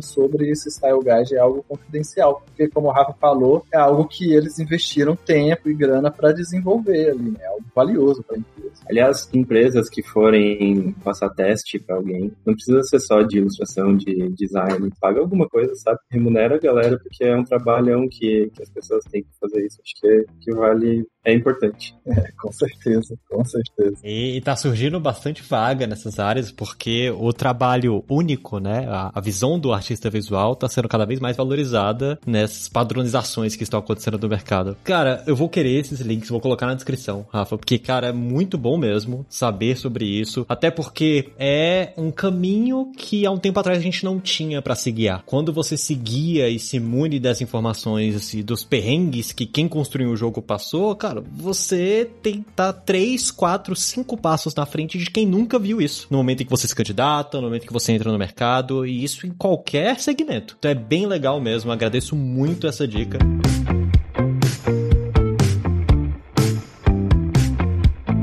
sobre 0.01 0.49
esse 0.49 0.69
Style 0.69 0.99
Guide 0.99 1.35
é 1.35 1.39
algo 1.39 1.63
confidencial, 1.67 2.41
porque 2.45 2.67
como 2.69 2.87
o 2.87 2.91
Rafa 2.91 3.13
falou, 3.13 3.65
é 3.73 3.77
algo 3.77 4.07
que 4.07 4.33
eles 4.33 4.59
investiram 4.59 5.15
tempo 5.15 5.69
e 5.69 5.73
grana 5.73 6.11
para 6.11 6.31
desenvolver 6.31 7.11
ali, 7.11 7.31
né? 7.31 7.39
É 7.41 7.47
algo 7.47 7.65
valioso 7.75 8.23
para 8.23 8.35
a 8.35 8.39
empresa. 8.39 8.83
Aliás, 8.89 9.29
empresas 9.33 9.89
que 9.89 10.03
forem 10.03 10.93
passar 11.03 11.29
teste 11.29 11.79
para 11.79 11.95
alguém, 11.95 12.31
não 12.45 12.53
precisa 12.53 12.81
ser 12.83 12.99
só 12.99 13.21
de 13.21 13.37
ilustração, 13.37 13.95
de 13.95 14.29
design, 14.29 14.91
paga 14.99 15.19
alguma 15.19 15.47
coisa, 15.47 15.73
sabe? 15.75 15.99
Remunera 16.09 16.55
a 16.55 16.59
galera, 16.59 16.97
porque 16.97 17.23
é 17.23 17.35
um 17.35 17.43
trabalhão 17.43 18.07
que, 18.09 18.49
que 18.55 18.63
as 18.63 18.69
pessoas 18.69 19.03
têm 19.05 19.23
que 19.23 19.29
fazer 19.39 19.65
isso. 19.65 19.79
Acho 19.81 19.93
que, 20.01 20.25
que 20.41 20.55
vale 20.55 21.05
é 21.27 21.33
importante. 21.33 21.95
É, 22.07 22.31
com 22.39 22.51
certeza, 22.53 23.17
com 23.29 23.43
certeza. 23.43 23.97
E, 24.01 24.37
e 24.37 24.41
tá 24.41 24.55
surgindo 24.55 24.97
bastante 24.97 25.43
vaga 25.43 25.85
nessas 25.85 26.19
áreas, 26.19 26.51
porque 26.51 27.11
o 27.11 27.33
trabalho 27.33 28.01
único, 28.09 28.59
né, 28.59 28.87
a, 28.89 29.11
a, 29.13 29.19
visão 29.19 29.59
do 29.59 29.73
artista 29.73 30.09
visual 30.09 30.55
tá 30.55 30.69
sendo 30.69 30.87
cada 30.87 31.05
vez 31.05 31.19
mais 31.19 31.35
valorizada 31.35 32.17
nessas 32.25 32.69
padronizações 32.69 33.57
que 33.57 33.63
estão 33.63 33.79
acontecendo 33.81 34.17
no 34.17 34.29
mercado. 34.29 34.77
Cara, 34.85 35.21
eu 35.27 35.35
vou 35.35 35.49
querer 35.49 35.81
esses 35.81 35.99
links, 35.99 36.29
vou 36.29 36.39
colocar 36.39 36.65
na 36.65 36.75
descrição, 36.75 37.27
Rafa, 37.29 37.57
porque, 37.57 37.77
cara, 37.77 38.07
é 38.07 38.13
muito 38.13 38.57
bom 38.57 38.77
mesmo 38.77 39.25
saber 39.29 39.75
sobre 39.75 40.05
isso, 40.05 40.45
até 40.47 40.71
porque 40.71 41.31
é 41.37 41.91
um 41.97 42.09
caminho 42.09 42.93
que 42.95 43.25
há 43.25 43.31
um 43.31 43.37
tempo 43.37 43.59
atrás 43.59 43.77
a 43.77 43.83
gente 43.83 44.05
não 44.05 44.17
tinha 44.17 44.61
para 44.61 44.75
se 44.75 44.89
guiar. 44.91 45.23
Quando 45.25 45.51
você 45.51 45.75
se 45.75 45.93
guia 45.93 46.49
e 46.49 46.57
se 46.57 46.77
imune 46.77 47.19
das 47.19 47.41
informações 47.41 48.33
e 48.33 48.41
dos 48.41 48.63
perrengues 48.63 49.33
que 49.33 49.45
quem 49.45 49.67
construiu 49.67 50.11
o 50.11 50.15
jogo 50.15 50.41
passou, 50.41 50.95
cara, 50.95 51.16
cara, 51.17 51.23
você 51.31 52.09
tem 52.21 52.45
tá 52.55 52.71
três, 52.71 53.31
quatro, 53.31 53.75
cinco 53.75 54.17
passos 54.17 54.53
na 54.55 54.65
frente 54.65 54.97
de 54.97 55.09
quem 55.09 55.25
nunca 55.25 55.59
viu 55.59 55.81
isso. 55.81 56.07
No 56.09 56.17
momento 56.17 56.41
em 56.41 56.45
que 56.45 56.51
você 56.51 56.67
se 56.67 56.75
candidata, 56.75 57.37
no 57.37 57.47
momento 57.47 57.63
em 57.63 57.67
que 57.67 57.73
você 57.73 57.91
entra 57.91 58.11
no 58.11 58.17
mercado, 58.17 58.85
e 58.85 59.03
isso 59.03 59.25
em 59.25 59.31
qualquer 59.31 59.99
segmento. 59.99 60.55
Então 60.57 60.71
é 60.71 60.75
bem 60.75 61.05
legal 61.05 61.39
mesmo, 61.39 61.71
agradeço 61.71 62.15
muito 62.15 62.67
essa 62.67 62.87
dica. 62.87 63.17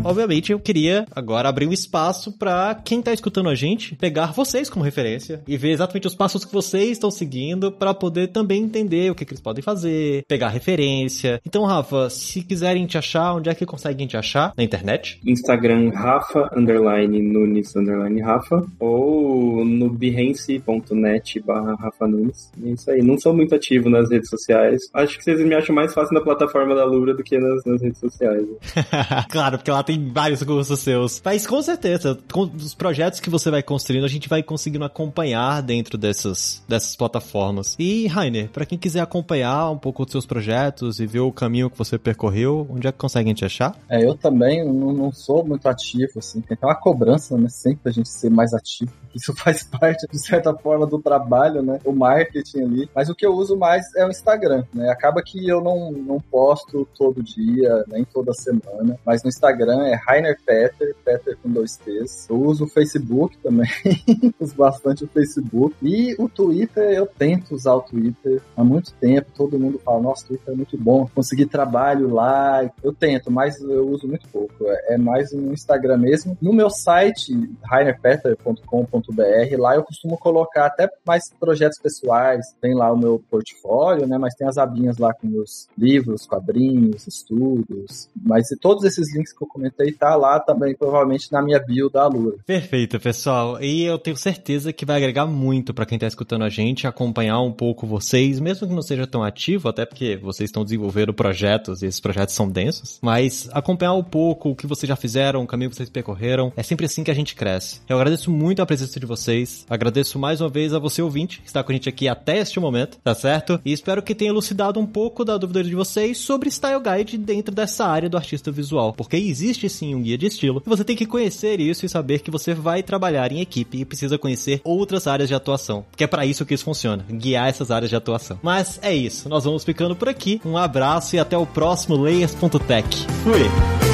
Obviamente, 0.04 0.52
eu 0.52 0.60
queria 0.60 1.06
agora 1.14 1.48
abrir 1.48 1.66
um 1.66 1.72
espaço 1.72 2.32
para 2.38 2.74
quem 2.74 3.02
tá 3.02 3.12
escutando 3.12 3.48
a 3.48 3.54
gente 3.54 3.94
pegar 3.96 4.32
vocês 4.32 4.70
como 4.70 4.84
referência 4.84 5.42
e 5.46 5.56
ver 5.56 5.70
exatamente 5.70 6.06
os 6.06 6.14
passos 6.14 6.44
que 6.44 6.52
vocês 6.52 6.92
estão 6.92 7.10
seguindo 7.10 7.72
para 7.72 7.94
poder 7.94 8.28
também 8.28 8.62
entender 8.62 9.10
o 9.10 9.14
que, 9.14 9.24
que, 9.24 9.32
eles 9.32 9.40
podem 9.40 9.62
fazer, 9.62 10.24
pegar 10.28 10.48
referência. 10.48 11.40
Então, 11.46 11.64
Rafa, 11.64 12.08
se 12.10 12.42
quiserem 12.42 12.86
te 12.86 12.98
achar, 12.98 13.34
onde 13.34 13.48
é 13.48 13.54
que 13.54 13.66
conseguem 13.66 14.06
te 14.06 14.16
achar? 14.16 14.52
Na 14.56 14.64
internet? 14.64 15.20
Instagram 15.26 15.90
Rafa 15.90 16.50
underline 16.56 17.20
Nunes 17.20 17.74
underline 17.74 18.20
Rafa 18.20 18.64
ou 18.78 19.64
no 19.64 19.90
behance.net 19.90 21.40
barra 21.40 21.74
Rafa 21.74 22.06
Nunes. 22.06 22.50
É 22.64 22.70
isso 22.70 22.90
aí. 22.90 23.02
Não 23.02 23.18
sou 23.18 23.34
muito 23.34 23.54
ativo 23.54 23.88
nas 23.90 24.10
redes 24.10 24.28
sociais. 24.28 24.82
Acho 24.92 25.18
que 25.18 25.24
vocês 25.24 25.40
me 25.40 25.54
acham 25.54 25.74
mais 25.74 25.92
fácil 25.92 26.14
na 26.14 26.20
plataforma 26.20 26.74
da 26.74 26.84
Lura 26.84 27.14
do 27.14 27.22
que 27.22 27.38
nas, 27.38 27.64
nas 27.64 27.82
redes 27.82 27.98
sociais. 27.98 28.46
claro, 29.30 29.58
porque 29.58 29.70
lá 29.70 29.82
tem 29.82 29.93
tem 29.94 30.12
vários 30.12 30.42
cursos 30.42 30.80
seus. 30.80 31.22
Mas 31.24 31.46
com 31.46 31.60
certeza, 31.62 32.18
com 32.32 32.42
os 32.42 32.74
projetos 32.74 33.20
que 33.20 33.30
você 33.30 33.50
vai 33.50 33.62
construindo, 33.62 34.04
a 34.04 34.08
gente 34.08 34.28
vai 34.28 34.42
conseguindo 34.42 34.84
acompanhar 34.84 35.62
dentro 35.62 35.96
dessas, 35.96 36.62
dessas 36.68 36.96
plataformas. 36.96 37.76
E, 37.78 38.06
Rainer, 38.06 38.48
para 38.50 38.66
quem 38.66 38.76
quiser 38.76 39.00
acompanhar 39.00 39.70
um 39.70 39.78
pouco 39.78 40.04
dos 40.04 40.12
seus 40.12 40.26
projetos 40.26 40.98
e 41.00 41.06
ver 41.06 41.20
o 41.20 41.32
caminho 41.32 41.70
que 41.70 41.78
você 41.78 41.98
percorreu, 41.98 42.66
onde 42.70 42.86
é 42.86 42.92
que 42.92 42.98
conseguem 42.98 43.34
te 43.34 43.44
achar? 43.44 43.76
É, 43.88 44.04
eu 44.04 44.14
também 44.14 44.64
não, 44.64 44.92
não 44.92 45.12
sou 45.12 45.44
muito 45.44 45.68
ativo, 45.68 46.18
assim. 46.18 46.40
Tem 46.40 46.54
aquela 46.54 46.74
cobrança, 46.74 47.36
né? 47.38 47.48
Sempre 47.48 47.90
a 47.90 47.92
gente 47.92 48.08
ser 48.08 48.30
mais 48.30 48.52
ativo. 48.52 48.92
Isso 49.14 49.32
faz 49.34 49.62
parte, 49.62 50.06
de 50.10 50.18
certa 50.18 50.52
forma, 50.54 50.86
do 50.86 51.00
trabalho, 51.00 51.62
né? 51.62 51.78
O 51.84 51.92
marketing 51.92 52.62
ali. 52.62 52.90
Mas 52.94 53.08
o 53.08 53.14
que 53.14 53.24
eu 53.24 53.32
uso 53.32 53.56
mais 53.56 53.84
é 53.94 54.04
o 54.04 54.10
Instagram, 54.10 54.64
né? 54.74 54.90
Acaba 54.90 55.22
que 55.22 55.48
eu 55.48 55.60
não, 55.60 55.92
não 55.92 56.20
posto 56.20 56.86
todo 56.96 57.22
dia, 57.22 57.84
nem 57.88 58.04
toda 58.04 58.32
semana. 58.32 58.98
Mas 59.06 59.22
no 59.22 59.28
Instagram 59.28 59.83
é 59.84 59.94
Rainer 59.94 60.38
Peter, 60.44 60.94
Peter 61.04 61.36
com 61.42 61.50
dois 61.50 61.76
T's. 61.76 62.28
Eu 62.28 62.40
uso 62.42 62.64
o 62.64 62.68
Facebook 62.68 63.36
também, 63.38 63.68
uso 64.40 64.54
bastante 64.54 65.04
o 65.04 65.08
Facebook. 65.08 65.74
E 65.82 66.14
o 66.18 66.28
Twitter, 66.28 66.90
eu 66.90 67.06
tento 67.06 67.54
usar 67.54 67.74
o 67.74 67.82
Twitter 67.82 68.40
há 68.56 68.64
muito 68.64 68.92
tempo. 68.94 69.30
Todo 69.34 69.58
mundo 69.58 69.78
fala, 69.84 70.00
nossa, 70.00 70.24
o 70.24 70.28
Twitter 70.28 70.54
é 70.54 70.56
muito 70.56 70.78
bom. 70.78 71.08
Consegui 71.14 71.46
trabalho 71.46 72.12
lá. 72.12 72.68
Eu 72.82 72.92
tento, 72.92 73.30
mas 73.30 73.60
eu 73.60 73.88
uso 73.88 74.06
muito 74.06 74.28
pouco. 74.28 74.54
É 74.88 74.96
mais 74.96 75.32
no 75.32 75.52
Instagram 75.52 75.98
mesmo. 75.98 76.36
No 76.40 76.52
meu 76.52 76.70
site, 76.70 77.32
rainerpeter.com.br, 77.62 79.58
lá 79.58 79.74
eu 79.74 79.84
costumo 79.84 80.18
colocar 80.18 80.66
até 80.66 80.88
mais 81.06 81.30
projetos 81.38 81.78
pessoais. 81.78 82.44
Tem 82.60 82.74
lá 82.74 82.92
o 82.92 82.96
meu 82.96 83.22
portfólio, 83.30 84.06
né? 84.06 84.18
Mas 84.18 84.34
tem 84.34 84.46
as 84.46 84.58
abinhas 84.58 84.98
lá 84.98 85.12
com 85.12 85.26
meus 85.26 85.68
livros, 85.76 86.26
quadrinhos, 86.26 87.06
estudos. 87.06 88.08
Mas 88.20 88.46
todos 88.60 88.84
esses 88.84 89.14
links 89.14 89.32
que 89.32 89.42
eu 89.42 89.48
comentei 89.48 89.73
e 89.80 89.92
tá 89.92 90.14
lá 90.14 90.38
também, 90.38 90.74
provavelmente, 90.74 91.32
na 91.32 91.42
minha 91.42 91.58
bio 91.58 91.88
da 91.88 92.06
Lura. 92.06 92.36
Perfeito, 92.46 93.00
pessoal. 93.00 93.62
E 93.62 93.84
eu 93.84 93.98
tenho 93.98 94.16
certeza 94.16 94.72
que 94.72 94.84
vai 94.84 94.96
agregar 94.96 95.26
muito 95.26 95.72
para 95.72 95.86
quem 95.86 95.98
tá 95.98 96.06
escutando 96.06 96.44
a 96.44 96.48
gente, 96.48 96.86
acompanhar 96.86 97.40
um 97.40 97.52
pouco 97.52 97.86
vocês, 97.86 98.38
mesmo 98.38 98.68
que 98.68 98.74
não 98.74 98.82
seja 98.82 99.06
tão 99.06 99.22
ativo, 99.22 99.68
até 99.68 99.84
porque 99.84 100.16
vocês 100.16 100.48
estão 100.48 100.64
desenvolvendo 100.64 101.12
projetos 101.12 101.82
e 101.82 101.86
esses 101.86 102.00
projetos 102.00 102.34
são 102.34 102.48
densos, 102.48 102.98
mas 103.02 103.48
acompanhar 103.52 103.94
um 103.94 104.04
pouco 104.04 104.50
o 104.50 104.56
que 104.56 104.66
vocês 104.66 104.88
já 104.88 104.96
fizeram, 104.96 105.42
o 105.42 105.46
caminho 105.46 105.70
que 105.70 105.76
vocês 105.76 105.90
percorreram, 105.90 106.52
é 106.56 106.62
sempre 106.62 106.86
assim 106.86 107.02
que 107.02 107.10
a 107.10 107.14
gente 107.14 107.34
cresce. 107.34 107.80
Eu 107.88 107.96
agradeço 107.96 108.30
muito 108.30 108.60
a 108.62 108.66
presença 108.66 108.98
de 109.00 109.06
vocês, 109.06 109.66
agradeço 109.68 110.18
mais 110.18 110.40
uma 110.40 110.48
vez 110.48 110.72
a 110.74 110.78
você 110.78 111.02
ouvinte 111.02 111.40
que 111.40 111.46
está 111.46 111.62
com 111.62 111.72
a 111.72 111.74
gente 111.74 111.88
aqui 111.88 112.08
até 112.08 112.38
este 112.38 112.60
momento, 112.60 112.98
tá 113.02 113.14
certo? 113.14 113.60
E 113.64 113.72
espero 113.72 114.02
que 114.02 114.14
tenha 114.14 114.30
elucidado 114.30 114.78
um 114.78 114.86
pouco 114.86 115.24
da 115.24 115.36
dúvida 115.36 115.62
de 115.62 115.74
vocês 115.74 116.18
sobre 116.18 116.50
Style 116.50 116.80
Guide 116.80 117.18
dentro 117.18 117.54
dessa 117.54 117.86
área 117.86 118.08
do 118.08 118.16
artista 118.16 118.50
visual, 118.50 118.92
porque 118.92 119.16
existe 119.16 119.63
sim 119.68 119.94
um 119.94 120.02
guia 120.02 120.18
de 120.18 120.26
estilo. 120.26 120.62
Você 120.64 120.84
tem 120.84 120.96
que 120.96 121.06
conhecer 121.06 121.60
isso 121.60 121.84
e 121.84 121.88
saber 121.88 122.20
que 122.20 122.30
você 122.30 122.54
vai 122.54 122.82
trabalhar 122.82 123.30
em 123.32 123.40
equipe 123.40 123.78
e 123.78 123.84
precisa 123.84 124.18
conhecer 124.18 124.60
outras 124.64 125.06
áreas 125.06 125.28
de 125.28 125.34
atuação. 125.34 125.84
Porque 125.90 126.04
é 126.04 126.08
para 126.08 126.26
isso 126.26 126.44
que 126.44 126.54
isso 126.54 126.64
funciona, 126.64 127.04
guiar 127.10 127.48
essas 127.48 127.70
áreas 127.70 127.90
de 127.90 127.96
atuação. 127.96 128.38
Mas 128.42 128.78
é 128.82 128.94
isso, 128.94 129.28
nós 129.28 129.44
vamos 129.44 129.64
ficando 129.64 129.96
por 129.96 130.08
aqui. 130.08 130.40
Um 130.44 130.56
abraço 130.56 131.16
e 131.16 131.18
até 131.18 131.36
o 131.36 131.46
próximo 131.46 131.96
Layers.tech. 131.96 133.06
Fui! 133.22 133.93